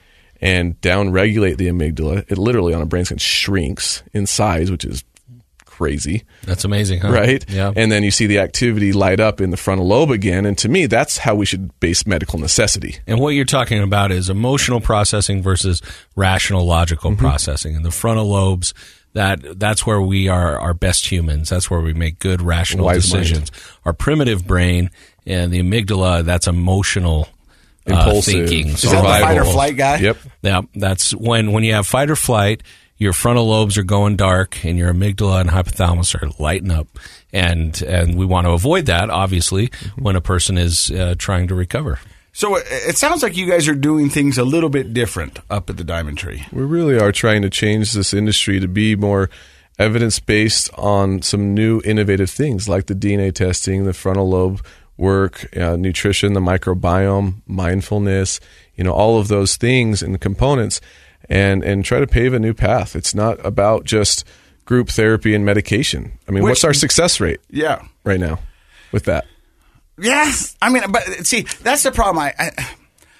and 0.40 0.80
down 0.80 1.10
regulate 1.10 1.58
the 1.58 1.68
amygdala. 1.68 2.30
It 2.30 2.38
literally 2.38 2.74
on 2.74 2.82
a 2.82 2.86
brain 2.86 3.04
scan 3.04 3.18
shrinks 3.18 4.02
in 4.12 4.26
size, 4.26 4.70
which 4.70 4.84
is 4.84 5.04
crazy, 5.76 6.22
That's 6.44 6.64
amazing, 6.64 7.00
huh? 7.00 7.10
right? 7.10 7.44
Yeah. 7.50 7.72
And 7.74 7.90
then 7.90 8.02
you 8.04 8.10
see 8.12 8.26
the 8.26 8.38
activity 8.38 8.92
light 8.92 9.18
up 9.18 9.40
in 9.40 9.50
the 9.50 9.56
frontal 9.56 9.86
lobe 9.86 10.10
again. 10.10 10.46
And 10.46 10.56
to 10.58 10.68
me, 10.68 10.86
that's 10.86 11.18
how 11.18 11.34
we 11.34 11.46
should 11.46 11.78
base 11.80 12.06
medical 12.06 12.38
necessity. 12.38 12.98
And 13.06 13.18
what 13.18 13.30
you're 13.30 13.44
talking 13.44 13.82
about 13.82 14.12
is 14.12 14.30
emotional 14.30 14.80
processing 14.80 15.42
versus 15.42 15.82
rational 16.16 16.64
logical 16.64 17.10
Mm-hmm. 17.10 17.20
processing. 17.20 17.74
And 17.76 17.84
the 17.84 17.90
frontal 17.90 18.26
lobes, 18.26 18.72
that 19.14 19.58
that's 19.58 19.84
where 19.86 20.00
we 20.00 20.28
are 20.28 20.58
our 20.58 20.74
best 20.74 21.10
humans. 21.10 21.48
That's 21.50 21.68
where 21.70 21.80
we 21.80 21.92
make 21.92 22.18
good 22.20 22.40
rational 22.40 22.84
Wise 22.84 23.12
mind. 23.12 23.24
decisions. 23.24 23.50
Our 23.84 23.92
primitive 23.92 24.46
brain 24.46 24.90
and 25.26 25.52
the 25.52 25.60
amygdala, 25.60 26.24
that's 26.24 26.46
emotional 26.46 27.28
uh, 27.88 27.92
Impulsive. 27.94 28.48
thinking. 28.48 28.68
Is 28.68 28.84
Is 28.84 28.90
that 28.92 29.02
the 29.02 29.08
fight 29.26 29.38
or 29.38 29.44
flight 29.44 29.76
guy? 29.76 29.96
Yep. 29.98 30.16
Yeah, 30.42 30.62
that's 30.74 31.14
when 31.14 31.52
when 31.52 31.64
you 31.64 31.74
have 31.74 31.86
fight 31.86 32.10
or 32.10 32.16
flight, 32.16 32.62
your 33.04 33.12
frontal 33.12 33.46
lobes 33.46 33.76
are 33.76 33.84
going 33.84 34.16
dark, 34.16 34.64
and 34.64 34.78
your 34.78 34.92
amygdala 34.92 35.42
and 35.42 35.50
hypothalamus 35.50 36.20
are 36.20 36.30
lighting 36.42 36.70
up, 36.70 36.88
and 37.34 37.80
and 37.82 38.16
we 38.16 38.24
want 38.24 38.46
to 38.46 38.52
avoid 38.52 38.86
that, 38.86 39.10
obviously, 39.10 39.70
when 39.96 40.16
a 40.16 40.22
person 40.22 40.56
is 40.56 40.90
uh, 40.90 41.14
trying 41.18 41.46
to 41.48 41.54
recover. 41.54 42.00
So 42.32 42.56
it, 42.56 42.64
it 42.70 42.96
sounds 42.96 43.22
like 43.22 43.36
you 43.36 43.46
guys 43.46 43.68
are 43.68 43.74
doing 43.74 44.08
things 44.08 44.38
a 44.38 44.42
little 44.42 44.70
bit 44.70 44.94
different 44.94 45.38
up 45.50 45.68
at 45.68 45.76
the 45.76 45.84
Diamond 45.84 46.16
Tree. 46.16 46.46
We 46.50 46.62
really 46.62 46.98
are 46.98 47.12
trying 47.12 47.42
to 47.42 47.50
change 47.50 47.92
this 47.92 48.14
industry 48.14 48.58
to 48.58 48.66
be 48.66 48.96
more 48.96 49.28
evidence 49.78 50.18
based 50.18 50.70
on 50.74 51.20
some 51.20 51.52
new 51.52 51.82
innovative 51.84 52.30
things 52.30 52.68
like 52.70 52.86
the 52.86 52.94
DNA 52.94 53.34
testing, 53.34 53.84
the 53.84 53.92
frontal 53.92 54.30
lobe 54.30 54.64
work, 54.96 55.54
uh, 55.56 55.76
nutrition, 55.76 56.32
the 56.32 56.40
microbiome, 56.40 57.42
mindfulness, 57.46 58.40
you 58.76 58.84
know, 58.84 58.92
all 58.92 59.18
of 59.18 59.28
those 59.28 59.56
things 59.56 60.02
and 60.02 60.20
components 60.20 60.80
and 61.28 61.62
and 61.64 61.84
try 61.84 62.00
to 62.00 62.06
pave 62.06 62.32
a 62.34 62.38
new 62.38 62.54
path. 62.54 62.94
It's 62.96 63.14
not 63.14 63.44
about 63.44 63.84
just 63.84 64.24
group 64.64 64.88
therapy 64.88 65.34
and 65.34 65.44
medication. 65.44 66.18
I 66.28 66.32
mean, 66.32 66.42
Which- 66.42 66.50
what's 66.52 66.64
our 66.64 66.74
success 66.74 67.20
rate 67.20 67.40
Yeah. 67.50 67.82
right 68.04 68.20
now 68.20 68.38
with 68.92 69.04
that? 69.04 69.26
Yes, 69.98 70.56
I 70.60 70.70
mean, 70.70 70.82
but 70.90 71.02
see, 71.26 71.42
that's 71.62 71.82
the 71.84 71.92
problem. 71.92 72.18
I, 72.18 72.34
I 72.38 72.66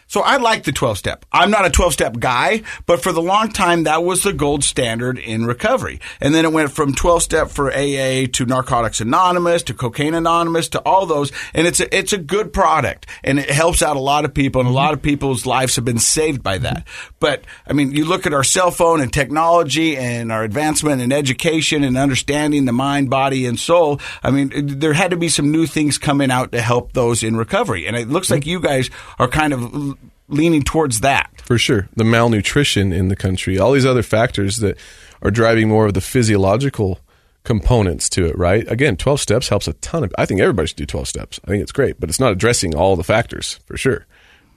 So 0.06 0.20
I 0.20 0.36
like 0.36 0.64
the 0.64 0.72
12 0.72 0.98
step. 0.98 1.24
I'm 1.32 1.50
not 1.50 1.64
a 1.64 1.70
12 1.70 1.92
step 1.92 2.18
guy, 2.18 2.62
but 2.86 3.02
for 3.02 3.12
the 3.12 3.22
long 3.22 3.50
time, 3.50 3.84
that 3.84 4.04
was 4.04 4.22
the 4.22 4.32
gold 4.32 4.64
standard 4.64 5.18
in 5.18 5.46
recovery. 5.46 6.00
And 6.20 6.34
then 6.34 6.44
it 6.44 6.52
went 6.52 6.72
from 6.72 6.94
12 6.94 7.22
step 7.22 7.48
for 7.50 7.72
AA 7.72 8.26
to 8.32 8.46
Narcotics 8.46 9.00
Anonymous 9.00 9.62
to 9.64 9.74
Cocaine 9.74 10.14
Anonymous 10.14 10.68
to 10.70 10.80
all 10.80 11.06
those. 11.06 11.32
And 11.52 11.66
it's 11.66 11.80
a, 11.80 11.96
it's 11.96 12.12
a 12.12 12.18
good 12.18 12.52
product 12.52 13.06
and 13.22 13.38
it 13.38 13.50
helps 13.50 13.82
out 13.82 13.96
a 13.96 14.00
lot 14.00 14.24
of 14.24 14.34
people 14.34 14.60
and 14.60 14.70
a 14.70 14.72
lot 14.72 14.92
of 14.92 15.02
people's 15.02 15.46
lives 15.46 15.76
have 15.76 15.84
been 15.84 15.98
saved 15.98 16.42
by 16.42 16.58
that. 16.58 16.86
But 17.18 17.44
I 17.66 17.72
mean, 17.72 17.92
you 17.92 18.04
look 18.04 18.26
at 18.26 18.34
our 18.34 18.44
cell 18.44 18.70
phone 18.70 19.00
and 19.00 19.12
technology 19.12 19.96
and 19.96 20.30
our 20.30 20.44
advancement 20.44 21.02
in 21.02 21.12
education 21.12 21.82
and 21.84 21.96
understanding 21.96 22.64
the 22.64 22.72
mind, 22.72 23.10
body, 23.10 23.46
and 23.46 23.58
soul. 23.58 24.00
I 24.22 24.30
mean, 24.30 24.78
there 24.78 24.92
had 24.92 25.10
to 25.10 25.16
be 25.16 25.28
some 25.28 25.50
new 25.50 25.66
things 25.66 25.98
coming 25.98 26.30
out 26.30 26.52
to 26.52 26.60
help 26.60 26.92
those 26.92 27.22
in 27.22 27.36
recovery. 27.36 27.86
And 27.86 27.96
it 27.96 28.08
looks 28.08 28.30
like 28.30 28.46
you 28.46 28.60
guys 28.60 28.90
are 29.18 29.28
kind 29.28 29.52
of 29.52 29.98
leaning 30.28 30.62
towards 30.62 31.00
that. 31.00 31.30
For 31.42 31.58
sure. 31.58 31.88
The 31.94 32.04
malnutrition 32.04 32.92
in 32.92 33.08
the 33.08 33.16
country, 33.16 33.58
all 33.58 33.72
these 33.72 33.86
other 33.86 34.02
factors 34.02 34.56
that 34.58 34.78
are 35.22 35.30
driving 35.30 35.68
more 35.68 35.86
of 35.86 35.94
the 35.94 36.00
physiological 36.00 37.00
components 37.44 38.08
to 38.10 38.26
it, 38.26 38.36
right? 38.38 38.70
Again, 38.70 38.96
12 38.96 39.20
steps 39.20 39.48
helps 39.48 39.68
a 39.68 39.74
ton 39.74 40.02
of 40.04 40.14
I 40.16 40.26
think 40.26 40.40
everybody 40.40 40.66
should 40.66 40.78
do 40.78 40.86
12 40.86 41.08
steps. 41.08 41.40
I 41.44 41.48
think 41.48 41.62
it's 41.62 41.72
great, 41.72 42.00
but 42.00 42.08
it's 42.08 42.20
not 42.20 42.32
addressing 42.32 42.74
all 42.74 42.96
the 42.96 43.04
factors 43.04 43.60
for 43.66 43.76
sure. 43.76 44.06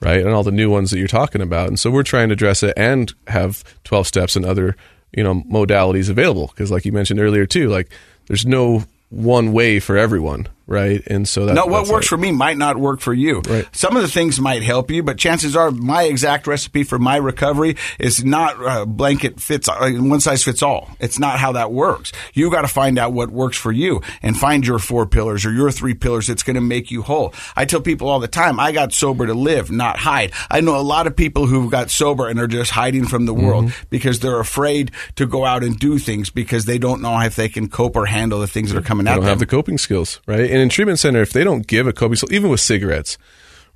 Right? 0.00 0.20
And 0.20 0.32
all 0.32 0.44
the 0.44 0.52
new 0.52 0.70
ones 0.70 0.92
that 0.92 0.98
you're 0.98 1.08
talking 1.08 1.42
about. 1.42 1.66
And 1.66 1.78
so 1.78 1.90
we're 1.90 2.04
trying 2.04 2.28
to 2.28 2.34
address 2.34 2.62
it 2.62 2.72
and 2.76 3.12
have 3.26 3.64
12 3.82 4.06
steps 4.06 4.36
and 4.36 4.46
other, 4.46 4.76
you 5.12 5.24
know, 5.24 5.42
modalities 5.42 6.08
available 6.08 6.46
because 6.46 6.70
like 6.70 6.84
you 6.84 6.92
mentioned 6.92 7.18
earlier 7.18 7.46
too, 7.46 7.68
like 7.68 7.90
there's 8.26 8.46
no 8.46 8.84
one 9.10 9.52
way 9.52 9.80
for 9.80 9.96
everyone, 9.96 10.46
right? 10.68 11.02
And 11.08 11.26
so 11.26 11.46
that, 11.46 11.54
no, 11.54 11.66
what 11.66 11.88
works 11.88 12.06
for 12.06 12.16
me 12.16 12.30
might 12.30 12.56
not 12.56 12.76
work 12.76 13.00
for 13.00 13.12
you. 13.12 13.40
Right. 13.48 13.66
Some 13.74 13.96
of 13.96 14.02
the 14.02 14.08
things 14.08 14.38
might 14.38 14.62
help 14.62 14.90
you, 14.92 15.02
but 15.02 15.18
chances 15.18 15.56
are 15.56 15.72
my 15.72 16.04
exact 16.04 16.46
recipe 16.46 16.84
for 16.84 16.98
my 17.00 17.16
recovery 17.16 17.76
is 17.98 18.24
not 18.24 18.54
uh, 18.64 18.84
blanket 18.84 19.40
fits 19.40 19.68
uh, 19.68 19.90
one 19.96 20.20
size 20.20 20.44
fits 20.44 20.62
all. 20.62 20.88
It's 21.00 21.18
not 21.18 21.38
how 21.40 21.52
that 21.52 21.72
works. 21.72 22.12
You 22.34 22.50
got 22.50 22.62
to 22.62 22.68
find 22.68 22.98
out 22.98 23.12
what 23.12 23.30
works 23.30 23.56
for 23.56 23.72
you 23.72 24.02
and 24.22 24.36
find 24.36 24.64
your 24.64 24.78
four 24.78 25.06
pillars 25.06 25.44
or 25.44 25.50
your 25.52 25.70
three 25.72 25.94
pillars 25.94 26.28
that's 26.28 26.42
going 26.44 26.54
to 26.54 26.60
make 26.60 26.90
you 26.92 27.02
whole. 27.02 27.34
I 27.56 27.64
tell 27.64 27.80
people 27.80 28.08
all 28.08 28.20
the 28.20 28.28
time, 28.28 28.60
I 28.60 28.70
got 28.72 28.92
sober 28.92 29.26
to 29.26 29.34
live, 29.34 29.70
not 29.72 29.96
hide. 29.98 30.32
I 30.50 30.60
know 30.60 30.78
a 30.78 30.82
lot 30.82 31.06
of 31.06 31.16
people 31.16 31.46
who've 31.46 31.70
got 31.70 31.90
sober 31.90 32.28
and 32.28 32.38
are 32.38 32.46
just 32.46 32.70
hiding 32.70 33.06
from 33.06 33.26
the 33.26 33.34
world 33.34 33.48
Mm-hmm. 33.48 33.86
because 33.88 34.20
they're 34.20 34.40
afraid 34.40 34.90
to 35.16 35.26
go 35.26 35.44
out 35.44 35.64
and 35.64 35.78
do 35.78 35.98
things 35.98 36.28
because 36.28 36.66
they 36.66 36.76
don't 36.78 37.00
know 37.00 37.18
if 37.20 37.34
they 37.34 37.48
can 37.48 37.68
cope 37.68 37.96
or 37.96 38.04
handle 38.04 38.40
the 38.40 38.46
things 38.46 38.70
that 38.70 38.78
are 38.78 38.82
coming 38.82 39.04
they 39.06 39.10
at 39.10 39.14
don't 39.14 39.22
them. 39.24 39.30
have 39.30 39.38
the 39.38 39.46
coping 39.46 39.78
skills, 39.78 40.20
right? 40.26 40.50
And 40.50 40.57
in 40.58 40.68
treatment 40.68 40.98
center, 40.98 41.20
if 41.20 41.32
they 41.32 41.44
don't 41.44 41.66
give 41.66 41.86
a 41.86 41.92
coping 41.92 42.16
skill, 42.16 42.32
even 42.32 42.50
with 42.50 42.60
cigarettes, 42.60 43.18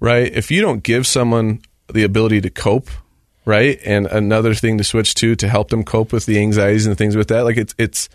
right? 0.00 0.32
If 0.32 0.50
you 0.50 0.60
don't 0.60 0.82
give 0.82 1.06
someone 1.06 1.62
the 1.92 2.02
ability 2.04 2.40
to 2.42 2.50
cope, 2.50 2.90
right, 3.44 3.78
and 3.84 4.06
another 4.06 4.54
thing 4.54 4.78
to 4.78 4.84
switch 4.84 5.14
to 5.16 5.36
to 5.36 5.48
help 5.48 5.70
them 5.70 5.84
cope 5.84 6.12
with 6.12 6.26
the 6.26 6.38
anxieties 6.38 6.86
and 6.86 6.96
things 6.96 7.16
with 7.16 7.28
that, 7.28 7.42
like 7.42 7.56
it's 7.56 7.74
it's 7.78 8.08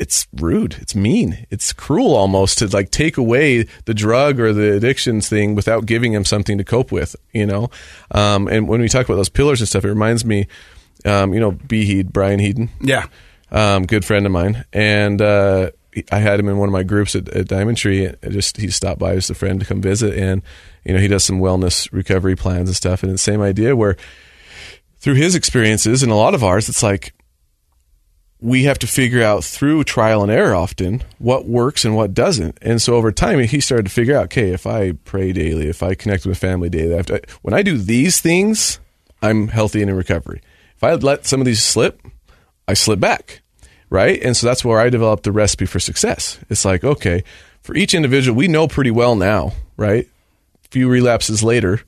it's 0.00 0.26
rude, 0.32 0.76
it's 0.80 0.94
mean, 0.94 1.46
it's 1.50 1.74
cruel 1.74 2.14
almost 2.14 2.58
to 2.58 2.68
like 2.68 2.90
take 2.90 3.18
away 3.18 3.66
the 3.84 3.92
drug 3.92 4.40
or 4.40 4.50
the 4.54 4.74
addictions 4.76 5.28
thing 5.28 5.54
without 5.54 5.84
giving 5.84 6.14
them 6.14 6.24
something 6.24 6.56
to 6.56 6.64
cope 6.64 6.90
with, 6.90 7.14
you 7.32 7.44
know. 7.44 7.70
Um, 8.10 8.48
and 8.48 8.66
when 8.66 8.80
we 8.80 8.88
talk 8.88 9.04
about 9.04 9.16
those 9.16 9.28
pillars 9.28 9.60
and 9.60 9.68
stuff, 9.68 9.84
it 9.84 9.90
reminds 9.90 10.24
me, 10.24 10.48
um, 11.04 11.34
you 11.34 11.40
know, 11.40 11.50
B. 11.52 11.84
Heed, 11.84 12.14
Brian 12.14 12.40
Heeden 12.40 12.70
yeah. 12.80 13.08
um, 13.50 13.84
good 13.84 14.02
friend 14.02 14.24
of 14.24 14.32
mine, 14.32 14.64
and 14.72 15.20
uh, 15.20 15.70
I 16.12 16.18
had 16.18 16.38
him 16.38 16.48
in 16.48 16.58
one 16.58 16.68
of 16.68 16.72
my 16.72 16.82
groups 16.82 17.14
at, 17.14 17.28
at 17.30 17.48
Diamond 17.48 17.76
Tree. 17.76 18.06
and 18.06 18.32
Just 18.32 18.56
he 18.56 18.70
stopped 18.70 19.00
by 19.00 19.12
as 19.12 19.30
a 19.30 19.34
friend 19.34 19.60
to 19.60 19.66
come 19.66 19.80
visit, 19.80 20.16
and 20.16 20.42
you 20.84 20.94
know 20.94 21.00
he 21.00 21.08
does 21.08 21.24
some 21.24 21.40
wellness 21.40 21.90
recovery 21.92 22.36
plans 22.36 22.68
and 22.68 22.76
stuff. 22.76 23.02
And 23.02 23.12
the 23.12 23.18
same 23.18 23.40
idea 23.40 23.74
where 23.76 23.96
through 24.98 25.14
his 25.14 25.34
experiences 25.34 26.02
and 26.02 26.12
a 26.12 26.16
lot 26.16 26.34
of 26.34 26.44
ours, 26.44 26.68
it's 26.68 26.82
like 26.82 27.14
we 28.40 28.64
have 28.64 28.78
to 28.78 28.86
figure 28.86 29.22
out 29.22 29.44
through 29.44 29.84
trial 29.84 30.22
and 30.22 30.32
error 30.32 30.54
often 30.54 31.02
what 31.18 31.46
works 31.46 31.84
and 31.84 31.94
what 31.94 32.14
doesn't. 32.14 32.56
And 32.62 32.80
so 32.80 32.94
over 32.94 33.12
time, 33.12 33.38
he 33.40 33.60
started 33.60 33.84
to 33.84 33.90
figure 33.92 34.16
out, 34.16 34.24
okay, 34.24 34.50
if 34.50 34.66
I 34.66 34.92
pray 34.92 35.32
daily, 35.32 35.68
if 35.68 35.82
I 35.82 35.94
connect 35.94 36.24
with 36.24 36.38
family 36.38 36.70
daily, 36.70 36.94
after, 36.94 37.20
when 37.42 37.52
I 37.52 37.62
do 37.62 37.76
these 37.76 38.20
things, 38.20 38.80
I'm 39.20 39.48
healthy 39.48 39.82
and 39.82 39.90
in 39.90 39.96
recovery. 39.96 40.40
If 40.76 40.84
I 40.84 40.94
let 40.94 41.26
some 41.26 41.40
of 41.40 41.46
these 41.46 41.62
slip, 41.62 42.00
I 42.66 42.74
slip 42.74 43.00
back, 43.00 43.39
right? 43.90 44.22
And 44.22 44.36
so 44.36 44.46
that's 44.46 44.64
where 44.64 44.80
I 44.80 44.88
developed 44.88 45.24
the 45.24 45.32
recipe 45.32 45.66
for 45.66 45.80
success. 45.80 46.38
It's 46.48 46.64
like, 46.64 46.84
okay, 46.84 47.24
for 47.60 47.76
each 47.76 47.92
individual, 47.94 48.36
we 48.36 48.48
know 48.48 48.66
pretty 48.66 48.90
well 48.90 49.16
now, 49.16 49.52
right? 49.76 50.08
few 50.70 50.88
relapses 50.88 51.42
later 51.42 51.80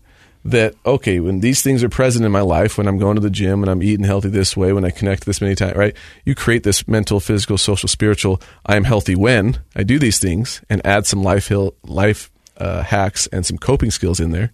that 0.44 0.74
okay 0.84 1.20
when 1.20 1.38
these 1.38 1.62
things 1.62 1.84
are 1.84 1.88
present 1.88 2.24
in 2.24 2.32
my 2.32 2.40
life 2.40 2.76
when 2.76 2.88
i'm 2.88 2.98
going 2.98 3.14
to 3.14 3.20
the 3.20 3.30
gym 3.30 3.62
and 3.62 3.70
i'm 3.70 3.82
eating 3.82 4.04
healthy 4.04 4.28
this 4.28 4.56
way 4.56 4.72
when 4.72 4.84
i 4.84 4.90
connect 4.90 5.24
this 5.24 5.40
many 5.40 5.54
times 5.54 5.76
right 5.76 5.96
you 6.24 6.34
create 6.34 6.64
this 6.64 6.88
mental 6.88 7.20
physical 7.20 7.56
social 7.56 7.88
spiritual 7.88 8.42
i 8.66 8.74
am 8.74 8.82
healthy 8.82 9.14
when 9.14 9.56
i 9.76 9.84
do 9.84 10.00
these 10.00 10.18
things 10.18 10.60
and 10.68 10.84
add 10.84 11.06
some 11.06 11.22
life 11.22 11.46
hill 11.46 11.74
life 11.84 12.28
uh, 12.56 12.82
hacks 12.82 13.28
and 13.28 13.46
some 13.46 13.56
coping 13.56 13.90
skills 13.90 14.18
in 14.18 14.32
there 14.32 14.52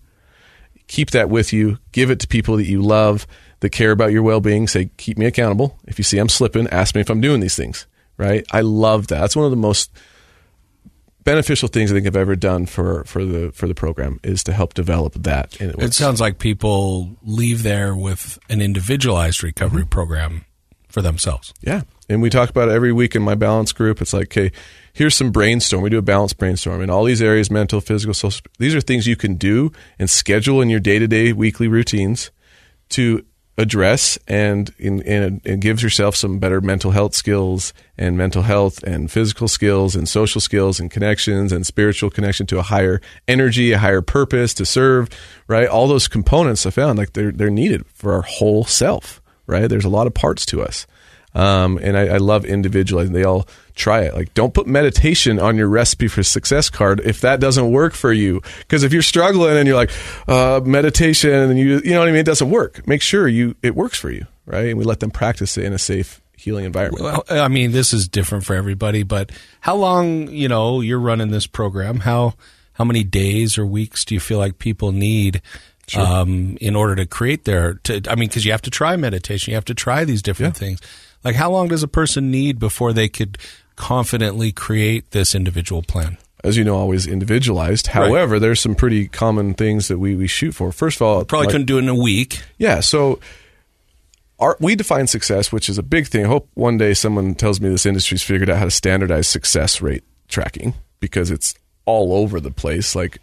keep 0.89 1.11
that 1.11 1.31
with 1.31 1.55
you 1.55 1.79
give 1.93 2.11
it 2.11 2.21
to 2.21 2.29
people 2.29 2.59
that 2.59 2.67
you 2.67 2.83
love 2.83 3.27
that 3.61 3.71
care 3.71 3.91
about 3.91 4.13
your 4.13 4.23
well-being 4.23 4.67
say 4.69 4.91
keep 4.97 5.19
me 5.19 5.27
accountable 5.27 5.79
if 5.87 5.99
you 5.99 6.05
see 6.05 6.19
i'm 6.19 6.29
slipping 6.29 6.67
ask 6.69 6.95
me 6.95 7.01
if 7.01 7.11
i'm 7.11 7.21
doing 7.21 7.41
these 7.41 7.57
things 7.57 7.87
right 8.17 8.45
i 8.53 8.61
love 8.61 9.07
that 9.09 9.21
that's 9.21 9.35
one 9.37 9.45
of 9.45 9.51
the 9.51 9.57
most 9.57 9.91
beneficial 11.25 11.69
things 11.69 11.91
I 11.91 11.95
think 11.95 12.07
I've 12.07 12.17
ever 12.17 12.37
done 12.37 12.67
for, 12.67 13.05
for 13.05 13.25
the 13.25 13.53
for 13.53 13.69
the 13.69 13.75
program 13.75 14.19
is 14.23 14.43
to 14.45 14.53
help 14.53 14.73
develop 14.75 15.13
that. 15.15 15.61
And 15.61 15.71
It 15.73 15.77
works. 15.79 15.97
sounds 15.97 16.21
like 16.23 16.39
people 16.39 17.17
leave 17.23 17.63
there 17.63 17.95
with 17.95 18.39
an 18.49 18.63
individualized 18.63 19.43
recovery 19.43 19.83
Mm-hmm. 19.83 19.91
program 19.91 20.45
for 20.89 21.03
themselves. 21.03 21.53
yeah, 21.61 21.83
and 22.09 22.23
we 22.23 22.31
talk 22.31 22.49
about 22.49 22.71
it 22.71 22.73
every 22.73 22.95
week 22.95 23.15
in 23.15 23.21
my 23.21 23.35
balance 23.35 23.73
group. 23.73 24.01
It's 24.01 24.15
like, 24.15 24.29
okay, 24.29 24.51
here's 24.95 25.15
some 25.15 25.31
brainstorm. 25.31 25.83
We 25.83 25.91
do 25.91 25.99
a 25.99 26.03
balance 26.03 26.33
brainstorm 26.33 26.81
in 26.81 26.89
all 26.89 27.05
these 27.05 27.21
areas: 27.21 27.51
mental, 27.51 27.83
physical, 27.83 28.15
social. 28.15 28.47
These 28.59 28.75
are 28.75 28.81
things 28.81 29.07
you 29.07 29.17
can 29.17 29.35
do 29.35 29.71
and 29.99 30.09
schedule 30.09 30.63
in 30.63 30.71
your 30.71 30.81
day 30.81 30.99
to 30.99 31.07
day, 31.07 31.35
weekly 31.35 31.69
routines 31.69 32.31
to 32.91 33.23
address 33.59 34.19
and, 34.29 34.73
and 34.79 35.03
and 35.03 35.41
and 35.45 35.61
gives 35.61 35.83
yourself 35.83 36.15
some 36.15 36.39
better 36.39 36.61
mental 36.61 36.93
health 36.93 37.13
skills 37.13 37.75
and 37.99 38.17
mental 38.17 38.43
health 38.43 38.83
and 38.85 39.11
physical 39.11 39.49
skills 39.49 39.97
and 39.97 40.09
social 40.09 40.41
skills 40.41 40.79
and 40.79 40.93
connections 40.93 41.51
and 41.51 41.67
spiritual 41.67 42.09
connection 42.09 42.47
to 42.47 42.59
a 42.59 42.63
higher 42.63 43.01
energy, 43.27 43.73
a 43.73 43.79
higher 43.79 44.01
purpose 44.01 44.55
to 44.55 44.65
serve, 44.65 45.09
right? 45.49 45.69
All 45.69 45.89
those 45.89 46.07
components 46.07 46.65
I 46.65 46.71
found 46.71 46.99
like 46.99 47.13
they're 47.15 47.33
they're 47.33 47.51
needed 47.51 47.85
for 47.89 48.15
our 48.15 48.23
whole 48.23 48.65
self, 48.65 49.21
right? 49.47 49.69
There's 49.69 49.85
a 49.85 49.91
lot 49.91 50.07
of 50.07 50.15
parts 50.15 50.47
to 50.47 50.63
us. 50.63 50.87
Um, 51.35 51.79
and 51.83 51.97
I, 51.97 52.15
I 52.15 52.17
love 52.17 52.45
individualizing. 52.45 53.13
They 53.13 53.25
all 53.25 53.47
try 53.79 54.03
it. 54.03 54.15
Like, 54.15 54.35
don't 54.35 54.53
put 54.53 54.67
meditation 54.67 55.39
on 55.39 55.57
your 55.57 55.69
recipe 55.69 56.09
for 56.09 56.23
success 56.23 56.69
card 56.69 57.01
if 57.05 57.21
that 57.23 57.41
doesn't 57.41 57.71
work 57.71 57.95
for 57.95 58.13
you. 58.13 58.43
Because 58.59 58.83
if 58.83 58.93
you're 58.93 59.03
struggling 59.03 59.57
and 59.57 59.67
you're 59.67 59.77
like 59.77 59.91
uh, 60.27 60.61
meditation, 60.65 61.31
and 61.31 61.59
you 61.59 61.81
you 61.85 61.93
know 61.93 62.01
what 62.01 62.09
I 62.09 62.13
mean, 62.13 62.21
it 62.21 62.27
doesn't 62.27 62.51
work. 62.51 62.87
Make 62.87 63.01
sure 63.01 63.27
you 63.29 63.55
it 63.63 63.75
works 63.75 63.99
for 63.99 64.11
you, 64.11 64.27
right? 64.45 64.69
And 64.69 64.79
we 64.79 64.85
let 64.85 65.01
them 65.01 65.11
practice 65.11 65.57
it 65.57 65.65
in 65.65 65.73
a 65.73 65.79
safe, 65.79 66.21
healing 66.37 66.65
environment. 66.65 67.03
Well, 67.05 67.25
I 67.29 67.49
mean, 67.49 67.73
this 67.73 67.93
is 67.93 68.09
different 68.09 68.45
for 68.45 68.55
everybody, 68.55 69.03
but 69.03 69.33
how 69.61 69.77
long, 69.77 70.29
you 70.29 70.49
know, 70.49 70.81
you're 70.81 71.01
running 71.01 71.31
this 71.31 71.47
program? 71.47 72.01
How 72.01 72.35
how 72.75 72.85
many 72.85 73.05
days 73.05 73.59
or 73.59 73.67
weeks 73.67 74.05
do 74.05 74.15
you 74.15 74.21
feel 74.21 74.39
like 74.39 74.59
people 74.59 74.93
need 74.93 75.43
um, 75.97 76.57
in 76.61 76.77
order 76.77 76.95
to 76.97 77.07
create 77.07 77.45
their? 77.45 77.75
To, 77.85 78.01
I 78.09 78.15
mean, 78.15 78.29
because 78.29 78.45
you 78.45 78.53
have 78.53 78.63
to 78.63 78.71
try 78.71 78.97
meditation, 78.97 79.51
you 79.51 79.57
have 79.57 79.65
to 79.67 79.75
try 79.75 80.05
these 80.05 80.23
different 80.23 80.57
things. 80.57 80.81
Like, 81.25 81.35
how 81.35 81.51
long 81.51 81.67
does 81.67 81.83
a 81.83 81.89
person 81.89 82.31
need 82.31 82.61
before 82.61 82.93
they 82.93 83.09
could 83.09 83.39
confidently 83.79 84.53
create 84.53 85.13
this 85.13 85.35
individual 85.35 85.83
plan? 85.83 86.19
As 86.45 86.57
you 86.57 86.63
know, 86.65 86.77
always 86.77 87.07
individualized. 87.07 87.89
However, 87.89 88.39
there's 88.39 88.61
some 88.61 88.75
pretty 88.75 89.09
common 89.09 89.55
things 89.55 89.89
that 89.89 89.99
we, 89.99 90.15
we 90.15 90.27
shoot 90.29 90.53
for. 90.53 90.71
First 90.71 90.99
of 90.99 91.03
all, 91.03 91.25
Probably 91.25 91.47
like- 91.47 91.53
couldn't 91.53 91.67
do 91.67 91.79
it 91.79 91.83
in 91.83 91.89
a 91.89 91.95
week. 91.95 92.43
Yeah. 92.59 92.81
So 92.81 93.19
our, 94.39 94.57
we 94.61 94.77
define 94.77 95.09
success, 95.09 95.51
which 95.51 95.69
is 95.69 95.79
a 95.79 95.83
big 95.83 96.07
thing. 96.07 96.25
I 96.25 96.29
hope 96.29 96.49
one 96.55 96.79
day 96.79 96.95
someone 96.95 97.35
tells 97.35 97.61
me 97.61 97.69
this 97.69 97.87
industry's 97.87 98.23
figured 98.23 98.49
out 98.51 98.59
how 98.59 98.65
to 98.67 98.71
standardize 98.71 99.27
success 99.27 99.81
rate 99.83 100.05
tracking 100.29 100.75
because 101.01 101.31
it's 101.33 101.55
all 101.87 102.13
over 102.13 102.39
the 102.39 102.53
place. 102.53 102.95
Like 102.95 103.19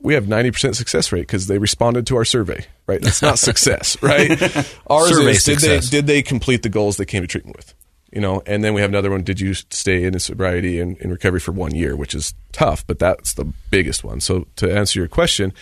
we 0.00 0.14
have 0.14 0.24
90% 0.24 0.74
success 0.74 1.12
rate 1.12 1.22
because 1.22 1.48
they 1.48 1.58
responded 1.58 2.06
to 2.06 2.16
our 2.16 2.24
survey, 2.24 2.64
right? 2.86 3.02
That's 3.02 3.20
not 3.20 3.38
success, 3.50 4.02
right? 4.02 4.30
Ours 4.86 5.10
Survey 5.10 5.32
is 5.32 5.44
did 5.44 5.60
success. 5.60 5.90
they, 5.90 5.98
did 5.98 6.06
they 6.06 6.22
complete 6.22 6.62
the 6.62 6.68
goals 6.70 6.96
they 6.96 7.04
came 7.04 7.22
to 7.22 7.26
treatment 7.28 7.56
with? 7.56 7.74
You 8.10 8.20
know, 8.22 8.42
and 8.46 8.64
then 8.64 8.72
we 8.72 8.80
have 8.80 8.90
another 8.90 9.10
one. 9.10 9.22
Did 9.22 9.38
you 9.38 9.52
stay 9.54 10.04
in 10.04 10.18
sobriety 10.18 10.80
and 10.80 10.96
in 10.98 11.10
recovery 11.10 11.40
for 11.40 11.52
one 11.52 11.74
year, 11.74 11.94
which 11.94 12.14
is 12.14 12.32
tough, 12.52 12.86
but 12.86 12.98
that's 12.98 13.34
the 13.34 13.44
biggest 13.70 14.02
one. 14.02 14.20
So 14.20 14.46
to 14.56 14.74
answer 14.74 14.98
your 14.98 15.08
question, 15.08 15.52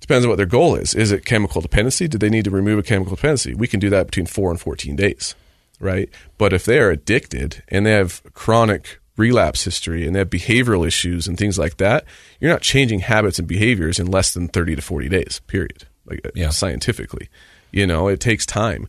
depends 0.00 0.24
on 0.24 0.28
what 0.28 0.36
their 0.36 0.44
goal 0.46 0.74
is. 0.74 0.94
Is 0.94 1.12
it 1.12 1.24
chemical 1.24 1.60
dependency? 1.60 2.08
Do 2.08 2.18
they 2.18 2.28
need 2.30 2.44
to 2.46 2.50
remove 2.50 2.80
a 2.80 2.82
chemical 2.82 3.14
dependency? 3.14 3.54
We 3.54 3.68
can 3.68 3.78
do 3.78 3.90
that 3.90 4.06
between 4.06 4.26
four 4.26 4.50
and 4.50 4.60
14 4.60 4.96
days, 4.96 5.36
right? 5.78 6.10
But 6.36 6.52
if 6.52 6.64
they 6.64 6.80
are 6.80 6.90
addicted 6.90 7.62
and 7.68 7.86
they 7.86 7.92
have 7.92 8.22
chronic 8.34 8.98
relapse 9.16 9.62
history 9.62 10.04
and 10.04 10.16
they 10.16 10.18
have 10.18 10.30
behavioral 10.30 10.84
issues 10.84 11.28
and 11.28 11.38
things 11.38 11.60
like 11.60 11.76
that, 11.76 12.04
you're 12.40 12.50
not 12.50 12.62
changing 12.62 12.98
habits 13.00 13.38
and 13.38 13.46
behaviors 13.46 14.00
in 14.00 14.10
less 14.10 14.34
than 14.34 14.48
30 14.48 14.74
to 14.74 14.82
40 14.82 15.08
days, 15.08 15.40
period. 15.46 15.84
like 16.06 16.20
uh, 16.26 16.30
Yeah. 16.34 16.48
scientifically. 16.50 17.28
You 17.70 17.86
know, 17.86 18.08
it 18.08 18.18
takes 18.18 18.44
time. 18.44 18.88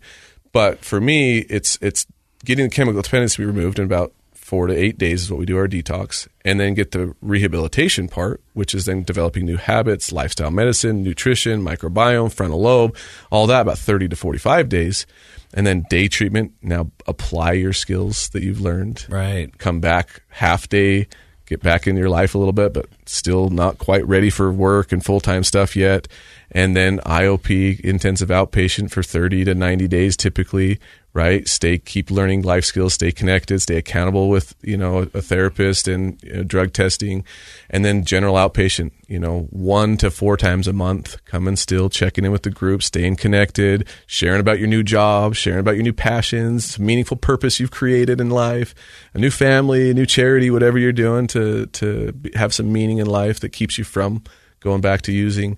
But 0.52 0.84
for 0.84 1.00
me, 1.00 1.40
it's 1.40 1.78
it's 1.82 2.08
getting 2.46 2.66
the 2.66 2.76
chemical 2.76 3.02
dependency 3.02 3.44
removed 3.44 3.80
in 3.80 3.86
about 3.86 4.14
four 4.34 4.68
to 4.68 4.76
eight 4.76 4.98
days 5.00 5.24
is 5.24 5.32
what 5.32 5.40
we 5.40 5.46
do 5.46 5.58
our 5.58 5.68
detox, 5.68 6.28
and 6.46 6.60
then 6.60 6.76
get 6.76 6.92
the 6.92 7.16
rehabilitation 7.22 8.08
part, 8.08 8.42
which 8.54 8.76
is 8.76 8.86
then 8.86 9.04
developing 9.04 9.44
new 9.44 9.58
habits, 9.58 10.12
lifestyle 10.12 10.52
medicine, 10.52 11.02
nutrition, 11.02 11.64
microbiome, 11.64 12.32
frontal 12.32 12.62
lobe, 12.62 12.96
all 13.32 13.48
that 13.48 13.62
about 13.62 13.80
thirty 13.80 14.08
to 14.08 14.16
forty 14.16 14.38
five 14.38 14.70
days, 14.70 15.08
and 15.54 15.66
then 15.66 15.84
day 15.90 16.08
treatment. 16.08 16.54
Now 16.62 16.92
apply 17.08 17.54
your 17.54 17.74
skills 17.74 18.30
that 18.30 18.44
you've 18.44 18.62
learned. 18.62 19.08
Right. 19.10 19.56
Come 19.58 19.80
back 19.80 20.22
half 20.30 20.70
day, 20.70 21.08
get 21.48 21.64
back 21.64 21.88
in 21.88 21.98
your 21.98 22.10
life 22.10 22.36
a 22.36 22.38
little 22.38 22.54
bit, 22.54 22.72
but 22.72 22.88
still 23.08 23.50
not 23.50 23.80
quite 23.80 24.06
ready 24.08 24.30
for 24.30 24.52
work 24.52 24.92
and 24.92 25.04
full 25.04 25.20
time 25.20 25.44
stuff 25.44 25.76
yet. 25.76 26.08
And 26.52 26.76
then 26.76 27.00
IOP, 27.00 27.80
intensive 27.80 28.30
outpatient 28.30 28.92
for 28.92 29.02
30 29.02 29.46
to 29.46 29.56
90 29.56 29.88
days 29.88 30.16
typically, 30.16 30.80
right? 31.16 31.48
Stay, 31.48 31.78
keep 31.78 32.12
learning 32.12 32.42
life 32.42 32.66
skills, 32.66 32.94
stay 32.94 33.10
connected, 33.10 33.62
stay 33.62 33.78
accountable 33.78 34.28
with, 34.28 34.54
you 34.62 34.76
know, 34.76 35.08
a 35.14 35.22
therapist 35.22 35.88
and 35.88 36.22
you 36.22 36.34
know, 36.34 36.44
drug 36.44 36.74
testing. 36.74 37.24
And 37.70 37.86
then 37.86 38.04
general 38.04 38.36
outpatient, 38.36 38.92
you 39.08 39.18
know, 39.18 39.48
one 39.50 39.96
to 39.98 40.12
four 40.12 40.36
times 40.36 40.68
a 40.68 40.74
month, 40.74 41.24
coming 41.24 41.56
still, 41.56 41.90
checking 41.90 42.26
in 42.26 42.34
with 42.34 42.44
the 42.44 42.50
group, 42.50 42.84
staying 42.84 43.16
connected, 43.16 43.88
sharing 44.06 44.42
about 44.42 44.60
your 44.60 44.68
new 44.68 44.84
job, 44.84 45.36
sharing 45.36 45.62
about 45.62 45.76
your 45.76 45.84
new 45.84 45.94
passions, 45.94 46.78
meaningful 46.78 47.16
purpose 47.16 47.62
you've 47.62 47.72
created 47.72 48.20
in 48.20 48.30
life, 48.30 48.76
a 49.14 49.18
new 49.18 49.32
family, 49.32 49.92
a 49.92 49.94
new 49.94 50.06
charity, 50.06 50.52
whatever 50.52 50.78
you're 50.78 50.92
doing 50.92 51.28
to, 51.28 51.68
to 51.68 52.14
have 52.34 52.54
some 52.54 52.74
meaning 52.74 52.98
in 52.98 53.08
life 53.08 53.40
that 53.40 53.50
keeps 53.50 53.78
you 53.78 53.86
from 53.86 54.22
going 54.60 54.82
back 54.82 55.02
to 55.04 55.14
using. 55.14 55.58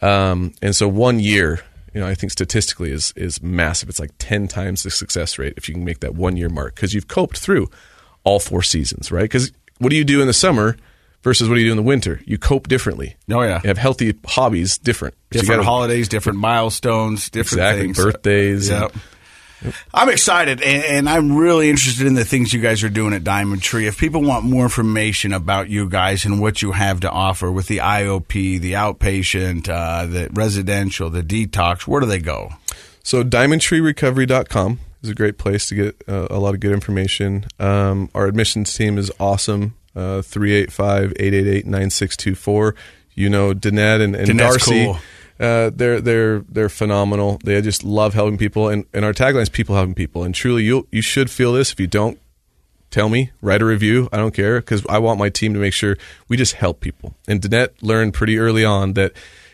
Um, 0.00 0.54
and 0.62 0.76
so 0.76 0.86
one 0.86 1.18
year, 1.18 1.60
you 1.94 2.00
know, 2.00 2.06
I 2.06 2.14
think 2.14 2.32
statistically 2.32 2.90
is 2.90 3.12
is 3.16 3.42
massive. 3.42 3.88
It's 3.88 4.00
like 4.00 4.12
ten 4.18 4.48
times 4.48 4.82
the 4.82 4.90
success 4.90 5.38
rate 5.38 5.54
if 5.56 5.68
you 5.68 5.74
can 5.74 5.84
make 5.84 6.00
that 6.00 6.14
one 6.14 6.36
year 6.36 6.48
mark 6.48 6.74
because 6.74 6.94
you've 6.94 7.08
coped 7.08 7.38
through 7.38 7.68
all 8.24 8.38
four 8.40 8.62
seasons, 8.62 9.10
right? 9.12 9.22
Because 9.24 9.52
what 9.78 9.90
do 9.90 9.96
you 9.96 10.04
do 10.04 10.20
in 10.20 10.26
the 10.26 10.32
summer 10.32 10.76
versus 11.22 11.48
what 11.48 11.56
do 11.56 11.60
you 11.60 11.66
do 11.68 11.72
in 11.72 11.76
the 11.76 11.82
winter? 11.82 12.20
You 12.24 12.38
cope 12.38 12.68
differently. 12.68 13.16
Oh, 13.30 13.42
yeah. 13.42 13.60
you 13.62 13.68
have 13.68 13.78
healthy 13.78 14.14
hobbies, 14.26 14.78
different. 14.78 15.14
Different 15.30 15.58
gotta- 15.60 15.62
holidays, 15.64 16.08
different 16.08 16.38
milestones, 16.38 17.30
different 17.30 17.60
exactly 17.62 17.82
things. 17.84 17.96
birthdays. 17.96 18.68
and- 18.70 18.80
Yep. 18.82 18.92
I'm 19.94 20.08
excited, 20.08 20.62
and, 20.62 20.84
and 20.84 21.08
I'm 21.08 21.36
really 21.36 21.70
interested 21.70 22.06
in 22.06 22.14
the 22.14 22.24
things 22.24 22.52
you 22.52 22.60
guys 22.60 22.82
are 22.82 22.88
doing 22.88 23.12
at 23.12 23.24
Diamond 23.24 23.62
Tree. 23.62 23.86
If 23.86 23.98
people 23.98 24.22
want 24.22 24.44
more 24.44 24.64
information 24.64 25.32
about 25.32 25.68
you 25.68 25.88
guys 25.88 26.24
and 26.24 26.40
what 26.40 26.62
you 26.62 26.72
have 26.72 27.00
to 27.00 27.10
offer 27.10 27.50
with 27.50 27.68
the 27.68 27.78
IOP, 27.78 28.60
the 28.60 28.72
outpatient, 28.72 29.68
uh, 29.68 30.06
the 30.06 30.28
residential, 30.32 31.10
the 31.10 31.22
detox, 31.22 31.86
where 31.86 32.00
do 32.00 32.06
they 32.06 32.18
go? 32.18 32.50
So 33.02 33.24
diamondtreerecovery.com 33.24 34.80
is 35.02 35.10
a 35.10 35.14
great 35.14 35.38
place 35.38 35.68
to 35.68 35.74
get 35.74 36.02
uh, 36.08 36.28
a 36.30 36.38
lot 36.38 36.54
of 36.54 36.60
good 36.60 36.72
information. 36.72 37.46
Um, 37.58 38.10
our 38.14 38.26
admissions 38.26 38.72
team 38.74 38.98
is 38.98 39.10
awesome. 39.18 39.74
Uh, 39.94 40.22
385-888-9624. 40.22 42.74
You 43.14 43.28
know, 43.28 43.52
Danette 43.52 44.00
and, 44.02 44.16
and 44.16 44.26
Danette's 44.26 44.38
Darcy. 44.38 44.84
cool. 44.86 44.96
Uh, 45.40 45.70
they're 45.74 46.00
they're 46.00 46.40
they're 46.40 46.68
phenomenal. 46.68 47.38
They 47.44 47.60
just 47.62 47.84
love 47.84 48.14
helping 48.14 48.38
people, 48.38 48.68
and, 48.68 48.84
and 48.92 49.04
our 49.04 49.12
tagline 49.12 49.42
is 49.42 49.48
"People 49.48 49.74
helping 49.74 49.94
people." 49.94 50.24
And 50.24 50.34
truly, 50.34 50.64
you 50.64 50.86
you 50.90 51.02
should 51.02 51.30
feel 51.30 51.52
this. 51.52 51.72
If 51.72 51.80
you 51.80 51.86
don't, 51.86 52.18
tell 52.90 53.08
me. 53.08 53.32
Write 53.40 53.62
a 53.62 53.64
review. 53.64 54.08
I 54.12 54.18
don't 54.18 54.34
care 54.34 54.60
because 54.60 54.86
I 54.88 54.98
want 54.98 55.18
my 55.18 55.30
team 55.30 55.54
to 55.54 55.60
make 55.60 55.72
sure 55.72 55.96
we 56.28 56.36
just 56.36 56.54
help 56.54 56.80
people. 56.80 57.16
And 57.26 57.40
Danette 57.40 57.70
learned 57.82 58.14
pretty 58.14 58.38
early 58.38 58.64
on 58.64 58.92
that 58.92 59.12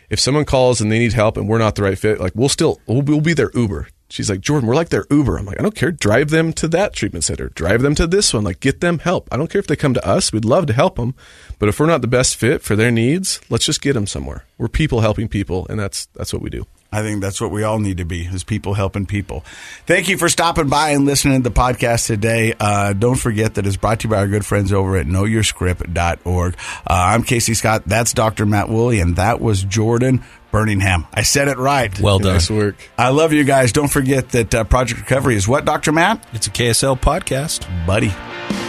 if 0.09 0.19
someone 0.19 0.45
calls 0.45 0.81
and 0.81 0.91
they 0.91 0.99
need 0.99 1.13
help 1.13 1.37
and 1.37 1.47
we're 1.47 1.57
not 1.57 1.75
the 1.75 1.83
right 1.83 1.97
fit, 1.97 2.19
like 2.19 2.33
we'll 2.35 2.49
still 2.49 2.79
we'll, 2.85 3.01
we'll 3.01 3.21
be 3.21 3.33
their 3.33 3.51
Uber. 3.53 3.87
She's 4.09 4.29
like, 4.29 4.41
Jordan, 4.41 4.67
we're 4.67 4.75
like 4.75 4.89
their 4.89 5.05
Uber. 5.11 5.37
I'm 5.37 5.45
like, 5.45 5.59
I 5.59 5.61
don't 5.61 5.75
care. 5.75 5.91
Drive 5.91 6.31
them 6.31 6.51
to 6.53 6.67
that 6.69 6.93
treatment 6.93 7.23
center. 7.23 7.49
Drive 7.49 7.83
them 7.83 7.93
to 7.95 8.07
this 8.07 8.33
one. 8.33 8.43
Like, 8.43 8.59
get 8.59 8.81
them 8.81 8.99
help. 8.99 9.27
I 9.31 9.37
don't 9.37 9.49
care 9.49 9.59
if 9.59 9.67
they 9.67 9.75
come 9.75 9.93
to 9.93 10.07
us. 10.07 10.33
We'd 10.33 10.45
love 10.45 10.65
to 10.65 10.73
help 10.73 10.95
them. 10.95 11.13
But 11.59 11.69
if 11.69 11.79
we're 11.79 11.85
not 11.85 12.01
the 12.01 12.07
best 12.07 12.35
fit 12.35 12.63
for 12.63 12.75
their 12.75 12.89
needs, 12.89 13.39
let's 13.49 13.65
just 13.65 13.81
get 13.81 13.93
them 13.93 14.07
somewhere. 14.07 14.45
We're 14.57 14.67
people 14.67 15.01
helping 15.01 15.27
people, 15.27 15.67
and 15.69 15.79
that's 15.79 16.07
that's 16.07 16.33
what 16.33 16.41
we 16.41 16.49
do. 16.49 16.65
I 16.91 17.01
think 17.03 17.21
that's 17.21 17.39
what 17.39 17.51
we 17.51 17.63
all 17.63 17.79
need 17.79 17.97
to 17.97 18.05
be 18.05 18.25
is 18.25 18.43
people 18.43 18.73
helping 18.73 19.05
people. 19.05 19.41
Thank 19.85 20.09
you 20.09 20.17
for 20.17 20.27
stopping 20.27 20.69
by 20.69 20.89
and 20.89 21.05
listening 21.05 21.43
to 21.43 21.49
the 21.49 21.55
podcast 21.55 22.07
today. 22.07 22.53
Uh, 22.59 22.93
don't 22.93 23.15
forget 23.15 23.55
that 23.55 23.67
it's 23.67 23.77
brought 23.77 23.99
to 23.99 24.07
you 24.07 24.11
by 24.11 24.17
our 24.17 24.27
good 24.27 24.45
friends 24.45 24.73
over 24.73 24.97
at 24.97 25.05
knowyourscript.org. 25.05 26.53
Uh, 26.55 26.57
I'm 26.87 27.23
Casey 27.23 27.53
Scott. 27.53 27.83
That's 27.85 28.13
Dr. 28.13 28.45
Matt 28.47 28.69
Woolley, 28.69 28.99
and 29.01 29.17
that 29.17 29.39
was 29.39 29.63
Jordan 29.63 30.23
Birmingham. 30.51 31.05
I 31.13 31.21
said 31.21 31.47
it 31.47 31.57
right. 31.57 31.97
Well 31.99 32.17
done. 32.17 32.33
Nice 32.33 32.49
work. 32.49 32.75
I 32.97 33.09
love 33.09 33.33
you 33.33 33.43
guys. 33.43 33.71
Don't 33.71 33.91
forget 33.91 34.29
that 34.29 34.55
uh, 34.55 34.63
Project 34.63 35.01
Recovery 35.01 35.35
is 35.35 35.47
what, 35.47 35.65
Dr. 35.65 35.91
Matt? 35.91 36.25
It's 36.33 36.47
a 36.47 36.51
KSL 36.51 36.99
podcast. 36.99 37.67
Buddy. 37.85 38.68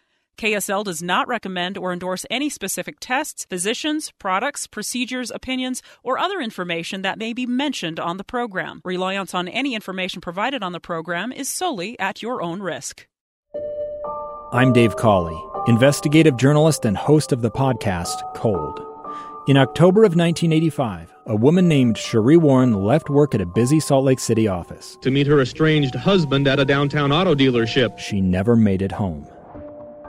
KSL 0.37 0.83
does 0.83 1.03
not 1.03 1.27
recommend 1.27 1.77
or 1.77 1.93
endorse 1.93 2.25
any 2.29 2.49
specific 2.49 2.97
tests, 2.99 3.45
physicians, 3.45 4.11
products, 4.17 4.67
procedures, 4.67 5.31
opinions, 5.31 5.81
or 6.03 6.17
other 6.17 6.41
information 6.41 7.03
that 7.03 7.19
may 7.19 7.33
be 7.33 7.45
mentioned 7.45 7.99
on 7.99 8.17
the 8.17 8.23
program. 8.23 8.81
Reliance 8.83 9.33
on 9.33 9.47
any 9.47 9.75
information 9.75 10.21
provided 10.21 10.63
on 10.63 10.71
the 10.71 10.79
program 10.79 11.31
is 11.31 11.47
solely 11.47 11.97
at 11.99 12.21
your 12.21 12.41
own 12.41 12.61
risk. 12.61 13.07
I'm 14.51 14.73
Dave 14.73 14.97
Cawley, 14.97 15.41
investigative 15.67 16.37
journalist 16.37 16.85
and 16.85 16.97
host 16.97 17.31
of 17.31 17.41
the 17.41 17.51
podcast 17.51 18.21
Cold. 18.35 18.85
In 19.47 19.57
October 19.57 20.01
of 20.01 20.15
1985, 20.15 21.13
a 21.27 21.35
woman 21.35 21.67
named 21.67 21.95
Sheree 21.95 22.37
Warren 22.37 22.73
left 22.73 23.09
work 23.09 23.33
at 23.33 23.41
a 23.41 23.45
busy 23.45 23.79
Salt 23.79 24.05
Lake 24.05 24.19
City 24.19 24.47
office. 24.47 24.97
to 25.01 25.09
meet 25.11 25.27
her 25.27 25.39
estranged 25.39 25.95
husband 25.95 26.47
at 26.47 26.59
a 26.59 26.65
downtown 26.65 27.11
auto 27.11 27.33
dealership. 27.33 27.97
She 27.97 28.21
never 28.21 28.55
made 28.55 28.81
it 28.81 28.91
home. 28.91 29.27